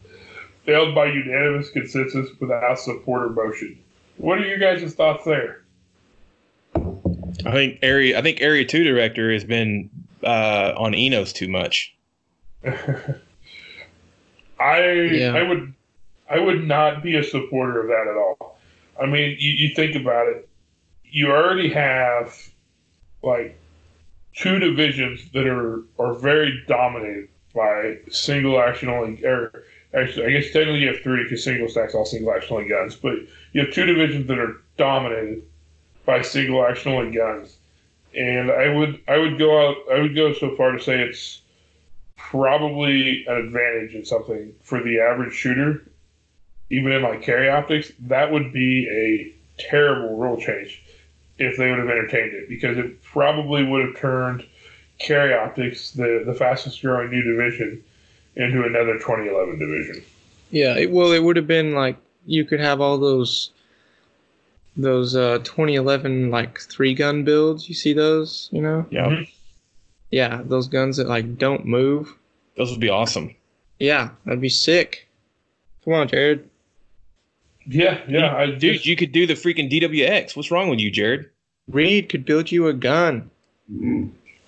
failed 0.66 0.96
by 0.96 1.06
unanimous 1.06 1.70
consensus 1.70 2.30
without 2.40 2.80
support 2.80 3.24
or 3.24 3.30
motion. 3.30 3.78
What 4.18 4.40
are 4.40 4.46
your 4.46 4.60
guys' 4.60 4.94
thoughts 4.94 5.26
there? 5.26 5.64
I 6.76 7.52
think 7.52 7.80
area. 7.82 8.18
I 8.18 8.22
think 8.22 8.42
area 8.42 8.66
two 8.66 8.84
director 8.84 9.32
has 9.34 9.44
been 9.44 9.90
uh, 10.24 10.74
on 10.78 10.94
Enos 10.94 11.34
too 11.34 11.48
much. 11.48 11.96
I 12.64 12.72
Yeah. 14.60 15.34
I 15.36 15.44
would 15.44 15.74
I 16.30 16.40
would 16.40 16.66
not 16.66 17.04
be 17.04 17.16
a 17.18 17.24
supporter 17.24 17.82
of 17.82 17.88
that 17.88 18.08
at 18.10 18.16
all. 18.16 18.60
I 19.02 19.06
mean, 19.06 19.36
you, 19.40 19.52
you 19.52 19.76
think 19.76 19.96
about 19.96 20.28
it, 20.28 20.48
you 21.04 21.32
already 21.32 21.70
have 21.70 22.38
like 23.24 23.58
two 24.36 24.60
divisions 24.60 25.30
that 25.34 25.48
are 25.48 25.84
are 26.00 26.14
very 26.14 26.64
dominated 26.68 27.28
by 27.54 27.98
single 28.10 28.60
action 28.62 28.90
only 28.90 29.24
or 29.26 29.64
actually 29.94 30.26
I 30.26 30.32
guess 30.32 30.52
technically 30.52 30.80
you 30.80 30.88
have 30.88 31.02
three 31.02 31.24
because 31.24 31.44
single 31.44 31.68
stacks 31.68 31.94
all 31.94 32.06
single 32.06 32.34
action 32.34 32.56
only 32.56 32.70
guns, 32.70 32.96
but 32.96 33.16
you 33.52 33.62
have 33.62 33.74
two 33.74 33.86
divisions 33.86 34.28
that 34.28 34.40
are 34.40 34.62
dominated 34.78 35.44
by 36.06 36.22
single 36.22 36.66
action 36.66 36.94
only 36.94 37.16
guns. 37.16 37.58
And 38.16 38.52
I 38.52 38.74
would 38.74 39.02
I 39.08 39.18
would 39.18 39.38
go 39.38 39.68
out 39.68 39.78
I 39.92 40.00
would 40.00 40.16
go 40.16 40.34
so 40.34 40.56
far 40.56 40.72
to 40.72 40.82
say 40.82 41.02
it's 41.02 41.42
probably 42.18 43.26
an 43.28 43.36
advantage 43.36 43.96
in 43.96 44.06
something 44.06 44.54
for 44.62 44.82
the 44.82 45.00
average 45.00 45.34
shooter, 45.34 45.84
even 46.70 46.92
in 46.92 47.02
like 47.02 47.22
carry 47.22 47.50
optics. 47.50 47.92
That 48.00 48.32
would 48.32 48.54
be 48.54 48.88
a 48.88 49.62
terrible 49.62 50.18
rule 50.18 50.40
change 50.40 50.82
if 51.42 51.58
they 51.58 51.70
would 51.70 51.80
have 51.80 51.90
entertained 51.90 52.34
it 52.34 52.48
because 52.48 52.78
it 52.78 53.02
probably 53.04 53.64
would 53.64 53.86
have 53.86 53.98
turned 53.98 54.46
carry 55.00 55.34
optics, 55.34 55.92
the 55.92 56.24
the 56.26 56.34
fastest 56.34 56.82
growing 56.82 57.10
new 57.10 57.22
division, 57.24 57.84
into 58.36 58.64
another 58.64 58.94
2011 59.00 59.60
division. 59.60 60.04
Yeah, 60.52 60.78
it, 60.78 60.92
well, 60.92 61.12
it 61.12 61.24
would 61.24 61.36
have 61.38 61.48
been 61.48 61.74
like 61.74 61.98
you 62.26 62.46
could 62.46 62.60
have 62.60 62.80
all 62.82 62.98
those 62.98 63.52
those 64.78 65.16
uh 65.16 65.40
2011 65.40 66.30
like 66.32 66.60
three 66.60 66.94
gun 66.94 67.24
builds. 67.24 67.68
You 67.68 67.76
see 67.76 67.94
those, 67.94 68.50
you 68.52 68.62
know? 68.62 68.86
Yeah, 68.90 69.08
Mhm. 69.08 69.30
Yeah, 70.12 70.42
those 70.46 70.68
guns 70.68 70.98
that 70.98 71.08
like 71.08 71.38
don't 71.38 71.66
move. 71.66 72.14
those 72.58 72.72
would 72.72 72.80
be 72.80 72.90
awesome. 72.90 73.34
Yeah, 73.80 74.10
that'd 74.26 74.42
be 74.42 74.50
sick. 74.50 75.08
Come 75.84 75.94
on, 75.94 76.08
Jared. 76.08 76.48
Yeah, 77.74 78.02
yeah, 78.08 78.36
I 78.36 78.48
Dude, 78.48 78.74
just- 78.74 78.86
you 78.86 78.96
could 78.96 79.12
do 79.12 79.26
the 79.26 79.34
freaking 79.36 79.72
DWX. 79.72 80.36
What's 80.36 80.52
wrong 80.52 80.70
with 80.70 80.80
you, 80.80 80.92
Jared? 80.92 81.30
Reed 81.70 82.10
could 82.10 82.26
build 82.26 82.52
you 82.52 82.68
a 82.68 82.74
gun. 82.74 83.30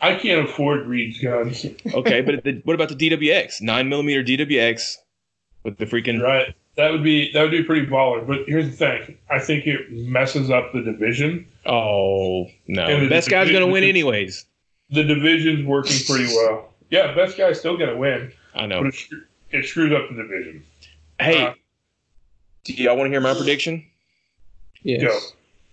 I 0.01 0.15
can't 0.15 0.47
afford 0.47 0.85
Reed's 0.87 1.19
guns. 1.19 1.65
Okay, 1.93 2.21
but 2.21 2.43
the, 2.43 2.61
what 2.65 2.73
about 2.73 2.89
the 2.89 2.95
DWX? 2.95 3.61
Nine 3.61 3.87
millimeter 3.87 4.23
DWX 4.23 4.97
with 5.63 5.77
the 5.77 5.85
freaking. 5.85 6.21
Right. 6.21 6.53
That 6.75 6.91
would 6.91 7.03
be 7.03 7.31
that 7.33 7.41
would 7.43 7.51
be 7.51 7.63
pretty 7.63 7.85
baller. 7.85 8.25
But 8.25 8.39
here's 8.47 8.65
the 8.65 8.75
thing: 8.75 9.17
I 9.29 9.37
think 9.39 9.67
it 9.67 9.91
messes 9.91 10.49
up 10.49 10.73
the 10.73 10.81
division. 10.81 11.45
Oh 11.67 12.47
no, 12.67 12.83
And 12.85 13.05
the- 13.05 13.09
best 13.09 13.29
guy's 13.29 13.51
gonna 13.51 13.67
win 13.67 13.83
anyways. 13.83 14.45
The 14.89 15.03
division's 15.03 15.65
working 15.65 15.97
pretty 16.07 16.25
well. 16.35 16.73
Yeah, 16.89 17.13
best 17.15 17.37
guy's 17.37 17.59
still 17.59 17.77
gonna 17.77 17.95
win, 17.95 18.31
I 18.55 18.61
but 18.61 18.67
know. 18.67 18.83
it, 18.85 18.95
it 19.51 19.65
screws 19.65 19.93
up 19.93 20.09
the 20.09 20.15
division. 20.23 20.63
Hey, 21.19 21.43
uh, 21.45 21.53
do 22.63 22.73
y'all 22.73 22.95
want 22.97 23.07
to 23.07 23.11
hear 23.11 23.21
my 23.21 23.33
prediction? 23.33 23.85
Yes. 24.81 25.01
Go. 25.01 25.19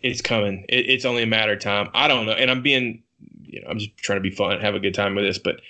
It's 0.03 0.21
coming. 0.23 0.65
It, 0.69 0.89
it's 0.89 1.05
only 1.05 1.23
a 1.23 1.27
matter 1.27 1.53
of 1.53 1.61
time. 1.61 1.89
I 1.95 2.09
don't 2.09 2.27
know, 2.27 2.33
and 2.33 2.51
I'm 2.51 2.63
being, 2.63 3.03
you 3.45 3.61
know, 3.61 3.69
I'm 3.69 3.79
just 3.79 3.97
trying 3.99 4.19
to 4.19 4.23
be 4.23 4.31
fun, 4.35 4.61
have 4.61 4.75
a 4.75 4.81
good 4.81 4.95
time 4.95 5.15
with 5.15 5.25
this, 5.25 5.39
but 5.39 5.61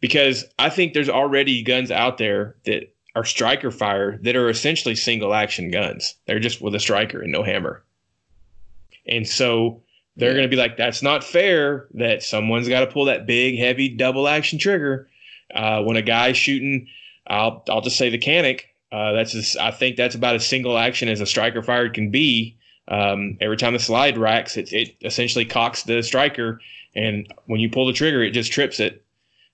because 0.00 0.44
I 0.58 0.68
think 0.70 0.92
there's 0.92 1.08
already 1.08 1.62
guns 1.62 1.90
out 1.90 2.18
there 2.18 2.56
that 2.66 2.94
are 3.16 3.24
striker 3.24 3.70
fire 3.70 4.18
that 4.22 4.36
are 4.36 4.48
essentially 4.50 4.94
single 4.94 5.34
action 5.34 5.70
guns. 5.70 6.14
They're 6.26 6.40
just 6.40 6.60
with 6.60 6.74
a 6.74 6.80
striker 6.80 7.20
and 7.22 7.32
no 7.32 7.42
hammer, 7.42 7.82
and 9.06 9.26
so 9.26 9.82
they're 10.16 10.30
Yeah. 10.30 10.34
going 10.36 10.50
to 10.50 10.56
be 10.56 10.60
like, 10.60 10.76
that's 10.76 11.02
not 11.02 11.24
fair. 11.24 11.88
That 11.94 12.22
someone's 12.22 12.68
got 12.68 12.80
to 12.80 12.86
pull 12.86 13.06
that 13.06 13.26
big, 13.26 13.58
heavy 13.58 13.88
double 13.88 14.28
action 14.28 14.58
trigger 14.58 15.08
uh, 15.54 15.82
when 15.82 15.96
a 15.96 16.02
guy's 16.02 16.36
shooting. 16.36 16.86
I'll 17.26 17.64
I'll 17.68 17.80
just 17.80 17.96
say 17.96 18.10
the 18.10 18.18
Canik. 18.18 18.60
Uh, 18.94 19.12
that's 19.12 19.34
as, 19.34 19.56
I 19.56 19.72
think 19.72 19.96
that's 19.96 20.14
about 20.14 20.36
as 20.36 20.46
single 20.46 20.78
action 20.78 21.08
as 21.08 21.20
a 21.20 21.26
striker 21.26 21.64
fired 21.64 21.94
can 21.94 22.10
be. 22.10 22.56
Um, 22.86 23.38
every 23.40 23.56
time 23.56 23.72
the 23.72 23.80
slide 23.80 24.16
racks, 24.16 24.56
it, 24.56 24.72
it 24.72 24.94
essentially 25.02 25.44
cocks 25.44 25.82
the 25.82 26.00
striker, 26.02 26.60
and 26.94 27.26
when 27.46 27.58
you 27.58 27.68
pull 27.68 27.86
the 27.86 27.92
trigger, 27.92 28.22
it 28.22 28.30
just 28.30 28.52
trips 28.52 28.78
it. 28.78 29.02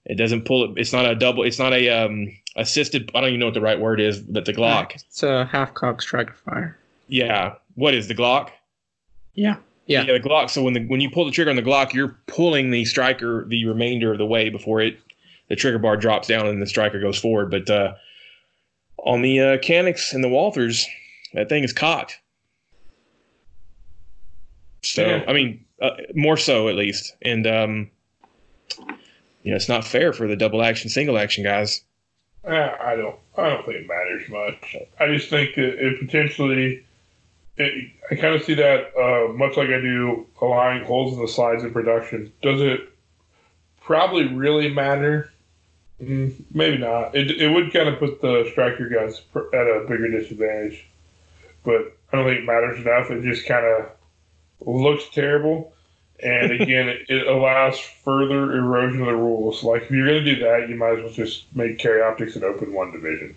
It 0.05 0.16
doesn't 0.16 0.44
pull 0.44 0.64
it. 0.64 0.72
It's 0.76 0.92
not 0.92 1.07
a 1.07 1.14
double. 1.14 1.42
It's 1.44 1.59
not 1.59 1.72
a 1.72 1.88
um, 1.88 2.37
assisted. 2.57 3.11
I 3.14 3.20
don't 3.20 3.31
even 3.31 3.40
know 3.40 3.46
what 3.46 3.55
the 3.55 3.62
right 3.62 3.81
word 3.81 3.98
is, 3.98 4.20
but 4.20 4.44
the 4.44 4.53
Glock. 4.53 4.94
It's 4.94 5.22
a 5.22 5.46
half 5.46 5.72
cock 5.72 6.03
striker 6.03 6.35
fire. 6.35 6.76
Yeah. 7.09 7.55
What 7.76 7.94
is 7.94 8.09
the 8.09 8.14
Glock? 8.14 8.50
Yeah. 9.33 9.57
Yeah. 9.87 10.05
the 10.05 10.20
Glock. 10.20 10.50
So 10.50 10.62
when 10.62 10.74
the 10.74 10.87
when 10.87 11.00
you 11.00 11.11
pull 11.11 11.24
the 11.24 11.31
trigger 11.31 11.50
on 11.50 11.57
the 11.57 11.62
Glock, 11.62 11.94
you're 11.94 12.18
pulling 12.26 12.70
the 12.72 12.85
striker 12.85 13.46
the 13.46 13.64
remainder 13.64 14.12
of 14.12 14.18
the 14.18 14.26
way 14.26 14.50
before 14.50 14.83
it 14.83 14.98
the 15.48 15.57
trigger 15.57 15.79
bar 15.79 15.96
drops 15.96 16.29
down 16.29 16.46
and 16.46 16.61
the 16.61 16.66
striker 16.66 17.00
goes 17.00 17.18
forward. 17.18 17.50
But 17.50 17.70
uh, 17.70 17.94
on 19.04 19.22
the 19.22 19.40
uh, 19.40 19.58
Caniks 19.58 20.12
and 20.12 20.22
the 20.22 20.28
Walthers, 20.28 20.84
that 21.34 21.48
thing 21.48 21.64
is 21.64 21.72
cocked. 21.72 22.18
So 24.82 25.04
Yeah. 25.04 25.24
I 25.26 25.32
mean, 25.32 25.64
uh, 25.80 25.90
more 26.14 26.36
so 26.36 26.68
at 26.68 26.74
least, 26.74 27.16
and 27.22 27.46
um, 27.46 27.90
you 29.42 29.50
know, 29.50 29.56
it's 29.56 29.68
not 29.68 29.84
fair 29.84 30.12
for 30.12 30.26
the 30.26 30.36
double 30.36 30.62
action, 30.62 30.90
single 30.90 31.18
action 31.18 31.44
guys. 31.44 31.82
I 32.80 32.96
don't. 32.96 33.16
I 33.36 33.48
don't 33.48 33.64
think 33.64 33.78
it 33.78 33.86
matters 33.86 34.28
much. 34.28 34.76
I 34.98 35.06
just 35.06 35.28
think 35.30 35.54
that 35.56 35.86
it 35.86 36.00
potentially. 36.00 36.84
It, 37.56 37.90
I 38.10 38.14
kind 38.14 38.34
of 38.34 38.42
see 38.42 38.54
that 38.54 38.96
uh, 38.96 39.32
much 39.32 39.56
like 39.56 39.68
I 39.68 39.80
do 39.80 40.26
allowing 40.40 40.84
holes 40.84 41.14
in 41.14 41.20
the 41.20 41.28
slides 41.28 41.62
in 41.62 41.72
production. 41.72 42.32
Does 42.42 42.60
it 42.60 42.80
probably 43.80 44.26
really 44.26 44.72
matter? 44.72 45.30
Mm, 46.02 46.42
maybe 46.52 46.78
not. 46.78 47.14
It, 47.14 47.30
it 47.30 47.50
would 47.50 47.72
kind 47.72 47.88
of 47.88 47.98
put 47.98 48.22
the 48.22 48.48
striker 48.52 48.88
guys 48.88 49.20
at 49.34 49.66
a 49.66 49.84
bigger 49.86 50.10
disadvantage, 50.10 50.86
but 51.62 51.96
I 52.12 52.16
don't 52.16 52.26
think 52.26 52.40
it 52.40 52.44
matters 52.46 52.80
enough. 52.80 53.10
It 53.10 53.22
just 53.22 53.46
kind 53.46 53.66
of 53.66 53.90
looks 54.66 55.04
terrible. 55.12 55.74
And 56.22 56.52
again, 56.60 56.88
it, 57.08 57.26
allows 57.26 57.78
further 57.78 58.56
erosion 58.56 59.00
of 59.00 59.06
the 59.06 59.16
rules. 59.16 59.62
Like 59.62 59.82
if 59.82 59.90
you're 59.90 60.07
going 60.07 60.24
to 60.24 60.34
do 60.34 60.44
that, 60.44 60.68
you 60.68 60.74
might 60.74 60.98
as 60.98 61.05
well 61.05 61.12
just 61.12 61.44
make 61.55 61.78
carry 61.78 62.03
optics 62.03 62.36
an 62.36 62.44
open 62.44 62.72
one 62.72 62.92
division. 62.92 63.34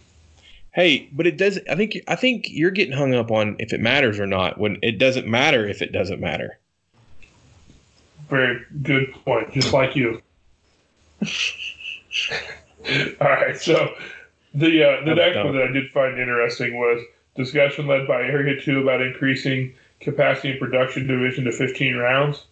Hey, 0.71 1.09
but 1.11 1.27
it 1.27 1.37
does. 1.37 1.59
I 1.69 1.75
think 1.75 2.01
I 2.07 2.15
think 2.15 2.49
you're 2.49 2.71
getting 2.71 2.97
hung 2.97 3.13
up 3.13 3.29
on 3.29 3.57
if 3.59 3.73
it 3.73 3.79
matters 3.79 4.19
or 4.19 4.25
not. 4.25 4.57
When 4.57 4.79
it 4.81 4.97
doesn't 4.97 5.27
matter 5.27 5.67
if 5.67 5.81
it 5.83 5.91
doesn't 5.91 6.19
matter. 6.19 6.57
Very 8.27 8.59
good 8.81 9.13
point. 9.25 9.53
Just 9.53 9.71
like 9.71 9.95
you. 9.95 10.21
All 13.21 13.27
right. 13.27 13.57
So 13.57 13.93
the 14.53 14.83
uh, 14.83 15.05
the 15.05 15.11
I'm 15.11 15.17
next 15.17 15.35
done. 15.35 15.45
one 15.47 15.55
that 15.55 15.69
I 15.69 15.71
did 15.71 15.91
find 15.91 16.19
interesting 16.19 16.77
was 16.77 17.03
discussion 17.35 17.87
led 17.87 18.07
by 18.07 18.21
Area 18.23 18.61
Two 18.61 18.81
about 18.81 19.01
increasing 19.01 19.73
capacity 19.99 20.51
and 20.51 20.59
production 20.59 21.07
division 21.07 21.45
to 21.45 21.51
15 21.51 21.95
rounds. 21.95 22.45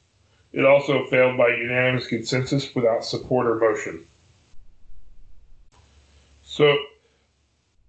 It 0.53 0.66
also 0.66 1.05
failed 1.07 1.38
by 1.38 1.49
unanimous 1.49 2.07
consensus 2.07 2.74
without 2.76 3.03
support 3.05 3.47
or 3.47 3.55
motion. 3.55 4.05
So, 6.43 6.78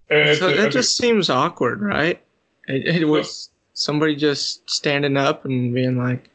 and 0.09 0.37
So 0.37 0.47
it's- 0.49 0.57
that 0.63 0.71
just 0.71 0.95
seems 0.97 1.29
awkward, 1.29 1.81
right? 1.81 2.21
It, 2.67 3.01
it 3.01 3.05
Well- 3.05 3.19
was 3.19 3.49
somebody 3.73 4.15
just 4.15 4.69
standing 4.69 5.17
up 5.17 5.45
and 5.45 5.73
being 5.73 5.97
like, 5.97 6.29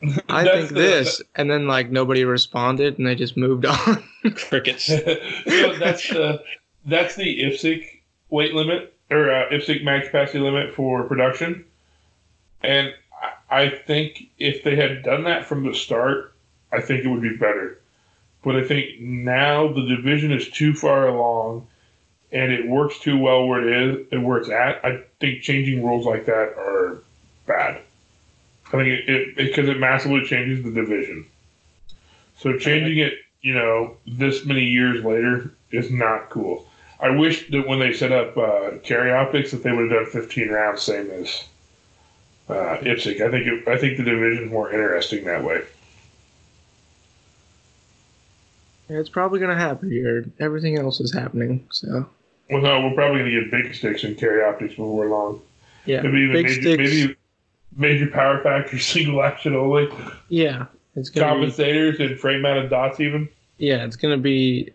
I 0.28 0.44
That's 0.44 0.56
think 0.56 0.68
the- 0.68 0.74
this. 0.74 1.22
And 1.34 1.50
then, 1.50 1.66
like, 1.66 1.90
nobody 1.90 2.24
responded 2.24 2.98
and 2.98 3.06
they 3.06 3.14
just 3.14 3.36
moved 3.36 3.66
on. 3.66 4.02
Crickets. 4.34 4.84
so 4.86 5.74
that's 5.78 6.08
the 6.08 6.42
that's 6.86 7.16
the 7.16 7.40
IPSC 7.42 7.86
weight 8.30 8.54
limit 8.54 8.94
or 9.10 9.30
uh, 9.30 9.48
IPSC 9.50 9.82
max 9.84 10.06
capacity 10.06 10.38
limit 10.38 10.74
for 10.74 11.02
production, 11.04 11.64
and 12.62 12.92
I, 13.50 13.62
I 13.64 13.70
think 13.70 14.24
if 14.38 14.62
they 14.62 14.76
had 14.76 15.02
done 15.02 15.24
that 15.24 15.46
from 15.46 15.64
the 15.66 15.74
start, 15.74 16.34
I 16.72 16.80
think 16.80 17.04
it 17.04 17.08
would 17.08 17.22
be 17.22 17.36
better. 17.36 17.80
But 18.44 18.56
I 18.56 18.64
think 18.64 19.00
now 19.00 19.68
the 19.72 19.82
division 19.86 20.30
is 20.30 20.48
too 20.50 20.74
far 20.74 21.08
along, 21.08 21.66
and 22.30 22.52
it 22.52 22.66
works 22.68 22.98
too 23.00 23.18
well 23.18 23.46
where 23.46 23.66
it 23.66 23.88
is 24.00 24.06
and 24.12 24.24
where 24.24 24.38
it's 24.38 24.50
at. 24.50 24.84
I 24.84 25.02
think 25.20 25.42
changing 25.42 25.84
rules 25.84 26.06
like 26.06 26.26
that 26.26 26.54
are 26.56 26.98
bad. 27.46 27.80
I 28.68 28.70
think 28.72 28.88
it 28.88 29.36
because 29.36 29.68
it, 29.68 29.76
it 29.76 29.80
massively 29.80 30.24
changes 30.24 30.62
the 30.62 30.70
division. 30.70 31.26
So 32.38 32.56
changing 32.58 32.98
it, 32.98 33.14
you 33.40 33.54
know, 33.54 33.96
this 34.06 34.44
many 34.44 34.64
years 34.64 35.04
later 35.04 35.52
is 35.70 35.90
not 35.90 36.30
cool. 36.30 36.68
I 37.00 37.10
wish 37.10 37.48
that 37.50 37.66
when 37.66 37.78
they 37.78 37.92
set 37.92 38.12
up 38.12 38.36
uh, 38.36 38.78
carry 38.82 39.12
optics 39.12 39.52
that 39.52 39.62
they 39.62 39.72
would 39.72 39.90
have 39.90 40.12
done 40.12 40.22
15 40.22 40.48
rounds, 40.48 40.82
same 40.82 41.10
as 41.10 41.44
uh, 42.48 42.52
IPSC. 42.76 43.20
I 43.20 43.30
think 43.30 43.46
it, 43.46 43.68
I 43.68 43.78
think 43.78 43.96
the 43.96 44.04
division's 44.04 44.50
more 44.50 44.70
interesting 44.70 45.24
that 45.24 45.42
way. 45.42 45.62
Yeah, 48.88 48.98
it's 48.98 49.08
probably 49.08 49.38
gonna 49.38 49.56
happen 49.56 49.90
here. 49.90 50.26
Everything 50.40 50.78
else 50.78 51.00
is 51.00 51.12
happening, 51.12 51.66
so. 51.70 52.08
Well, 52.50 52.62
no, 52.62 52.80
we're 52.80 52.94
probably 52.94 53.18
gonna 53.20 53.42
get 53.42 53.50
big 53.50 53.74
sticks 53.74 54.04
and 54.04 54.16
carry 54.16 54.42
optics 54.42 54.74
before 54.74 55.06
long. 55.06 55.40
Yeah, 55.84 56.02
maybe 56.02 56.20
even 56.20 56.32
big 56.32 56.46
major, 56.46 56.60
sticks. 56.60 56.78
maybe 56.78 57.16
major 57.76 58.06
power 58.08 58.42
factor, 58.42 58.78
single 58.78 59.22
action 59.22 59.54
only, 59.54 59.88
Yeah, 60.28 60.66
it's 60.96 61.10
gonna 61.10 61.34
be, 61.40 61.46
compensators 61.52 62.00
and 62.00 62.18
frame 62.18 62.42
mounted 62.42 62.70
dots 62.70 63.00
even. 63.00 63.28
yeah, 63.58 63.84
it's 63.84 63.96
gonna 63.96 64.16
be 64.18 64.72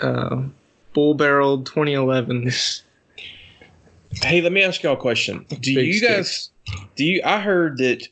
uh, 0.00 0.42
bull 0.92 1.14
barreled 1.14 1.68
2011s. 1.70 2.82
Hey, 4.22 4.42
let 4.42 4.52
me 4.52 4.62
ask 4.62 4.82
y'all 4.82 4.92
a 4.92 4.96
question. 4.98 5.46
Do 5.48 5.74
Big 5.74 5.94
you 5.94 6.00
guys 6.06 6.50
do 6.96 7.04
you 7.06 7.22
I 7.24 7.40
heard 7.40 7.78
that 7.78 8.06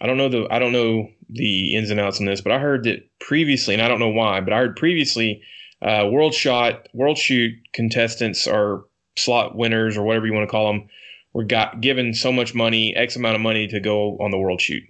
I 0.00 0.06
don't 0.06 0.16
know 0.16 0.28
the 0.28 0.46
I 0.52 0.60
don't 0.60 0.70
know 0.70 1.08
the 1.30 1.74
ins 1.74 1.90
and 1.90 1.98
outs 1.98 2.20
on 2.20 2.26
this, 2.26 2.40
but 2.40 2.52
I 2.52 2.60
heard 2.60 2.84
that 2.84 3.08
previously, 3.18 3.74
and 3.74 3.82
I 3.82 3.88
don't 3.88 3.98
know 3.98 4.08
why, 4.08 4.40
but 4.40 4.52
I 4.52 4.58
heard 4.58 4.76
previously 4.76 5.42
uh, 5.82 6.06
World 6.12 6.32
Shot, 6.32 6.88
World 6.94 7.18
Shoot 7.18 7.54
contestants 7.72 8.46
or 8.46 8.84
slot 9.18 9.56
winners 9.56 9.96
or 9.96 10.04
whatever 10.04 10.26
you 10.28 10.32
want 10.32 10.46
to 10.46 10.50
call 10.50 10.72
them 10.72 10.88
were 11.32 11.44
got 11.44 11.80
given 11.80 12.12
so 12.14 12.30
much 12.32 12.54
money, 12.54 12.94
X 12.94 13.16
amount 13.16 13.34
of 13.34 13.40
money 13.40 13.66
to 13.68 13.80
go 13.80 14.16
on 14.18 14.30
the 14.30 14.38
World 14.38 14.60
Shoot, 14.60 14.84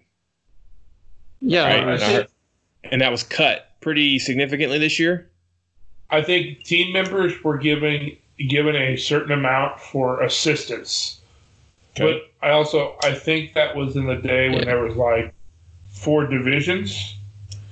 Yeah, 1.41 1.65
right? 1.65 1.89
And, 1.89 2.03
heard- 2.03 2.29
and 2.85 3.01
that 3.01 3.11
was 3.11 3.23
cut 3.23 3.69
pretty 3.81 4.19
significantly 4.19 4.79
this 4.79 4.99
year. 4.99 5.29
I 6.11 6.21
think 6.23 6.65
team 6.65 6.93
members 6.93 7.43
were 7.43 7.57
giving 7.59 8.17
given 8.49 8.75
a 8.75 8.97
certain 8.97 9.31
amount 9.33 9.81
for 9.81 10.21
assistance. 10.23 11.21
Okay. 11.97 12.21
But 12.41 12.47
I 12.47 12.51
also 12.53 12.97
I 13.03 13.13
think 13.15 13.55
that 13.55 13.77
was 13.77 13.97
in 13.97 14.07
the 14.07 14.17
day 14.17 14.49
when 14.49 14.59
Yeah. 14.61 14.65
there 14.65 14.83
was 14.83 14.97
like 14.97 15.33
four 15.91 16.27
divisions 16.27 17.15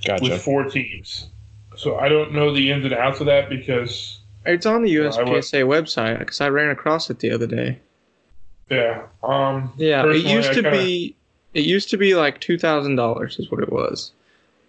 Gotcha. 0.05 0.23
with 0.23 0.41
four 0.41 0.63
teams. 0.65 1.27
So 1.75 1.97
I 1.97 2.07
don't 2.09 2.33
know 2.33 2.53
the 2.53 2.71
ins 2.71 2.85
and 2.85 2.93
outs 2.93 3.19
of 3.19 3.25
that 3.27 3.49
because 3.49 4.19
it's 4.45 4.65
on 4.65 4.81
the 4.83 4.89
Yeah, 4.89 5.01
I 5.01 5.23
would- 5.23 5.27
USPSA 5.43 5.63
website 5.67 6.19
because 6.19 6.39
I 6.41 6.49
ran 6.49 6.69
across 6.69 7.09
it 7.09 7.19
the 7.19 7.31
other 7.31 7.47
day. 7.47 7.79
Yeah. 8.71 9.03
Um 9.23 9.71
Yeah, 9.77 10.05
it 10.09 10.25
used 10.25 10.49
I 10.49 10.53
to 10.55 10.61
kinda- 10.63 10.71
be 10.71 11.15
it 11.53 11.65
used 11.65 11.89
to 11.89 11.97
be 11.97 12.15
like 12.15 12.39
two 12.39 12.57
thousand 12.57 12.95
dollars 12.95 13.37
is 13.37 13.51
what 13.51 13.61
it 13.61 13.71
was. 13.71 14.11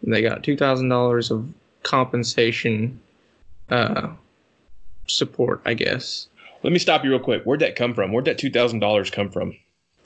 And 0.02 0.12
they 0.12 0.20
got 0.20 0.42
two 0.42 0.56
thousand 0.56 0.88
dollars 0.88 1.30
of 1.30 1.48
compensation 1.84 3.00
uh 3.70 4.08
support, 5.06 5.60
I 5.64 5.74
guess. 5.74 6.28
Let 6.62 6.72
me 6.72 6.78
stop 6.78 7.04
you 7.04 7.10
real 7.10 7.18
quick. 7.20 7.42
Where'd 7.44 7.60
that 7.60 7.76
come 7.76 7.94
from? 7.94 8.12
Where'd 8.12 8.24
that 8.26 8.38
two 8.38 8.50
thousand 8.50 8.80
dollars 8.80 9.10
come 9.10 9.30
from? 9.30 9.56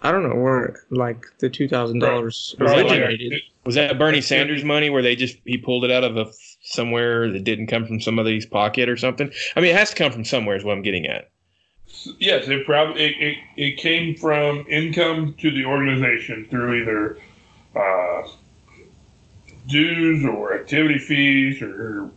I 0.03 0.13
don't 0.13 0.29
know 0.29 0.37
where 0.37 0.83
like 0.91 1.25
the 1.39 1.49
two 1.49 1.69
thousand 1.69 2.01
dollars 2.01 2.55
Probably 2.59 2.85
like- 2.85 3.01
originated. 3.01 3.43
Was 3.65 3.75
that 3.75 3.99
Bernie 3.99 4.21
Sanders 4.21 4.63
money 4.63 4.91
where 4.91 5.03
they 5.03 5.17
just 5.17 5.39
he 5.45 5.59
pulled 5.59 5.85
it 5.85 5.91
out 5.91 6.05
of 6.05 6.17
a 6.17 6.31
somewhere 6.63 7.29
that 7.33 7.43
didn't 7.43 7.67
come 7.67 7.85
from 7.87 8.01
somebody's 8.01 8.47
pocket 8.47 8.89
or 8.89 8.97
something? 8.97 9.31
I 9.57 9.61
mean, 9.61 9.71
it 9.71 9.77
has 9.77 9.91
to 9.91 9.97
come 9.97 10.13
from 10.13 10.25
somewhere. 10.25 10.55
Is 10.57 10.63
what 10.65 10.77
I'm 10.77 10.83
getting 10.83 11.07
at. 11.07 11.31
Yes, 12.19 12.49
it 12.49 12.65
probably 12.67 13.05
it, 13.05 13.15
it, 13.21 13.37
it 13.57 13.77
came 13.79 14.17
from 14.17 14.65
income 14.69 15.35
to 15.39 15.51
the 15.51 15.65
organization 15.65 16.47
through 16.51 16.83
either 16.83 17.19
uh, 17.75 18.29
dues 19.67 20.25
or 20.25 20.55
activity 20.55 20.99
fees 20.99 21.63
or 21.63 22.11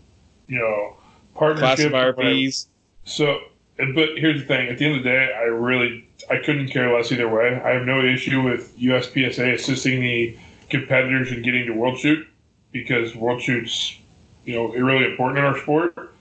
you 0.47 0.59
know 0.59 0.95
partnership 1.35 1.91
Classifier 1.91 2.13
fees. 2.13 2.67
So, 3.03 3.39
but 3.77 4.09
here's 4.17 4.41
the 4.41 4.47
thing: 4.47 4.69
at 4.69 4.77
the 4.77 4.85
end 4.85 4.97
of 4.97 5.03
the 5.03 5.09
day, 5.09 5.33
I 5.37 5.43
really 5.43 6.07
I 6.29 6.37
couldn't 6.37 6.69
care 6.69 6.93
less 6.95 7.11
either 7.11 7.29
way. 7.29 7.61
I 7.63 7.71
have 7.71 7.85
no 7.85 8.03
issue 8.03 8.41
with 8.41 8.77
USPSA 8.77 9.53
assisting 9.53 10.01
the 10.01 10.37
competitors 10.69 11.31
in 11.31 11.41
getting 11.41 11.65
to 11.65 11.73
World 11.73 11.99
Shoot 11.99 12.27
because 12.71 13.15
World 13.15 13.41
Shoot's 13.41 13.97
you 14.45 14.55
know 14.55 14.67
really 14.67 15.05
important 15.05 15.39
in 15.39 15.45
our 15.45 15.57
sport, 15.57 16.13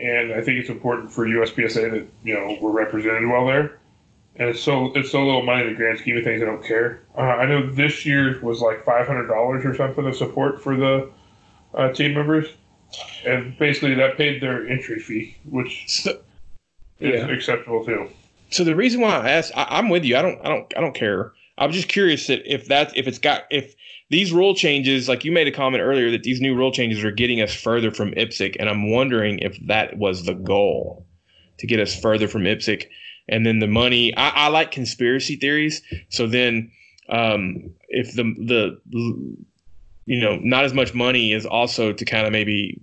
and 0.00 0.32
I 0.32 0.40
think 0.42 0.58
it's 0.60 0.68
important 0.70 1.12
for 1.12 1.26
USPSA 1.26 1.90
that 1.90 2.06
you 2.24 2.34
know 2.34 2.58
we're 2.60 2.70
represented 2.72 3.28
well 3.28 3.46
there. 3.46 3.78
And 4.36 4.50
it's 4.50 4.60
so 4.60 4.92
it's 4.94 5.10
so 5.10 5.24
little 5.24 5.42
money 5.42 5.62
in 5.62 5.68
the 5.70 5.74
grand 5.74 5.98
scheme 5.98 6.16
of 6.16 6.24
things. 6.24 6.40
I 6.42 6.44
don't 6.46 6.64
care. 6.64 7.02
Uh, 7.16 7.22
I 7.22 7.46
know 7.46 7.70
this 7.72 8.06
year 8.06 8.38
was 8.40 8.60
like 8.60 8.84
five 8.84 9.06
hundred 9.06 9.26
dollars 9.26 9.64
or 9.64 9.74
something 9.74 10.06
of 10.06 10.14
support 10.16 10.62
for 10.62 10.76
the 10.76 11.10
uh, 11.74 11.92
team 11.92 12.14
members, 12.14 12.46
and 13.26 13.58
basically 13.58 13.94
that 13.94 14.16
paid 14.16 14.40
their 14.40 14.66
entry 14.68 15.00
fee, 15.00 15.36
which 15.50 15.84
So, 15.88 16.20
is 17.00 17.20
Yeah. 17.20 17.26
acceptable 17.28 17.84
too. 17.84 18.08
so 18.50 18.62
the 18.64 18.76
reason 18.76 19.00
why 19.00 19.10
I 19.18 19.30
asked, 19.30 19.52
I, 19.56 19.66
I'm 19.70 19.88
with 19.88 20.04
you. 20.04 20.16
I 20.16 20.22
don't, 20.22 20.38
I 20.44 20.48
don't, 20.48 20.72
I 20.76 20.80
don't 20.80 20.94
care. 20.94 21.32
I'm 21.58 21.72
just 21.72 21.88
curious 21.88 22.28
that 22.28 22.42
if 22.50 22.66
that, 22.68 22.96
if 22.96 23.08
it's 23.08 23.18
got, 23.18 23.42
if 23.50 23.74
these 24.10 24.32
rule 24.32 24.54
changes, 24.54 25.08
like 25.08 25.24
you 25.24 25.32
made 25.32 25.48
a 25.48 25.52
comment 25.52 25.82
earlier, 25.82 26.10
that 26.10 26.22
these 26.22 26.40
new 26.40 26.54
rule 26.54 26.72
changes 26.72 27.04
are 27.04 27.10
getting 27.10 27.40
us 27.40 27.54
further 27.54 27.90
from 27.90 28.12
IPSC, 28.12 28.56
and 28.58 28.68
I'm 28.68 28.90
wondering 28.90 29.38
if 29.40 29.58
that 29.66 29.98
was 29.98 30.24
the 30.24 30.34
goal 30.34 31.06
to 31.58 31.66
get 31.66 31.80
us 31.80 31.98
further 31.98 32.28
from 32.28 32.42
IPSC, 32.42 32.86
and 33.28 33.44
then 33.44 33.58
the 33.58 33.66
money. 33.66 34.16
I, 34.16 34.28
I 34.28 34.48
like 34.48 34.70
conspiracy 34.70 35.36
theories, 35.36 35.82
so 36.08 36.26
then 36.26 36.70
um, 37.08 37.74
if 37.88 38.14
the 38.14 38.22
the 38.22 38.80
you 40.06 40.20
know 40.20 40.38
not 40.42 40.64
as 40.64 40.72
much 40.72 40.94
money 40.94 41.32
is 41.32 41.44
also 41.44 41.92
to 41.92 42.04
kind 42.04 42.26
of 42.26 42.32
maybe 42.32 42.80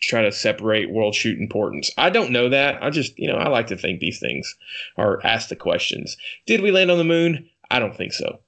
try 0.00 0.22
to 0.22 0.32
separate 0.32 0.90
world 0.90 1.14
shoot 1.14 1.38
importance. 1.38 1.90
I 1.96 2.10
don't 2.10 2.30
know 2.30 2.48
that. 2.50 2.82
I 2.82 2.90
just, 2.90 3.18
you 3.18 3.28
know, 3.28 3.36
I 3.36 3.48
like 3.48 3.68
to 3.68 3.76
think 3.76 4.00
these 4.00 4.20
things 4.20 4.54
or 4.96 5.24
ask 5.26 5.48
the 5.48 5.56
questions. 5.56 6.16
Did 6.46 6.60
we 6.60 6.70
land 6.70 6.90
on 6.90 6.98
the 6.98 7.04
moon? 7.04 7.48
I 7.70 7.78
don't 7.78 7.96
think 7.96 8.12
so. 8.12 8.40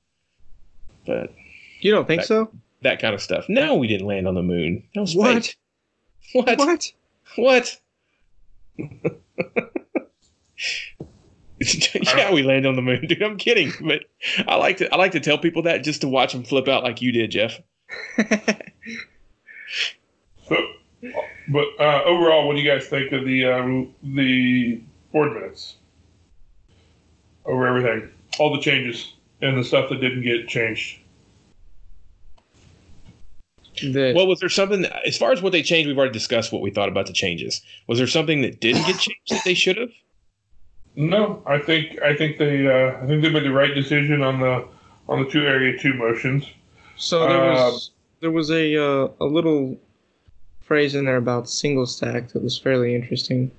But 1.06 1.32
You 1.80 1.90
don't 1.92 2.06
think 2.06 2.22
That- 2.22 2.26
so? 2.28 2.50
that 2.82 3.00
kind 3.00 3.14
of 3.14 3.20
stuff. 3.22 3.46
No, 3.48 3.74
we 3.74 3.86
didn't 3.88 4.06
land 4.06 4.28
on 4.28 4.34
the 4.34 4.42
moon. 4.42 4.82
No 4.94 5.04
space. 5.06 5.56
What? 6.32 6.58
What? 6.58 6.58
What? 6.58 6.92
What? 7.36 7.80
yeah, 11.58 12.32
we 12.32 12.42
landed 12.42 12.68
on 12.68 12.76
the 12.76 12.82
moon, 12.82 13.06
dude. 13.06 13.22
I'm 13.22 13.38
kidding, 13.38 13.72
but 13.80 14.04
I 14.46 14.56
like 14.56 14.76
to 14.78 14.92
I 14.92 14.96
like 14.96 15.12
to 15.12 15.20
tell 15.20 15.38
people 15.38 15.62
that 15.62 15.82
just 15.84 16.02
to 16.02 16.08
watch 16.08 16.32
them 16.32 16.44
flip 16.44 16.68
out 16.68 16.82
like 16.84 17.00
you 17.02 17.12
did, 17.12 17.30
Jeff. 17.30 17.60
So, 20.48 20.56
but 21.48 21.66
uh, 21.80 22.02
overall, 22.04 22.46
what 22.46 22.54
do 22.54 22.60
you 22.60 22.70
guys 22.70 22.86
think 22.86 23.12
of 23.12 23.24
the 23.24 23.46
uh, 23.46 23.84
the 24.02 24.80
board 25.12 25.32
minutes 25.34 25.76
over 27.44 27.66
everything, 27.66 28.10
all 28.38 28.54
the 28.54 28.60
changes 28.60 29.14
and 29.40 29.56
the 29.58 29.64
stuff 29.64 29.88
that 29.90 30.00
didn't 30.00 30.22
get 30.22 30.48
changed? 30.48 30.98
The- 33.82 34.12
Well, 34.14 34.26
was 34.26 34.40
there 34.40 34.48
something 34.48 34.84
as 35.06 35.16
far 35.18 35.32
as 35.32 35.42
what 35.42 35.52
they 35.52 35.62
changed? 35.62 35.86
We've 35.88 35.98
already 35.98 36.12
discussed 36.12 36.52
what 36.52 36.62
we 36.62 36.70
thought 36.70 36.88
about 36.88 37.06
the 37.06 37.12
changes. 37.12 37.62
Was 37.86 37.98
there 37.98 38.06
something 38.06 38.42
that 38.42 38.60
didn't 38.60 38.86
get 38.86 38.98
changed 38.98 39.30
that 39.30 39.42
they 39.44 39.54
should 39.54 39.76
have? 39.76 39.90
No, 40.94 41.42
I 41.46 41.58
think 41.58 42.00
I 42.02 42.14
think 42.16 42.38
they 42.38 42.66
uh, 42.66 42.96
I 43.02 43.06
think 43.06 43.22
they 43.22 43.28
made 43.30 43.44
the 43.44 43.52
right 43.52 43.74
decision 43.74 44.22
on 44.22 44.40
the 44.40 44.64
on 45.08 45.22
the 45.24 45.30
two 45.30 45.46
area 45.46 45.78
two 45.78 45.92
motions. 45.94 46.44
So 46.96 47.28
there 47.28 47.38
was 47.52 47.88
Um, 47.88 47.94
there 48.20 48.30
was 48.30 48.50
a 48.50 48.76
uh, 48.82 49.08
a 49.20 49.24
little 49.26 49.76
phrase 50.62 50.94
in 50.94 51.04
there 51.04 51.18
about 51.18 51.48
single 51.48 51.86
stack 51.86 52.28
that 52.28 52.42
was 52.42 52.58
fairly 52.58 52.94
interesting. 52.94 53.50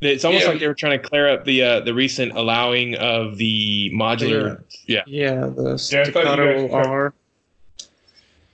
It's 0.00 0.24
almost 0.24 0.44
Yeah. 0.44 0.50
like 0.52 0.60
they 0.60 0.66
were 0.66 0.74
trying 0.74 1.00
to 1.00 1.06
clear 1.06 1.28
up 1.28 1.44
the 1.44 1.62
uh, 1.62 1.80
the 1.80 1.92
recent 1.94 2.32
allowing 2.36 2.94
of 2.96 3.36
the 3.36 3.90
modular. 3.94 4.62
Yeah. 4.86 5.02
Yeah, 5.06 5.46
the 5.54 5.62
Yeah, 5.64 5.72
I 5.72 5.76
staccato 5.76 6.62
guys 6.62 6.70
covered- 6.70 6.86
R. 6.86 7.14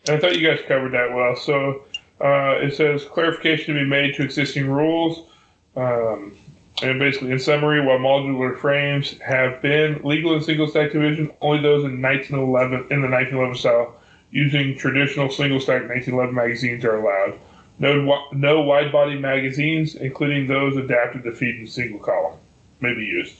I 0.09 0.19
thought 0.19 0.37
you 0.37 0.47
guys 0.47 0.61
covered 0.67 0.93
that 0.93 1.13
well. 1.15 1.37
So 1.37 1.85
uh, 2.21 2.59
it 2.61 2.75
says 2.75 3.05
clarification 3.05 3.75
to 3.75 3.81
be 3.81 3.87
made 3.89 4.15
to 4.15 4.23
existing 4.23 4.69
rules. 4.69 5.27
Um, 5.77 6.37
and 6.83 6.99
basically, 6.99 7.33
in 7.33 7.39
summary, 7.39 7.85
while 7.85 7.99
modular 7.99 8.59
frames 8.59 9.19
have 9.19 9.61
been 9.61 10.01
legal 10.03 10.35
in 10.35 10.43
single 10.43 10.67
stack 10.67 10.93
division, 10.93 11.31
only 11.43 11.61
those 11.61 11.85
in 11.85 12.01
1911 12.01 12.87
in 12.91 13.03
the 13.03 13.09
1911 13.09 13.57
style 13.57 13.95
using 14.31 14.77
traditional 14.77 15.29
single 15.29 15.61
stack 15.61 15.89
1911 15.89 16.35
magazines 16.35 16.85
are 16.85 16.97
allowed. 16.97 17.39
No, 17.79 18.23
no 18.33 18.61
wide 18.61 18.93
body 18.93 19.19
magazines, 19.19 19.95
including 19.95 20.47
those 20.47 20.77
adapted 20.77 21.25
to 21.25 21.33
feed 21.33 21.57
in 21.57 21.67
single 21.67 21.99
column, 21.99 22.39
may 22.81 22.95
be 22.95 23.05
used. 23.05 23.37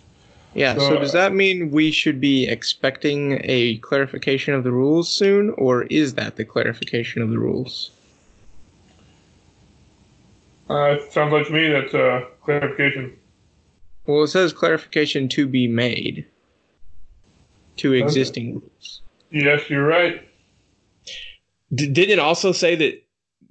Yeah, 0.55 0.75
so, 0.75 0.81
So, 0.81 0.99
does 0.99 1.13
that 1.13 1.33
mean 1.33 1.71
we 1.71 1.93
should 1.93 2.21
be 2.21 2.47
expecting 2.49 3.41
a 3.45 3.79
clarification 3.79 4.53
of 4.55 4.65
the 4.65 4.73
rules 4.73 5.09
soon, 5.09 5.51
or 5.51 5.85
is 5.85 6.15
that 6.15 6.37
the 6.37 6.45
clarification 6.45 7.23
of 7.23 7.31
the 7.31 7.39
rules? 7.39 7.91
Uh, 10.69 10.97
it 10.99 11.13
sounds 11.13 11.33
like 11.33 11.47
to 11.47 11.53
me 11.53 11.69
that's 11.69 11.95
uh, 11.95 12.25
clarification. 12.43 13.17
Well, 14.07 14.25
it 14.25 14.29
says 14.29 14.53
clarification 14.53 15.29
to 15.31 15.47
be 15.47 15.69
made 15.69 16.27
to 17.77 17.95
Okay. 17.95 18.03
existing 18.03 18.55
rules. 18.55 19.03
Yes, 19.31 19.71
you're 19.71 19.87
right. 19.87 20.27
D- 21.75 21.87
didn't 21.93 22.11
it 22.15 22.19
also 22.19 22.51
say 22.51 22.75
that 22.75 23.03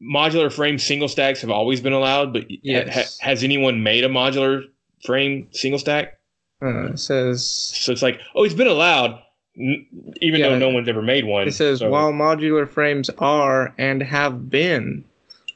modular 0.02 0.52
frame 0.52 0.78
single 0.78 1.08
stacks 1.08 1.40
have 1.42 1.50
always 1.50 1.80
been 1.80 1.94
allowed? 1.94 2.34
But 2.34 2.46
Yes. 2.50 3.20
ha- 3.22 3.26
has 3.26 3.44
anyone 3.44 3.84
made 3.84 4.04
a 4.04 4.10
modular 4.10 4.64
frame 5.06 5.48
single 5.52 5.80
stack? 5.80 6.19
Uh, 6.62 6.88
it 6.88 7.00
says 7.00 7.46
So 7.76 7.92
it's 7.92 8.02
like, 8.02 8.20
oh, 8.36 8.44
it's 8.44 8.54
been 8.54 8.68
allowed, 8.68 9.20
n- 9.58 9.86
even 10.22 10.40
Yeah. 10.42 10.50
though 10.50 10.58
no 10.60 10.70
one's 10.70 10.90
ever 10.90 11.02
made 11.02 11.26
one. 11.26 11.48
it 11.48 11.54
says 11.54 11.80
So- 11.80 11.90
while 11.90 12.12
modular 12.12 12.68
frames 12.68 13.10
are 13.18 13.74
and 13.78 14.02
have 14.04 14.50
been 14.50 15.06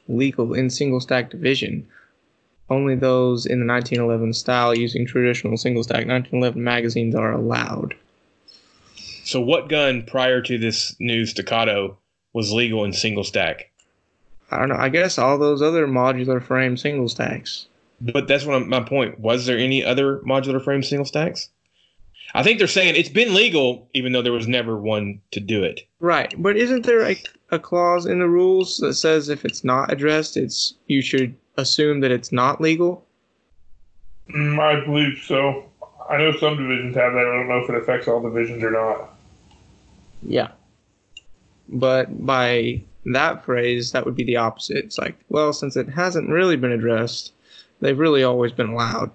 legal 0.08 0.54
in 0.54 0.70
single 0.70 1.00
stack 1.00 1.30
division, 1.30 1.86
only 2.70 2.94
those 2.94 3.44
in 3.44 3.60
the 3.60 3.66
1911 3.66 4.32
style 4.32 4.74
using 4.76 5.04
traditional 5.06 5.56
single 5.58 5.82
stack 5.82 6.06
1911 6.06 6.62
magazines 6.64 7.14
are 7.14 7.32
allowed. 7.32 7.94
So 9.24 9.40
what 9.40 9.68
gun 9.68 10.02
prior 10.02 10.40
to 10.42 10.58
this 10.58 10.96
new 10.98 11.26
staccato 11.26 11.98
was 12.32 12.52
legal 12.52 12.84
in 12.84 12.92
single 12.92 13.24
stack? 13.24 13.70
I 14.50 14.58
don't 14.58 14.68
know. 14.70 14.76
I 14.76 14.88
guess 14.88 15.18
all 15.18 15.38
those 15.38 15.62
other 15.62 15.86
modular 15.86 16.42
frame 16.42 16.76
single 16.76 17.08
stacks. 17.08 17.66
But 18.12 18.28
that's 18.28 18.44
what 18.44 18.56
I'm, 18.56 18.68
my 18.68 18.80
point. 18.80 19.18
Was 19.18 19.46
there 19.46 19.58
any 19.58 19.84
other 19.84 20.18
modular 20.18 20.62
frame 20.62 20.82
single 20.82 21.06
stacks? 21.06 21.48
I 22.34 22.42
think 22.42 22.58
they're 22.58 22.66
saying 22.66 22.96
it's 22.96 23.08
been 23.08 23.34
legal, 23.34 23.88
even 23.94 24.12
though 24.12 24.22
there 24.22 24.32
was 24.32 24.48
never 24.48 24.76
one 24.76 25.20
to 25.30 25.40
do 25.40 25.62
it. 25.62 25.82
Right, 26.00 26.34
but 26.36 26.56
isn't 26.56 26.84
there 26.84 27.02
a, 27.02 27.16
a 27.50 27.58
clause 27.58 28.06
in 28.06 28.18
the 28.18 28.28
rules 28.28 28.78
that 28.78 28.94
says 28.94 29.28
if 29.28 29.44
it's 29.44 29.62
not 29.62 29.92
addressed, 29.92 30.36
it's 30.36 30.74
you 30.86 31.00
should 31.00 31.34
assume 31.56 32.00
that 32.00 32.10
it's 32.10 32.32
not 32.32 32.60
legal? 32.60 33.06
Mm, 34.34 34.58
I 34.58 34.84
believe 34.84 35.22
so. 35.24 35.64
I 36.10 36.16
know 36.18 36.36
some 36.36 36.56
divisions 36.56 36.96
have 36.96 37.12
that. 37.12 37.18
I 37.18 37.36
don't 37.36 37.48
know 37.48 37.58
if 37.58 37.70
it 37.70 37.76
affects 37.76 38.08
all 38.08 38.20
divisions 38.20 38.62
or 38.62 38.70
not. 38.70 39.14
Yeah. 40.22 40.50
But 41.68 42.26
by 42.26 42.82
that 43.06 43.44
phrase, 43.44 43.92
that 43.92 44.04
would 44.04 44.16
be 44.16 44.24
the 44.24 44.36
opposite. 44.36 44.78
It's 44.78 44.98
like, 44.98 45.16
well, 45.28 45.52
since 45.52 45.76
it 45.76 45.88
hasn't 45.88 46.28
really 46.28 46.56
been 46.56 46.72
addressed, 46.72 47.32
they've 47.80 47.98
really 47.98 48.22
always 48.24 48.52
been 48.52 48.74
loud. 48.74 49.10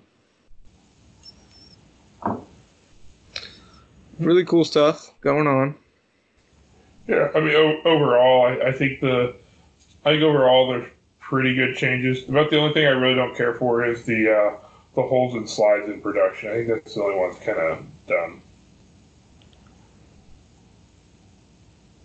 Really 4.19 4.43
cool 4.43 4.65
stuff 4.65 5.11
going 5.21 5.47
on. 5.47 5.75
Yeah, 7.07 7.29
I 7.33 7.39
mean, 7.39 7.55
o- 7.55 7.81
overall, 7.85 8.45
I, 8.45 8.67
I 8.67 8.71
think 8.71 8.99
the, 8.99 9.33
I 10.05 10.11
think 10.11 10.23
overall 10.23 10.69
there's 10.69 10.89
pretty 11.19 11.55
good 11.55 11.75
changes. 11.75 12.27
About 12.27 12.49
the 12.49 12.57
only 12.57 12.73
thing 12.73 12.85
I 12.85 12.91
really 12.91 13.15
don't 13.15 13.35
care 13.35 13.53
for 13.55 13.85
is 13.85 14.03
the 14.03 14.29
uh, 14.31 14.55
the 14.95 15.01
holes 15.03 15.35
and 15.35 15.49
slides 15.49 15.87
in 15.89 16.01
production. 16.01 16.49
I 16.49 16.53
think 16.55 16.67
that's 16.67 16.95
the 16.95 17.01
only 17.01 17.15
one 17.17 17.31
that's 17.31 17.45
kind 17.45 17.57
of 17.57 17.85
done. 18.07 18.41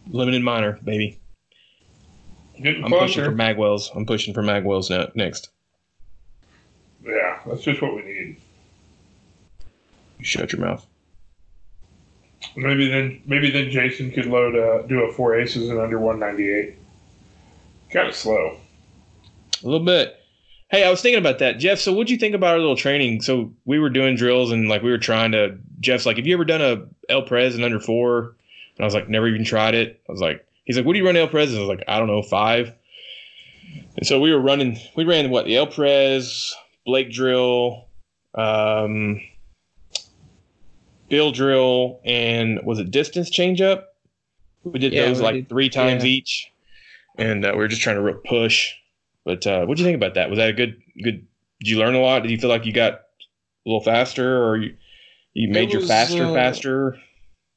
Limited 0.08 0.42
minor, 0.42 0.78
baby. 0.84 1.18
Getting 2.62 2.84
I'm 2.84 2.90
pushing 2.90 3.24
closer. 3.24 3.24
for 3.24 3.36
Magwells. 3.36 3.90
I'm 3.96 4.06
pushing 4.06 4.32
for 4.32 4.42
Magwells 4.42 4.88
now, 4.90 5.08
next. 5.14 5.50
Yeah, 7.04 7.40
that's 7.46 7.62
just 7.62 7.82
what 7.82 7.94
we 7.94 8.02
need. 8.02 8.36
You 10.18 10.24
shut 10.24 10.52
your 10.52 10.60
mouth. 10.60 10.86
Maybe 12.56 12.88
then, 12.88 13.22
maybe 13.26 13.50
then 13.50 13.70
Jason 13.70 14.10
could 14.10 14.26
load 14.26 14.54
a, 14.54 14.86
do 14.86 15.02
a 15.02 15.12
four 15.12 15.38
aces 15.38 15.70
in 15.70 15.78
under 15.78 15.98
198. 15.98 16.76
Kind 17.90 18.08
of 18.08 18.14
slow. 18.14 18.58
A 19.62 19.66
little 19.66 19.84
bit. 19.84 20.20
Hey, 20.70 20.84
I 20.84 20.90
was 20.90 21.00
thinking 21.00 21.20
about 21.20 21.38
that, 21.38 21.58
Jeff. 21.58 21.78
So, 21.78 21.92
what'd 21.92 22.10
you 22.10 22.16
think 22.16 22.34
about 22.34 22.54
our 22.54 22.58
little 22.58 22.76
training? 22.76 23.22
So, 23.22 23.52
we 23.64 23.78
were 23.78 23.90
doing 23.90 24.16
drills 24.16 24.50
and 24.50 24.68
like 24.68 24.82
we 24.82 24.90
were 24.90 24.98
trying 24.98 25.32
to. 25.32 25.56
Jeff's 25.80 26.06
like, 26.06 26.16
"Have 26.16 26.26
you 26.26 26.34
ever 26.34 26.44
done 26.44 26.62
a 26.62 26.86
El 27.12 27.22
Prez 27.22 27.54
in 27.54 27.62
under 27.62 27.78
four? 27.78 28.34
And 28.76 28.80
I 28.80 28.84
was 28.84 28.94
like, 28.94 29.08
"Never 29.08 29.28
even 29.28 29.44
tried 29.44 29.74
it." 29.74 30.00
I 30.08 30.12
was 30.12 30.20
like, 30.20 30.44
"He's 30.64 30.76
like, 30.76 30.84
what 30.84 30.94
do 30.94 30.98
you 30.98 31.06
run 31.06 31.16
El 31.16 31.28
Prez?" 31.28 31.54
I 31.54 31.60
was 31.60 31.68
like, 31.68 31.84
"I 31.86 31.98
don't 31.98 32.08
know, 32.08 32.22
five. 32.22 32.72
And 33.96 34.06
so 34.06 34.18
we 34.20 34.32
were 34.32 34.40
running. 34.40 34.78
We 34.96 35.04
ran 35.04 35.30
what 35.30 35.44
the 35.44 35.56
El 35.56 35.66
Prez, 35.66 36.54
Blake 36.86 37.10
drill, 37.10 37.86
um, 38.34 39.20
Bill 41.08 41.32
drill, 41.32 42.00
and 42.04 42.60
was 42.64 42.78
it 42.78 42.90
distance 42.90 43.30
change 43.30 43.60
up? 43.60 43.94
We 44.64 44.78
did 44.78 44.92
Yeah, 44.92 45.06
those 45.06 45.18
we 45.18 45.24
like 45.24 45.34
did- 45.34 45.48
three 45.48 45.68
times 45.68 46.02
yeah. 46.04 46.10
each, 46.10 46.50
and 47.16 47.44
uh, 47.44 47.50
we 47.52 47.58
were 47.58 47.68
just 47.68 47.82
trying 47.82 47.96
to 47.96 48.02
real 48.02 48.20
push. 48.24 48.72
But 49.24 49.46
uh, 49.46 49.64
what 49.66 49.76
do 49.76 49.82
you 49.82 49.86
think 49.86 49.96
about 49.96 50.14
that? 50.14 50.28
Was 50.30 50.38
that 50.38 50.48
a 50.50 50.52
good 50.52 50.80
good? 51.02 51.26
Did 51.60 51.68
you 51.68 51.78
learn 51.78 51.94
a 51.94 52.00
lot? 52.00 52.22
Did 52.22 52.30
you 52.30 52.38
feel 52.38 52.50
like 52.50 52.66
you 52.66 52.72
got 52.72 52.92
a 52.94 53.00
little 53.66 53.82
faster, 53.82 54.42
or 54.42 54.56
you 54.56 54.74
you 55.34 55.48
made 55.48 55.72
your 55.72 55.82
faster 55.82 56.24
uh, 56.24 56.34
faster? 56.34 56.96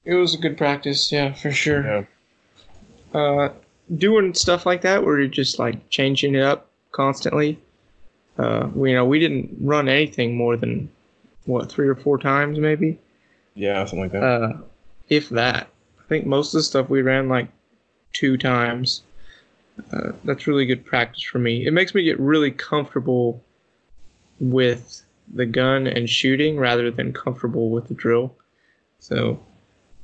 It 0.06 0.14
was 0.16 0.34
a 0.34 0.38
good 0.38 0.58
practice, 0.58 1.12
yeah, 1.12 1.34
for 1.34 1.52
sure. 1.52 2.06
Yeah. 3.14 3.20
uh, 3.20 3.50
doing 3.98 4.34
stuff 4.34 4.66
like 4.66 4.82
that 4.82 5.04
where 5.04 5.20
you're 5.20 5.28
just 5.28 5.60
like 5.60 5.90
changing 5.90 6.36
it 6.36 6.44
up 6.44 6.70
constantly. 6.92 7.60
Uh, 8.38 8.70
we, 8.74 8.92
you 8.92 8.96
know, 8.96 9.06
we 9.06 9.20
didn't 9.20 9.56
run 9.60 9.90
anything 9.90 10.36
more 10.36 10.56
than 10.58 10.90
what 11.46 11.72
three 11.72 11.88
or 11.88 11.96
four 11.96 12.18
times, 12.18 12.60
maybe, 12.60 13.00
Yeah, 13.56 13.84
something 13.86 14.02
like 14.02 14.12
that. 14.12 14.24
uh, 14.24 14.58
if 15.10 15.30
that. 15.30 15.68
I 16.00 16.04
think 16.08 16.26
most 16.26 16.54
of 16.54 16.60
the 16.60 16.64
stuff 16.64 16.90
we 16.90 17.02
ran 17.02 17.30
like 17.30 17.48
two 18.14 18.38
times. 18.38 19.02
Uh, 19.94 20.12
that's 20.24 20.48
really 20.48 20.66
good 20.66 20.84
practice 20.86 21.24
for 21.24 21.38
me. 21.40 21.66
It 21.68 21.72
makes 21.72 21.94
me 21.94 22.04
get 22.04 22.20
really 22.20 22.50
comfortable 22.52 23.44
with 24.40 25.04
the 25.34 25.46
gun 25.46 25.86
and 25.88 26.10
shooting 26.10 26.58
rather 26.58 26.90
than 26.92 27.14
comfortable 27.14 27.70
with 27.70 27.88
the 27.88 27.94
drill. 27.94 28.34
So, 29.00 29.40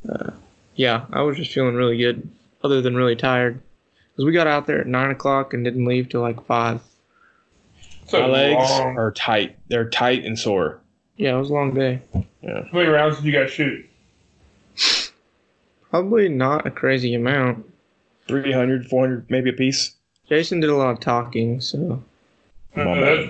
uh, 0.09 0.31
yeah, 0.75 1.05
I 1.11 1.21
was 1.21 1.37
just 1.37 1.51
feeling 1.53 1.75
really 1.75 1.97
good, 1.97 2.29
other 2.63 2.81
than 2.81 2.95
really 2.95 3.15
tired. 3.15 3.61
Because 4.11 4.25
we 4.25 4.31
got 4.31 4.47
out 4.47 4.67
there 4.67 4.79
at 4.81 4.87
9 4.87 5.11
o'clock 5.11 5.53
and 5.53 5.63
didn't 5.63 5.85
leave 5.85 6.09
till 6.09 6.21
like 6.21 6.45
5. 6.45 6.79
So 8.07 8.21
My 8.21 8.27
legs 8.27 8.69
long. 8.69 8.97
are 8.97 9.11
tight. 9.11 9.57
They're 9.69 9.89
tight 9.89 10.23
and 10.25 10.37
sore. 10.37 10.79
Yeah, 11.17 11.35
it 11.35 11.39
was 11.39 11.49
a 11.49 11.53
long 11.53 11.73
day. 11.73 12.01
Yeah. 12.41 12.63
How 12.63 12.77
many 12.77 12.89
rounds 12.89 13.17
did 13.17 13.25
you 13.25 13.31
guys 13.31 13.51
shoot? 13.51 13.89
Probably 15.89 16.27
not 16.29 16.65
a 16.65 16.71
crazy 16.71 17.13
amount. 17.13 17.65
300, 18.27 18.87
400, 18.87 19.29
maybe 19.29 19.49
a 19.49 19.53
piece. 19.53 19.93
Jason 20.27 20.59
did 20.59 20.69
a 20.69 20.75
lot 20.75 20.91
of 20.91 20.99
talking, 20.99 21.59
so. 21.61 22.03
My 22.75 22.83
Uh, 22.83 23.29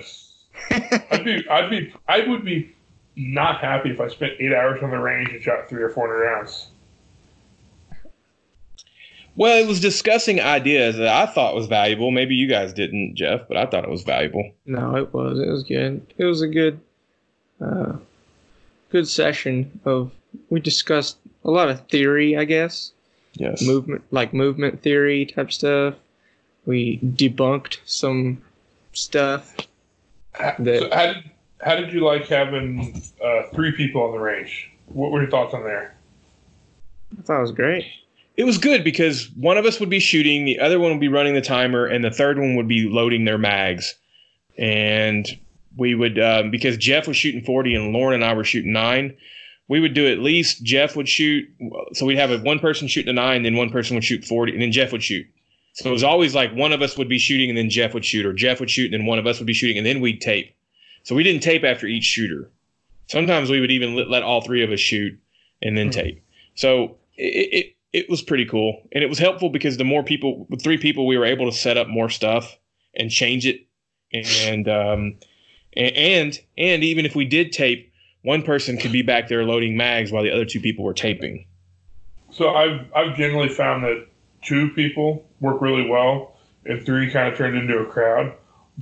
bad. 0.70 1.02
I'd 1.10 1.24
be, 1.24 1.48
I'd 1.48 1.70
be, 1.70 1.92
I 2.08 2.20
would 2.26 2.44
be 2.44 2.72
not 3.16 3.60
happy 3.60 3.90
if 3.90 4.00
I 4.00 4.08
spent 4.08 4.32
eight 4.40 4.52
hours 4.54 4.82
on 4.82 4.90
the 4.90 4.98
range 4.98 5.28
and 5.30 5.42
shot 5.42 5.68
three 5.68 5.82
or 5.82 5.90
four 5.90 6.06
hundred 6.06 6.22
rounds. 6.24 6.68
Well, 9.36 9.60
it 9.62 9.66
was 9.66 9.80
discussing 9.80 10.40
ideas 10.40 10.96
that 10.96 11.08
I 11.08 11.26
thought 11.26 11.54
was 11.56 11.66
valuable. 11.66 12.10
Maybe 12.12 12.34
you 12.36 12.46
guys 12.48 12.72
didn't, 12.72 13.16
Jeff, 13.16 13.42
but 13.48 13.56
I 13.56 13.66
thought 13.66 13.82
it 13.84 13.90
was 13.90 14.04
valuable. 14.04 14.52
No, 14.64 14.94
it 14.96 15.12
was. 15.12 15.40
It 15.40 15.48
was 15.48 15.64
good. 15.64 16.06
It 16.18 16.24
was 16.24 16.40
a 16.40 16.46
good, 16.48 16.80
uh, 17.60 17.94
good 18.90 19.08
session 19.08 19.80
of. 19.84 20.12
We 20.50 20.58
discussed 20.60 21.16
a 21.44 21.50
lot 21.50 21.68
of 21.68 21.86
theory, 21.88 22.36
I 22.36 22.44
guess, 22.44 22.92
Yes. 23.34 23.62
movement, 23.62 24.02
like 24.10 24.32
movement 24.34 24.82
theory 24.82 25.26
type 25.26 25.52
stuff. 25.52 25.94
We 26.66 26.98
debunked 26.98 27.78
some 27.84 28.42
stuff. 28.92 29.56
How, 30.32 30.54
That- 30.58 30.80
so 30.80 30.90
how 30.92 31.06
did, 31.12 31.30
how 31.60 31.76
did 31.76 31.92
you 31.92 32.00
like 32.00 32.26
having 32.28 33.00
uh, 33.24 33.42
three 33.52 33.72
people 33.72 34.02
on 34.02 34.12
the 34.12 34.18
range? 34.18 34.70
What 34.86 35.10
were 35.12 35.22
your 35.22 35.30
thoughts 35.30 35.54
on 35.54 35.62
there? 35.64 35.94
I 37.18 37.22
thought 37.22 37.38
it 37.38 37.42
was 37.42 37.52
great. 37.52 37.84
It 38.36 38.44
was 38.44 38.58
good 38.58 38.82
because 38.82 39.30
one 39.36 39.56
of 39.56 39.64
us 39.64 39.78
would 39.78 39.90
be 39.90 40.00
shooting, 40.00 40.44
the 40.44 40.58
other 40.58 40.80
one 40.80 40.90
would 40.90 41.00
be 41.00 41.08
running 41.08 41.34
the 41.34 41.40
timer, 41.40 41.86
and 41.86 42.04
the 42.04 42.10
third 42.10 42.38
one 42.38 42.56
would 42.56 42.66
be 42.66 42.88
loading 42.88 43.24
their 43.24 43.38
mags. 43.38 43.94
And 44.58 45.26
we 45.76 45.94
would, 45.94 46.18
um, 46.18 46.50
because 46.50 46.76
Jeff 46.76 47.06
was 47.06 47.16
shooting 47.16 47.42
40 47.42 47.74
and 47.74 47.92
Lauren 47.92 48.14
and 48.14 48.24
I 48.24 48.34
were 48.34 48.44
shooting 48.44 48.72
nine, 48.72 49.16
we 49.68 49.80
would 49.80 49.94
do 49.94 50.06
at 50.10 50.18
least 50.18 50.62
Jeff 50.64 50.96
would 50.96 51.08
shoot. 51.08 51.48
So 51.92 52.06
we'd 52.06 52.18
have 52.18 52.30
a, 52.30 52.38
one 52.38 52.58
person 52.58 52.88
shooting 52.88 53.10
a 53.10 53.12
nine, 53.12 53.44
then 53.44 53.56
one 53.56 53.70
person 53.70 53.94
would 53.94 54.04
shoot 54.04 54.24
40, 54.24 54.52
and 54.52 54.62
then 54.62 54.72
Jeff 54.72 54.92
would 54.92 55.02
shoot. 55.02 55.26
So 55.74 55.88
it 55.88 55.92
was 55.92 56.04
always 56.04 56.34
like 56.34 56.52
one 56.54 56.72
of 56.72 56.82
us 56.82 56.96
would 56.98 57.08
be 57.08 57.18
shooting, 57.18 57.48
and 57.48 57.58
then 57.58 57.70
Jeff 57.70 57.94
would 57.94 58.04
shoot, 58.04 58.26
or 58.26 58.32
Jeff 58.32 58.60
would 58.60 58.70
shoot, 58.70 58.92
and 58.92 58.94
then 58.94 59.06
one 59.06 59.18
of 59.18 59.26
us 59.26 59.38
would 59.38 59.46
be 59.46 59.54
shooting, 59.54 59.78
and 59.78 59.86
then 59.86 60.00
we'd 60.00 60.20
tape. 60.20 60.54
So 61.02 61.14
we 61.14 61.22
didn't 61.22 61.42
tape 61.42 61.64
after 61.64 61.86
each 61.86 62.04
shooter. 62.04 62.50
Sometimes 63.08 63.50
we 63.50 63.60
would 63.60 63.70
even 63.70 63.94
let, 63.94 64.08
let 64.08 64.22
all 64.22 64.40
three 64.40 64.62
of 64.62 64.70
us 64.70 64.80
shoot 64.80 65.18
and 65.62 65.76
then 65.76 65.88
Mhm. 65.88 65.92
tape. 65.92 66.22
So 66.54 66.96
it, 67.16 67.52
it 67.52 67.74
it 67.94 68.10
was 68.10 68.20
pretty 68.22 68.44
cool, 68.44 68.82
and 68.92 69.04
it 69.04 69.06
was 69.08 69.18
helpful 69.18 69.48
because 69.50 69.76
the 69.76 69.84
more 69.84 70.02
people, 70.02 70.46
with 70.50 70.62
three 70.62 70.76
people, 70.78 71.06
we 71.06 71.16
were 71.16 71.24
able 71.24 71.50
to 71.50 71.56
set 71.56 71.76
up 71.78 71.86
more 71.88 72.10
stuff 72.10 72.58
and 72.94 73.10
change 73.10 73.46
it, 73.46 73.60
and 74.12 74.68
um, 74.68 75.14
and, 75.76 75.96
and 75.96 76.40
and 76.58 76.84
even 76.84 77.06
if 77.06 77.14
we 77.14 77.24
did 77.24 77.52
tape, 77.52 77.92
one 78.22 78.42
person 78.42 78.76
could 78.78 78.92
be 78.92 79.02
back 79.02 79.28
there 79.28 79.44
loading 79.44 79.76
mags 79.76 80.10
while 80.12 80.22
the 80.24 80.30
other 80.32 80.44
two 80.44 80.60
people 80.60 80.84
were 80.84 80.92
taping. 80.94 81.46
So 82.32 82.54
I've 82.54 82.84
I've 82.94 83.16
generally 83.16 83.48
found 83.48 83.84
that 83.84 84.06
two 84.42 84.70
people 84.70 85.24
work 85.40 85.60
really 85.60 85.88
well, 85.88 86.36
and 86.66 86.84
three 86.84 87.10
kind 87.12 87.28
of 87.32 87.38
turned 87.38 87.56
into 87.56 87.78
a 87.78 87.86
crowd. 87.86 88.32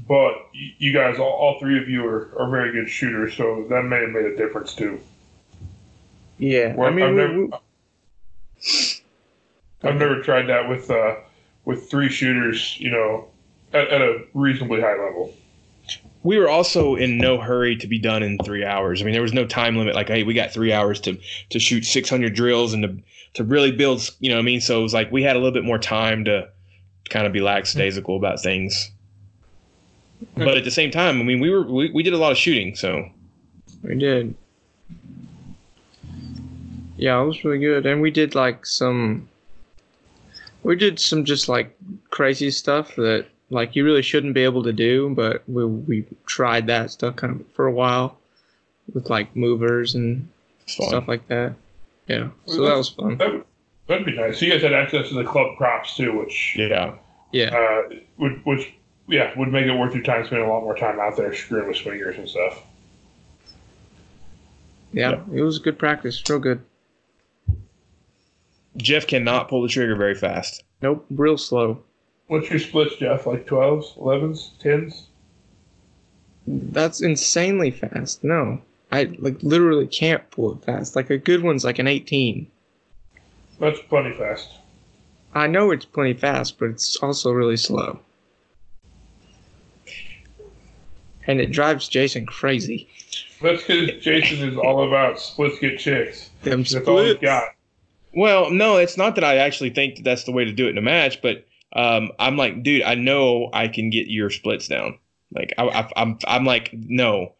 But 0.08 0.32
you 0.78 0.94
guys, 0.94 1.18
all, 1.18 1.28
all 1.32 1.60
three 1.60 1.78
of 1.78 1.86
you 1.86 2.02
are, 2.06 2.32
are 2.38 2.48
very 2.50 2.72
good 2.72 2.88
shooters, 2.88 3.34
so 3.36 3.66
that 3.68 3.82
may 3.82 4.00
have 4.00 4.08
made 4.08 4.24
a 4.24 4.34
difference 4.38 4.74
too. 4.74 4.98
Yeah, 6.38 6.74
Well, 6.74 6.88
I 6.88 6.92
mean, 6.92 7.04
I've 7.04 7.10
we- 7.14 7.16
never, 7.20 7.44
we- 7.44 7.52
I've 9.84 9.96
never 9.96 10.20
tried 10.22 10.46
that 10.46 10.68
with 10.68 10.90
uh, 10.90 11.16
with 11.64 11.90
three 11.90 12.08
shooters, 12.08 12.76
you 12.78 12.90
know, 12.90 13.28
at, 13.72 13.88
at 13.88 14.00
a 14.00 14.24
reasonably 14.34 14.80
high 14.80 14.96
level. 14.98 15.34
we 16.22 16.38
were 16.38 16.48
also 16.48 16.94
in 16.94 17.18
no 17.18 17.38
hurry 17.38 17.76
to 17.76 17.86
be 17.86 17.98
done 17.98 18.22
in 18.22 18.38
three 18.38 18.64
hours. 18.64 19.00
I 19.00 19.04
mean, 19.04 19.12
there 19.12 19.22
was 19.22 19.32
no 19.32 19.46
time 19.46 19.76
limit. 19.76 19.94
Like, 19.94 20.08
hey, 20.08 20.22
we 20.22 20.34
got 20.34 20.52
three 20.52 20.72
hours 20.72 21.00
to 21.02 21.18
to 21.50 21.58
shoot 21.58 21.84
600 21.84 22.34
drills 22.34 22.72
and 22.72 22.82
to 22.82 22.96
to 23.34 23.44
really 23.44 23.72
build. 23.72 24.08
You 24.20 24.30
know, 24.30 24.36
what 24.36 24.42
I 24.42 24.44
mean, 24.44 24.60
so 24.60 24.80
it 24.80 24.82
was 24.82 24.94
like 24.94 25.10
we 25.10 25.22
had 25.22 25.36
a 25.36 25.38
little 25.38 25.52
bit 25.52 25.64
more 25.64 25.78
time 25.78 26.24
to 26.26 26.48
kind 27.10 27.26
of 27.26 27.32
be 27.32 27.40
lackadaisical 27.40 28.16
about 28.16 28.40
things. 28.40 28.90
But 30.36 30.56
at 30.56 30.64
the 30.64 30.70
same 30.70 30.92
time, 30.92 31.20
I 31.20 31.24
mean, 31.24 31.40
we 31.40 31.50
were 31.50 31.64
we, 31.64 31.90
we 31.90 32.02
did 32.04 32.12
a 32.12 32.18
lot 32.18 32.30
of 32.30 32.38
shooting, 32.38 32.76
so 32.76 33.10
We 33.82 33.96
did. 33.96 34.34
Yeah, 36.96 37.20
it 37.20 37.26
was 37.26 37.44
really 37.44 37.58
good, 37.58 37.84
and 37.86 38.00
we 38.00 38.10
did 38.12 38.34
like 38.36 38.64
some. 38.64 39.28
We 40.62 40.76
did 40.76 40.98
some 40.98 41.24
just 41.24 41.48
like 41.48 41.76
crazy 42.10 42.50
stuff 42.50 42.94
that 42.96 43.26
like 43.50 43.74
you 43.76 43.84
really 43.84 44.02
shouldn't 44.02 44.34
be 44.34 44.44
able 44.44 44.62
to 44.62 44.72
do, 44.72 45.10
but 45.14 45.42
we 45.48 45.64
we 45.66 46.04
tried 46.26 46.66
that 46.68 46.90
stuff 46.90 47.16
kind 47.16 47.40
of 47.40 47.46
for 47.54 47.66
a 47.66 47.72
while, 47.72 48.16
with 48.94 49.10
like 49.10 49.34
movers 49.36 49.94
and 49.94 50.28
fun. 50.68 50.88
stuff 50.88 51.08
like 51.08 51.26
that. 51.28 51.54
Yeah, 52.08 52.28
so 52.46 52.62
that 52.62 52.76
was 52.76 52.88
fun. 52.90 53.16
That 53.18 53.32
would, 53.32 53.44
that'd 53.86 54.06
be 54.06 54.14
nice. 54.16 54.38
So 54.38 54.46
you 54.46 54.52
guys 54.52 54.62
had 54.62 54.72
access 54.72 55.08
to 55.08 55.14
the 55.14 55.24
club 55.24 55.56
props 55.56 55.96
too, 55.96 56.16
which 56.18 56.54
Yeah, 56.56 56.94
Yeah, 57.32 57.54
uh, 57.56 57.94
would 58.18 58.44
which 58.44 58.72
yeah 59.08 59.36
would 59.38 59.48
make 59.52 59.66
it 59.66 59.74
worth 59.76 59.94
your 59.94 60.02
time 60.04 60.24
spending 60.26 60.46
a 60.48 60.50
lot 60.52 60.62
more 60.62 60.76
time 60.76 60.98
out 61.00 61.16
there 61.16 61.34
screwing 61.34 61.66
with 61.68 61.76
swingers 61.76 62.16
and 62.16 62.28
stuff. 62.28 62.62
yeah, 64.92 65.20
it 65.34 65.42
was 65.42 65.58
good 65.58 65.78
practice, 65.78 66.22
real 66.28 66.38
good. 66.38 66.62
Jeff 68.76 69.06
cannot 69.06 69.48
pull 69.48 69.62
the 69.62 69.68
trigger 69.68 69.96
very 69.96 70.14
fast. 70.14 70.64
Nope, 70.80 71.04
real 71.10 71.38
slow. 71.38 71.82
What's 72.28 72.48
your 72.50 72.58
splits, 72.58 72.96
Jeff? 72.96 73.26
Like 73.26 73.46
12s, 73.46 73.98
11s, 73.98 74.50
10s? 74.62 75.02
That's 76.46 77.02
insanely 77.02 77.70
fast. 77.70 78.24
No, 78.24 78.60
I 78.90 79.14
like 79.18 79.42
literally 79.42 79.86
can't 79.86 80.28
pull 80.30 80.52
it 80.52 80.64
fast. 80.64 80.96
Like 80.96 81.10
a 81.10 81.18
good 81.18 81.42
one's 81.42 81.64
like 81.64 81.78
an 81.78 81.86
18. 81.86 82.46
That's 83.60 83.80
plenty 83.88 84.12
fast. 84.12 84.50
I 85.34 85.46
know 85.46 85.70
it's 85.70 85.84
plenty 85.84 86.14
fast, 86.14 86.58
but 86.58 86.70
it's 86.70 86.96
also 86.96 87.30
really 87.30 87.56
slow. 87.56 88.00
And 91.26 91.40
it 91.40 91.52
drives 91.52 91.88
Jason 91.88 92.26
crazy. 92.26 92.88
That's 93.40 93.62
because 93.62 94.02
Jason 94.02 94.48
is 94.48 94.56
all 94.58 94.86
about 94.86 95.20
splits 95.20 95.58
get 95.58 95.78
chicks. 95.78 96.30
Them 96.42 96.62
That's 96.62 96.74
all 96.74 96.98
he's 97.02 97.12
splits. 97.16 97.22
got. 97.22 97.44
Well, 98.14 98.50
no, 98.50 98.76
it's 98.76 98.96
not 98.96 99.14
that 99.14 99.24
I 99.24 99.36
actually 99.36 99.70
think 99.70 99.96
that 99.96 100.04
that's 100.04 100.24
the 100.24 100.32
way 100.32 100.44
to 100.44 100.52
do 100.52 100.66
it 100.66 100.70
in 100.70 100.78
a 100.78 100.82
match, 100.82 101.22
but 101.22 101.46
um, 101.74 102.10
I'm 102.18 102.36
like, 102.36 102.62
dude, 102.62 102.82
I 102.82 102.94
know 102.94 103.48
I 103.52 103.68
can 103.68 103.90
get 103.90 104.08
your 104.08 104.30
splits 104.30 104.68
down. 104.68 104.98
Like, 105.34 105.54
I, 105.56 105.64
I, 105.64 105.88
I'm, 105.96 106.18
I'm 106.26 106.44
like, 106.44 106.70
no, 106.72 107.34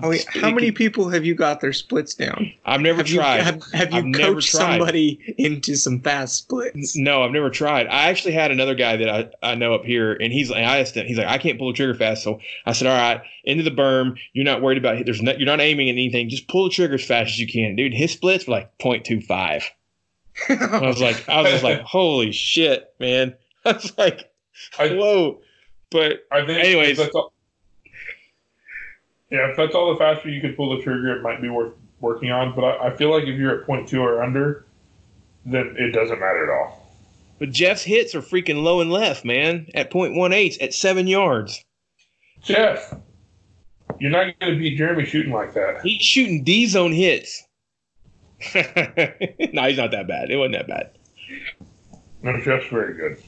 Oh, 0.00 0.10
wait, 0.10 0.26
how 0.28 0.50
many 0.52 0.70
people 0.70 1.08
have 1.08 1.24
you 1.24 1.34
got 1.34 1.60
their 1.60 1.72
splits 1.72 2.14
down? 2.14 2.52
I've 2.64 2.80
never 2.80 2.98
Have 2.98 3.08
you, 3.08 3.16
tried. 3.16 3.42
have, 3.42 3.62
have 3.72 3.92
you 3.92 4.06
I've 4.06 4.14
coached 4.14 4.52
somebody 4.52 5.34
into 5.38 5.74
some 5.74 6.00
fast 6.00 6.36
splits? 6.36 6.96
No, 6.96 7.24
I've 7.24 7.32
never 7.32 7.50
tried. 7.50 7.88
I 7.88 8.08
actually 8.08 8.34
had 8.34 8.52
another 8.52 8.76
guy 8.76 8.96
that 8.96 9.08
I, 9.42 9.50
I 9.50 9.54
know 9.56 9.74
up 9.74 9.84
here, 9.84 10.12
and 10.12 10.32
he's 10.32 10.50
and 10.50 10.64
I 10.64 10.78
asked 10.78 10.96
him, 10.96 11.06
he's 11.06 11.18
like, 11.18 11.26
I 11.26 11.38
can't 11.38 11.58
pull 11.58 11.72
the 11.72 11.76
trigger 11.76 11.94
fast. 11.94 12.22
So 12.22 12.38
I 12.64 12.72
said, 12.72 12.86
all 12.86 12.96
right, 12.96 13.22
into 13.42 13.64
the 13.64 13.72
berm. 13.72 14.16
You're 14.34 14.44
not 14.44 14.62
worried 14.62 14.78
about 14.78 14.98
it. 14.98 15.04
there's 15.04 15.20
not, 15.22 15.40
you're 15.40 15.46
not 15.46 15.60
aiming 15.60 15.88
at 15.88 15.94
anything. 15.94 16.28
Just 16.28 16.46
pull 16.46 16.64
the 16.64 16.70
trigger 16.70 16.94
as 16.94 17.04
fast 17.04 17.30
as 17.30 17.40
you 17.40 17.48
can, 17.48 17.74
dude. 17.74 17.92
His 17.92 18.12
splits 18.12 18.46
were 18.46 18.52
like 18.52 18.78
0.25. 18.78 19.64
I 20.48 20.80
was 20.86 21.00
like, 21.00 21.28
I 21.28 21.42
was 21.42 21.50
just 21.52 21.64
like, 21.64 21.80
holy 21.84 22.32
shit, 22.32 22.92
man. 23.00 23.34
I 23.64 23.72
was 23.72 23.96
like, 23.98 24.30
whoa. 24.78 25.40
But 25.90 26.20
I 26.30 26.44
think 26.46 26.64
Anyways. 26.64 26.98
all, 27.14 27.32
yeah, 29.30 29.50
if 29.50 29.56
that's 29.56 29.74
all 29.74 29.92
the 29.92 29.98
faster 29.98 30.28
you 30.28 30.40
could 30.40 30.56
pull 30.56 30.76
the 30.76 30.82
trigger, 30.82 31.16
it 31.16 31.22
might 31.22 31.40
be 31.42 31.48
worth 31.48 31.74
working 32.00 32.30
on. 32.30 32.54
But 32.54 32.64
I, 32.64 32.88
I 32.88 32.96
feel 32.96 33.10
like 33.10 33.24
if 33.24 33.38
you're 33.38 33.60
at 33.60 33.66
point 33.66 33.88
two 33.88 34.00
or 34.02 34.22
under, 34.22 34.64
then 35.44 35.74
it 35.78 35.92
doesn't 35.92 36.18
matter 36.20 36.44
at 36.44 36.50
all. 36.58 36.92
but 37.38 37.50
Jeff's 37.50 37.82
hits 37.82 38.14
are 38.14 38.22
freaking 38.22 38.62
low 38.62 38.80
and 38.80 38.90
left, 38.90 39.24
man. 39.24 39.66
At 39.74 39.90
0.18 39.90 40.62
at 40.62 40.74
seven 40.74 41.06
yards. 41.06 41.62
Jeff, 42.42 42.94
you're 43.98 44.10
not 44.10 44.38
going 44.38 44.52
to 44.54 44.58
beat 44.58 44.76
Jeremy 44.76 45.04
shooting 45.04 45.32
like 45.32 45.54
that. 45.54 45.80
He's 45.82 46.02
shooting 46.02 46.44
D 46.44 46.66
zone 46.66 46.92
hits. 46.92 47.44
no, 48.54 49.64
he's 49.68 49.76
not 49.78 49.90
that 49.90 50.06
bad. 50.08 50.30
It 50.30 50.36
wasn't 50.36 50.54
that 50.54 50.68
bad. 50.68 50.90
No, 52.22 52.40
Jeff's 52.40 52.66
very 52.68 52.94
good. 52.94 53.22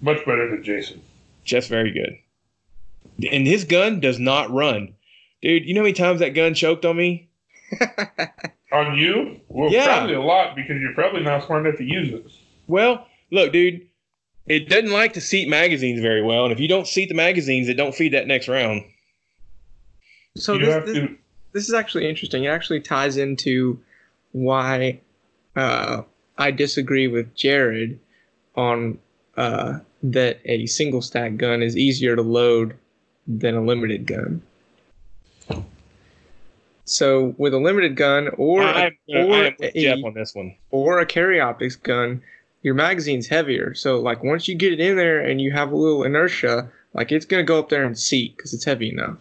Much 0.00 0.24
better 0.26 0.48
than 0.50 0.62
Jason. 0.62 1.00
Jeff's 1.44 1.68
very 1.68 1.90
good. 1.90 2.16
And 3.32 3.46
his 3.46 3.64
gun 3.64 4.00
does 4.00 4.18
not 4.18 4.50
run. 4.50 4.94
Dude, 5.42 5.64
you 5.64 5.74
know 5.74 5.80
how 5.80 5.84
many 5.84 5.94
times 5.94 6.20
that 6.20 6.30
gun 6.34 6.54
choked 6.54 6.84
on 6.84 6.96
me? 6.96 7.28
On 8.72 8.96
you? 8.98 9.40
Well, 9.48 9.70
Yeah. 9.70 9.84
probably 9.86 10.14
a 10.14 10.20
lot 10.20 10.54
because 10.56 10.80
you're 10.80 10.92
probably 10.92 11.22
not 11.22 11.46
smart 11.46 11.64
enough 11.66 11.78
to 11.78 11.84
use 11.84 12.12
it. 12.12 12.26
Well, 12.66 13.06
look, 13.30 13.52
dude, 13.52 13.86
it 14.46 14.68
doesn't 14.68 14.90
like 14.90 15.12
to 15.14 15.20
seat 15.20 15.48
magazines 15.48 16.00
very 16.00 16.22
well. 16.22 16.44
And 16.44 16.52
if 16.52 16.58
you 16.60 16.68
don't 16.68 16.86
seat 16.86 17.08
the 17.08 17.14
magazines, 17.14 17.68
it 17.68 17.74
don't 17.74 17.94
feed 17.94 18.12
that 18.12 18.26
next 18.26 18.48
round. 18.48 18.82
so 20.36 20.54
you 20.54 20.60
this, 20.66 20.74
have 20.74 20.86
this, 20.86 20.96
to. 20.98 21.16
this 21.52 21.68
is 21.68 21.74
actually 21.74 22.08
interesting. 22.08 22.44
It 22.44 22.48
actually 22.48 22.80
ties 22.80 23.16
into 23.16 23.80
why 24.36 25.00
uh, 25.56 26.02
I 26.36 26.50
disagree 26.50 27.08
with 27.08 27.34
Jared 27.34 27.98
on 28.54 28.98
uh, 29.36 29.78
that 30.02 30.40
a 30.44 30.66
single 30.66 31.00
stack 31.00 31.36
gun 31.38 31.62
is 31.62 31.74
easier 31.76 32.14
to 32.16 32.22
load 32.22 32.76
than 33.26 33.54
a 33.54 33.62
limited 33.64 34.06
gun. 34.06 34.42
So 36.84 37.34
with 37.38 37.54
a 37.54 37.58
limited 37.58 37.96
gun 37.96 38.28
or 38.36 38.62
I, 38.62 38.86
am- 38.86 38.96
or 39.08 39.34
am 39.46 39.56
a- 39.60 40.02
on 40.04 40.14
this 40.14 40.34
one. 40.34 40.54
or 40.70 41.00
a 41.00 41.06
carry 41.06 41.40
optics 41.40 41.76
gun, 41.76 42.22
your 42.62 42.74
magazine's 42.74 43.26
heavier. 43.26 43.74
So 43.74 44.00
like 44.00 44.22
once 44.22 44.46
you 44.48 44.54
get 44.54 44.72
it 44.74 44.80
in 44.80 44.96
there 44.96 45.20
and 45.20 45.40
you 45.40 45.50
have 45.52 45.72
a 45.72 45.76
little 45.76 46.04
inertia, 46.04 46.70
like 46.92 47.10
it's 47.10 47.24
gonna 47.26 47.42
go 47.42 47.58
up 47.58 47.70
there 47.70 47.84
and 47.84 47.98
seat 47.98 48.36
because 48.36 48.52
it's 48.54 48.64
heavy 48.64 48.90
enough. 48.90 49.16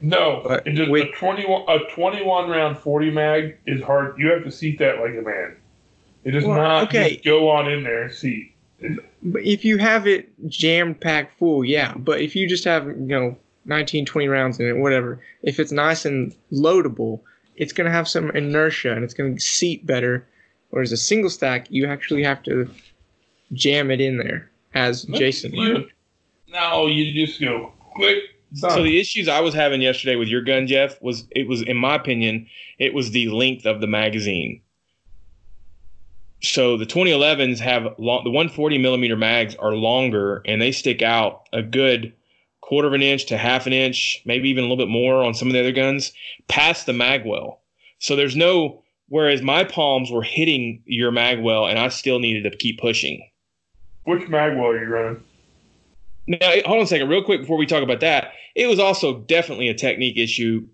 No, 0.00 0.42
But 0.46 0.64
just, 0.66 0.90
with- 0.90 1.08
a 1.08 1.12
twenty-one 1.12 1.64
a 1.68 1.78
twenty-one 1.90 2.48
round 2.48 2.78
forty 2.78 3.10
mag 3.10 3.56
is 3.66 3.82
hard. 3.82 4.18
You 4.18 4.30
have 4.30 4.44
to 4.44 4.50
seat 4.50 4.78
that 4.78 5.00
like 5.00 5.10
a 5.16 5.22
man. 5.22 5.56
It 6.24 6.32
does 6.32 6.44
Well, 6.44 6.56
not 6.56 6.84
okay. 6.88 7.12
just 7.14 7.24
go 7.24 7.48
on 7.50 7.70
in 7.70 7.82
there 7.82 8.02
and 8.04 8.12
seat. 8.12 8.54
But 9.22 9.42
if 9.42 9.64
you 9.64 9.78
have 9.78 10.06
it 10.06 10.28
jammed 10.48 11.00
packed 11.00 11.36
full, 11.38 11.64
yeah. 11.64 11.94
But 11.96 12.20
if 12.20 12.36
you 12.36 12.48
just 12.48 12.64
have, 12.64 12.86
you 12.86 12.94
know, 13.06 13.36
19, 13.64 14.04
20 14.06 14.28
rounds 14.28 14.60
in 14.60 14.66
it, 14.68 14.76
whatever, 14.76 15.20
if 15.42 15.58
it's 15.58 15.72
nice 15.72 16.04
and 16.04 16.34
loadable, 16.52 17.20
it's 17.56 17.72
going 17.72 17.86
to 17.86 17.90
have 17.90 18.06
some 18.08 18.30
inertia 18.30 18.92
and 18.92 19.02
it's 19.02 19.14
going 19.14 19.34
to 19.34 19.40
seat 19.40 19.84
better. 19.84 20.24
Whereas 20.70 20.92
a 20.92 20.96
single 20.96 21.30
stack, 21.30 21.66
you 21.70 21.86
actually 21.86 22.22
have 22.22 22.42
to 22.44 22.70
jam 23.52 23.90
it 23.90 24.00
in 24.00 24.18
there, 24.18 24.48
as 24.74 25.02
Jason 25.04 25.52
You- 25.54 25.60
learned. 25.74 25.86
no, 26.48 26.86
you 26.86 27.26
just 27.26 27.40
go 27.40 27.72
click. 27.96 28.18
Done. 28.54 28.70
So 28.70 28.82
the 28.82 28.98
issues 28.98 29.28
I 29.28 29.40
was 29.40 29.54
having 29.54 29.82
yesterday 29.82 30.16
with 30.16 30.28
your 30.28 30.40
gun, 30.42 30.66
Jeff, 30.66 31.00
was 31.02 31.26
it 31.30 31.48
was 31.48 31.62
in 31.62 31.76
my 31.76 31.94
opinion, 31.94 32.46
it 32.78 32.94
was 32.94 33.10
the 33.10 33.28
length 33.28 33.66
of 33.66 33.80
the 33.80 33.86
magazine. 33.86 34.62
So 36.42 36.76
the 36.76 36.86
2011s 36.86 37.58
have 37.58 37.94
long, 37.98 38.24
the 38.24 38.30
140 38.30 38.78
millimeter 38.78 39.16
mags 39.16 39.54
are 39.56 39.74
longer 39.74 40.40
and 40.46 40.62
they 40.62 40.72
stick 40.72 41.02
out 41.02 41.48
a 41.52 41.62
good 41.62 42.12
quarter 42.60 42.88
of 42.88 42.94
an 42.94 43.02
inch 43.02 43.26
to 43.26 43.36
half 43.36 43.66
an 43.66 43.72
inch, 43.72 44.22
maybe 44.24 44.48
even 44.48 44.64
a 44.64 44.66
little 44.68 44.82
bit 44.82 44.90
more 44.90 45.22
on 45.24 45.34
some 45.34 45.48
of 45.48 45.54
the 45.54 45.60
other 45.60 45.72
guns, 45.72 46.12
past 46.48 46.86
the 46.86 46.92
magwell. 46.92 47.58
So 47.98 48.16
there's 48.16 48.36
no. 48.36 48.82
Whereas 49.10 49.40
my 49.40 49.64
palms 49.64 50.10
were 50.10 50.22
hitting 50.22 50.82
your 50.84 51.10
magwell 51.10 51.68
and 51.68 51.78
I 51.78 51.88
still 51.88 52.18
needed 52.18 52.50
to 52.50 52.56
keep 52.58 52.78
pushing. 52.78 53.26
Which 54.04 54.22
magwell 54.24 54.74
are 54.74 54.84
you 54.84 54.86
running? 54.86 55.24
Now, 56.28 56.50
hold 56.66 56.78
on 56.78 56.82
a 56.82 56.86
second, 56.86 57.08
real 57.08 57.24
quick 57.24 57.40
before 57.40 57.56
we 57.56 57.64
talk 57.64 57.82
about 57.82 58.00
that. 58.00 58.32
It 58.54 58.66
was 58.66 58.78
also 58.78 59.20
definitely 59.20 59.68
a 59.68 59.74
technique 59.74 60.18
issue, 60.18 60.66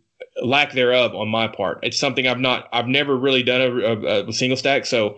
lack 0.42 0.72
thereof 0.72 1.14
on 1.14 1.28
my 1.28 1.46
part. 1.46 1.78
It's 1.84 1.98
something 1.98 2.26
I've 2.26 2.40
not, 2.40 2.68
I've 2.72 2.88
never 2.88 3.16
really 3.16 3.44
done 3.44 3.60
a, 3.60 3.70
a, 3.70 4.28
a 4.28 4.32
single 4.32 4.56
stack. 4.56 4.84
So 4.84 5.16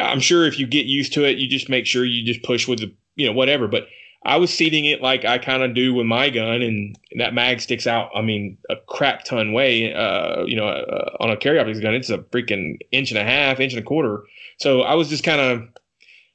I'm 0.00 0.20
sure 0.20 0.46
if 0.46 0.58
you 0.58 0.66
get 0.66 0.86
used 0.86 1.12
to 1.12 1.24
it, 1.24 1.36
you 1.36 1.48
just 1.48 1.68
make 1.68 1.84
sure 1.84 2.04
you 2.04 2.24
just 2.24 2.42
push 2.42 2.66
with 2.66 2.78
the, 2.78 2.94
you 3.14 3.26
know, 3.26 3.32
whatever. 3.34 3.68
But 3.68 3.88
I 4.24 4.38
was 4.38 4.50
seating 4.50 4.86
it 4.86 5.02
like 5.02 5.26
I 5.26 5.36
kind 5.36 5.62
of 5.62 5.74
do 5.74 5.92
with 5.92 6.06
my 6.06 6.30
gun, 6.30 6.62
and 6.62 6.98
that 7.18 7.34
mag 7.34 7.60
sticks 7.60 7.86
out. 7.86 8.10
I 8.14 8.22
mean, 8.22 8.56
a 8.70 8.76
crap 8.88 9.24
ton 9.24 9.52
way. 9.52 9.92
Uh, 9.92 10.44
you 10.46 10.56
know, 10.56 10.66
uh, 10.66 11.10
on 11.20 11.30
a 11.30 11.36
carry 11.36 11.58
optics 11.58 11.80
gun, 11.80 11.94
it's 11.94 12.08
a 12.08 12.18
freaking 12.18 12.78
inch 12.90 13.10
and 13.10 13.18
a 13.18 13.24
half, 13.24 13.60
inch 13.60 13.74
and 13.74 13.82
a 13.82 13.84
quarter. 13.84 14.22
So 14.58 14.80
I 14.80 14.94
was 14.94 15.10
just 15.10 15.24
kind 15.24 15.42
of, 15.42 15.68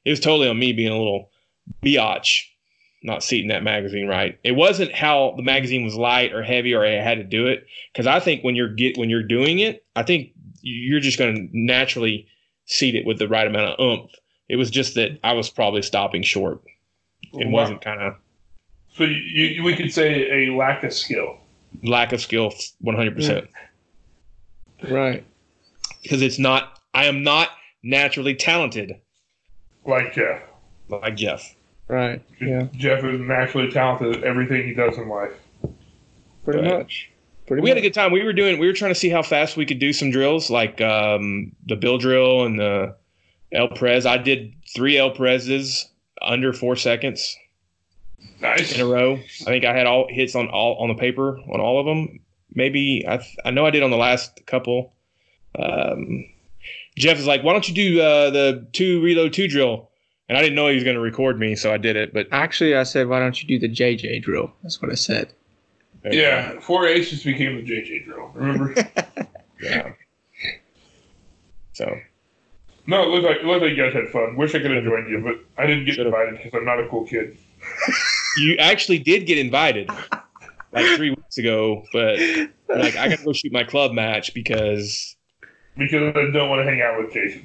it 0.04 0.10
was 0.10 0.20
totally 0.20 0.48
on 0.48 0.56
me 0.56 0.72
being 0.72 0.92
a 0.92 0.96
little 0.96 1.30
biatch, 1.84 2.42
not 3.02 3.22
seating 3.22 3.48
that 3.48 3.62
magazine 3.62 4.06
right. 4.06 4.38
It 4.44 4.52
wasn't 4.52 4.92
how 4.94 5.34
the 5.36 5.42
magazine 5.42 5.84
was 5.84 5.94
light 5.94 6.32
or 6.34 6.42
heavy 6.42 6.74
or 6.74 6.84
I 6.84 6.90
had 7.02 7.16
to 7.18 7.24
do 7.24 7.46
it. 7.46 7.66
Because 7.92 8.06
I 8.06 8.20
think 8.20 8.44
when 8.44 8.54
you're 8.56 8.74
get 8.74 8.98
when 8.98 9.08
you're 9.10 9.22
doing 9.22 9.58
it, 9.58 9.84
I 9.96 10.02
think 10.02 10.32
you're 10.62 11.00
just 11.00 11.18
going 11.18 11.34
to 11.34 11.48
naturally 11.52 12.26
seat 12.66 12.94
it 12.94 13.06
with 13.06 13.18
the 13.18 13.26
right 13.28 13.46
amount 13.46 13.70
of 13.70 13.80
oomph. 13.80 14.10
It 14.48 14.56
was 14.56 14.70
just 14.70 14.94
that 14.96 15.18
I 15.24 15.32
was 15.32 15.48
probably 15.48 15.82
stopping 15.82 16.22
short. 16.22 16.60
It 17.32 17.46
Wow. 17.46 17.62
wasn't 17.62 17.80
kind 17.82 18.00
of 18.02 18.14
So 18.96 19.04
you, 19.04 19.14
you, 19.46 19.62
we 19.62 19.74
could 19.76 19.92
say 19.92 20.46
a 20.46 20.52
lack 20.54 20.82
of 20.84 20.92
skill. 20.92 21.38
lack 21.82 22.12
of 22.12 22.20
skill 22.20 22.52
100% 22.84 23.46
Right. 24.88 25.24
because 26.02 26.22
it's 26.22 26.38
not 26.38 26.78
i 26.94 27.04
am 27.04 27.22
not 27.22 27.50
naturally 27.82 28.34
talented 28.34 28.94
Like 29.84 30.14
Jeff. 30.14 30.42
like 30.88 31.16
jeff 31.16 31.54
Right. 31.90 32.22
Yeah. 32.40 32.68
Jeff 32.72 33.02
is 33.02 33.20
naturally 33.20 33.70
talented 33.70 34.18
at 34.18 34.22
everything 34.24 34.64
he 34.66 34.74
does 34.74 34.96
in 34.96 35.08
life. 35.08 35.32
Pretty 36.44 36.60
Right. 36.60 36.78
much. 36.78 37.10
Pretty 37.46 37.62
we 37.62 37.68
had 37.68 37.78
a 37.78 37.80
good 37.80 37.94
time 37.94 38.12
we 38.12 38.22
were 38.22 38.32
doing 38.32 38.60
we 38.60 38.68
were 38.68 38.72
trying 38.72 38.92
to 38.92 38.98
see 38.98 39.08
how 39.08 39.22
fast 39.22 39.56
we 39.56 39.66
could 39.66 39.80
do 39.80 39.92
some 39.92 40.12
drills 40.12 40.50
like 40.50 40.80
um, 40.80 41.50
the 41.66 41.74
bill 41.74 41.98
drill 41.98 42.44
and 42.44 42.60
the 42.60 42.94
el 43.52 43.66
prez 43.66 44.06
i 44.06 44.16
did 44.16 44.52
three 44.72 44.96
el 44.96 45.10
prezes 45.10 45.86
under 46.22 46.52
four 46.52 46.76
seconds 46.76 47.36
Nice. 48.40 48.72
in 48.72 48.80
a 48.80 48.86
row 48.86 49.14
i 49.14 49.44
think 49.44 49.64
i 49.64 49.76
had 49.76 49.86
all 49.88 50.06
hits 50.08 50.36
on 50.36 50.46
all 50.48 50.76
on 50.76 50.88
the 50.90 50.94
paper 50.94 51.38
on 51.52 51.60
all 51.60 51.80
of 51.80 51.86
them 51.86 52.20
maybe 52.54 53.04
i, 53.08 53.18
I 53.44 53.50
know 53.50 53.66
i 53.66 53.70
did 53.70 53.82
on 53.82 53.90
the 53.90 53.96
last 53.96 54.46
couple 54.46 54.92
um, 55.58 56.24
jeff 56.96 57.18
is 57.18 57.26
like 57.26 57.42
why 57.42 57.52
don't 57.52 57.68
you 57.68 57.74
do 57.74 58.00
uh, 58.00 58.30
the 58.30 58.64
two 58.72 59.02
reload 59.02 59.32
two 59.32 59.48
drill 59.48 59.89
and 60.30 60.38
i 60.38 60.40
didn't 60.40 60.54
know 60.54 60.68
he 60.68 60.74
was 60.76 60.84
going 60.84 60.94
to 60.96 61.00
record 61.02 61.38
me 61.38 61.54
so 61.54 61.74
i 61.74 61.76
did 61.76 61.96
it 61.96 62.14
but 62.14 62.26
Actually, 62.32 62.74
I 62.74 62.84
said, 62.84 63.08
why 63.08 63.18
don't 63.18 63.42
you 63.42 63.46
do 63.48 63.58
the 63.58 63.68
JJ 63.68 64.22
drill? 64.22 64.50
That's 64.62 64.80
what 64.80 64.90
I 64.90 64.94
said. 64.94 65.32
Yeah, 66.10 66.58
four 66.60 66.86
aces 66.86 67.22
became 67.24 67.56
the 67.56 67.62
JJ 67.70 68.04
drill. 68.06 68.30
Remember? 68.34 68.74
Yeah. 69.62 69.92
So 71.74 71.98
no, 72.86 73.02
it 73.02 73.08
looked 73.08 73.24
like 73.26 73.36
it 73.38 73.44
looked 73.44 73.62
like 73.62 73.72
you 73.72 73.76
guys 73.76 73.92
had 73.92 74.08
fun. 74.08 74.36
Wish 74.36 74.54
I 74.54 74.60
could 74.60 74.70
have 74.70 74.84
joined 74.84 75.10
you, 75.10 75.20
but 75.20 75.62
I 75.62 75.66
didn't 75.66 75.84
get 75.84 75.96
Should've. 75.96 76.06
invited 76.14 76.36
because 76.42 76.54
I'm 76.54 76.64
not 76.64 76.80
a 76.80 76.88
cool 76.88 77.04
kid. 77.06 77.36
you 78.38 78.56
actually 78.56 78.98
did 78.98 79.26
get 79.26 79.36
invited 79.36 79.90
like 80.72 80.96
three 80.96 81.10
weeks 81.10 81.36
ago, 81.36 81.84
but 81.92 82.18
like 82.68 82.96
I 82.96 83.08
gotta 83.10 83.22
go 83.22 83.32
shoot 83.34 83.52
my 83.52 83.64
club 83.64 83.92
match 83.92 84.32
because 84.32 85.14
Because 85.76 86.14
I 86.16 86.30
don't 86.32 86.48
want 86.48 86.64
to 86.66 86.70
hang 86.70 86.80
out 86.80 86.98
with 87.02 87.12
Jason. 87.12 87.44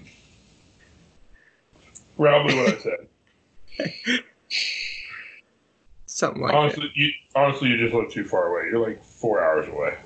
Probably 2.17 2.55
what 2.55 2.73
I 2.73 2.77
said. 2.77 4.23
Something 6.05 6.41
like 6.43 6.51
that. 6.51 6.57
honestly, 6.57 6.91
you 6.93 7.11
honestly 7.35 7.69
you 7.69 7.77
just 7.77 7.93
live 7.93 8.09
too 8.09 8.23
far 8.23 8.47
away. 8.47 8.69
You're 8.69 8.85
like 8.85 9.03
four 9.03 9.43
hours 9.43 9.67
away. 9.67 9.97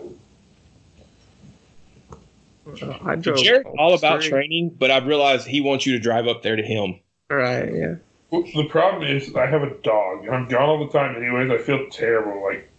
I 3.03 3.15
drove 3.15 3.37
Jared's 3.37 3.67
all 3.77 3.93
about 3.93 4.21
straight. 4.21 4.31
training, 4.31 4.75
but 4.77 4.91
I've 4.91 5.07
realized 5.07 5.47
he 5.47 5.61
wants 5.61 5.85
you 5.85 5.93
to 5.93 5.99
drive 5.99 6.27
up 6.27 6.43
there 6.43 6.55
to 6.55 6.63
him. 6.63 6.99
Right. 7.29 7.71
Yeah. 7.73 7.95
Well, 8.31 8.43
the 8.55 8.67
problem 8.69 9.03
is 9.03 9.35
I 9.35 9.47
have 9.47 9.63
a 9.63 9.75
dog 9.81 10.25
and 10.25 10.35
I'm 10.35 10.47
gone 10.47 10.69
all 10.69 10.85
the 10.85 10.91
time. 10.91 11.15
Anyways, 11.15 11.49
I 11.51 11.57
feel 11.63 11.87
terrible 11.89 12.43
like 12.43 12.69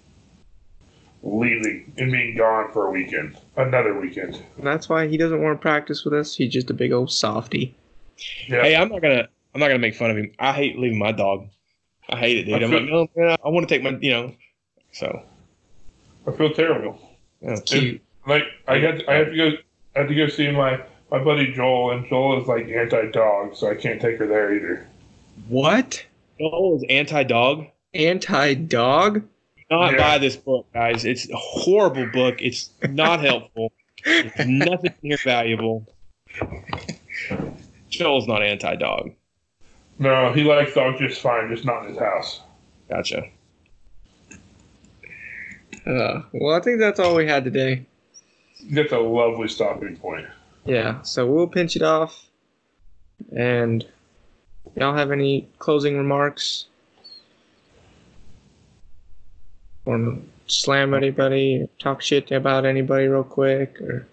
leaving 1.22 1.92
and 1.98 2.10
being 2.10 2.36
gone 2.36 2.72
for 2.72 2.86
a 2.86 2.90
weekend, 2.90 3.36
another 3.56 3.98
weekend. 3.98 4.42
And 4.56 4.66
that's 4.66 4.88
why 4.88 5.06
he 5.06 5.16
doesn't 5.16 5.42
want 5.42 5.58
to 5.58 5.62
practice 5.62 6.04
with 6.04 6.14
us. 6.14 6.36
He's 6.36 6.52
just 6.52 6.70
a 6.70 6.74
big 6.74 6.92
old 6.92 7.10
softy. 7.10 7.74
Yeah, 8.48 8.62
Hey, 8.62 8.76
I'm 8.76 8.88
not 8.88 9.02
gonna 9.02 9.28
I'm 9.54 9.60
not 9.60 9.68
gonna 9.68 9.78
make 9.78 9.94
fun 9.96 10.10
of 10.10 10.16
him. 10.16 10.32
I 10.38 10.52
hate 10.52 10.78
leaving 10.78 10.98
my 10.98 11.12
dog. 11.12 11.48
I 12.08 12.18
hate 12.18 12.38
it, 12.38 12.44
dude. 12.44 12.54
I 12.54 12.64
I'm 12.66 12.70
feel- 12.70 12.80
like, 12.80 13.14
no, 13.16 13.22
man, 13.28 13.36
I 13.44 13.48
want 13.48 13.68
to 13.68 13.74
take 13.74 13.82
my, 13.82 13.90
you 14.00 14.10
know. 14.10 14.34
So 14.92 15.22
I 16.26 16.32
feel 16.32 16.52
terrible. 16.52 17.00
yeah. 17.40 17.56
Cute. 17.64 18.02
Like 18.26 18.44
I 18.68 18.78
had, 18.78 19.04
I 19.08 19.14
have 19.14 19.26
to 19.30 19.36
go, 19.36 19.50
I 19.96 19.98
had 20.00 20.08
to 20.08 20.14
go 20.14 20.28
see 20.28 20.50
my 20.50 20.80
my 21.10 21.22
buddy 21.22 21.52
Joel, 21.52 21.92
and 21.92 22.06
Joel 22.08 22.40
is 22.42 22.46
like 22.48 22.68
anti-dog, 22.68 23.54
so 23.56 23.68
I 23.70 23.74
can't 23.74 24.00
take 24.00 24.18
her 24.18 24.26
there 24.26 24.54
either. 24.54 24.86
What? 25.48 26.04
Joel 26.38 26.76
is 26.76 26.84
anti-dog. 26.88 27.66
Anti-dog? 27.94 29.22
Not 29.70 29.92
Yeah. 29.92 29.98
buy 29.98 30.18
this 30.18 30.36
book, 30.36 30.66
guys. 30.72 31.04
It's 31.04 31.28
a 31.30 31.36
horrible 31.36 32.06
book. 32.12 32.40
It's 32.42 32.70
not 32.88 33.20
helpful. 33.20 33.72
There's 34.04 34.32
nothing 34.46 34.94
here 35.02 35.18
valuable. 35.24 35.86
Joel's 37.90 38.26
not 38.26 38.42
anti-dog. 38.42 39.12
No, 39.98 40.32
he 40.32 40.44
likes 40.44 40.74
dogs 40.74 40.98
just 40.98 41.20
fine, 41.20 41.54
just 41.54 41.64
not 41.64 41.82
in 41.82 41.90
his 41.90 41.98
house. 41.98 42.40
Gotcha. 42.88 43.24
Uh, 45.86 46.22
well, 46.32 46.54
I 46.54 46.60
think 46.60 46.80
that's 46.80 46.98
all 46.98 47.14
we 47.14 47.26
had 47.26 47.44
today. 47.44 47.84
That's 48.70 48.92
a 48.92 48.98
lovely 48.98 49.48
stopping 49.48 49.96
point. 49.96 50.26
Yeah. 50.64 51.02
So 51.02 51.26
we'll 51.26 51.46
pinch 51.46 51.76
it 51.76 51.82
off. 51.82 52.26
And 53.36 53.86
y'all 54.76 54.94
have 54.94 55.10
any 55.10 55.48
closing 55.58 55.96
remarks? 55.96 56.66
Or 59.84 60.18
slam 60.46 60.94
anybody, 60.94 61.68
talk 61.78 62.02
shit 62.02 62.30
about 62.30 62.64
anybody 62.66 63.06
real 63.08 63.24
quick, 63.24 63.80
or 63.80 64.06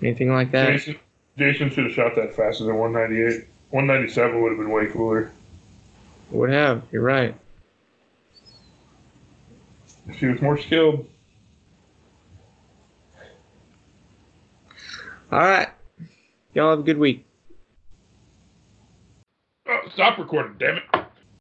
anything 0.00 0.32
like 0.32 0.50
that? 0.52 0.72
Jason, 0.72 0.96
Jason 1.36 1.70
should 1.70 1.84
have 1.84 1.92
shot 1.92 2.14
that 2.16 2.34
faster 2.34 2.64
than 2.64 2.76
198. 2.76 3.48
197 3.70 4.42
would 4.42 4.50
have 4.50 4.58
been 4.58 4.70
way 4.70 4.86
cooler. 4.86 5.32
Would 6.30 6.50
have. 6.50 6.82
You're 6.92 7.02
right. 7.02 7.34
If 10.06 10.16
he 10.16 10.26
was 10.26 10.40
more 10.40 10.58
skilled. 10.58 11.08
All 15.32 15.40
right. 15.40 15.68
Y'all 16.52 16.70
have 16.70 16.80
a 16.80 16.82
good 16.82 16.98
week. 16.98 17.26
Oh, 19.66 19.80
stop 19.92 20.18
recording, 20.18 20.54
damn 20.58 20.76
it. 20.76 20.93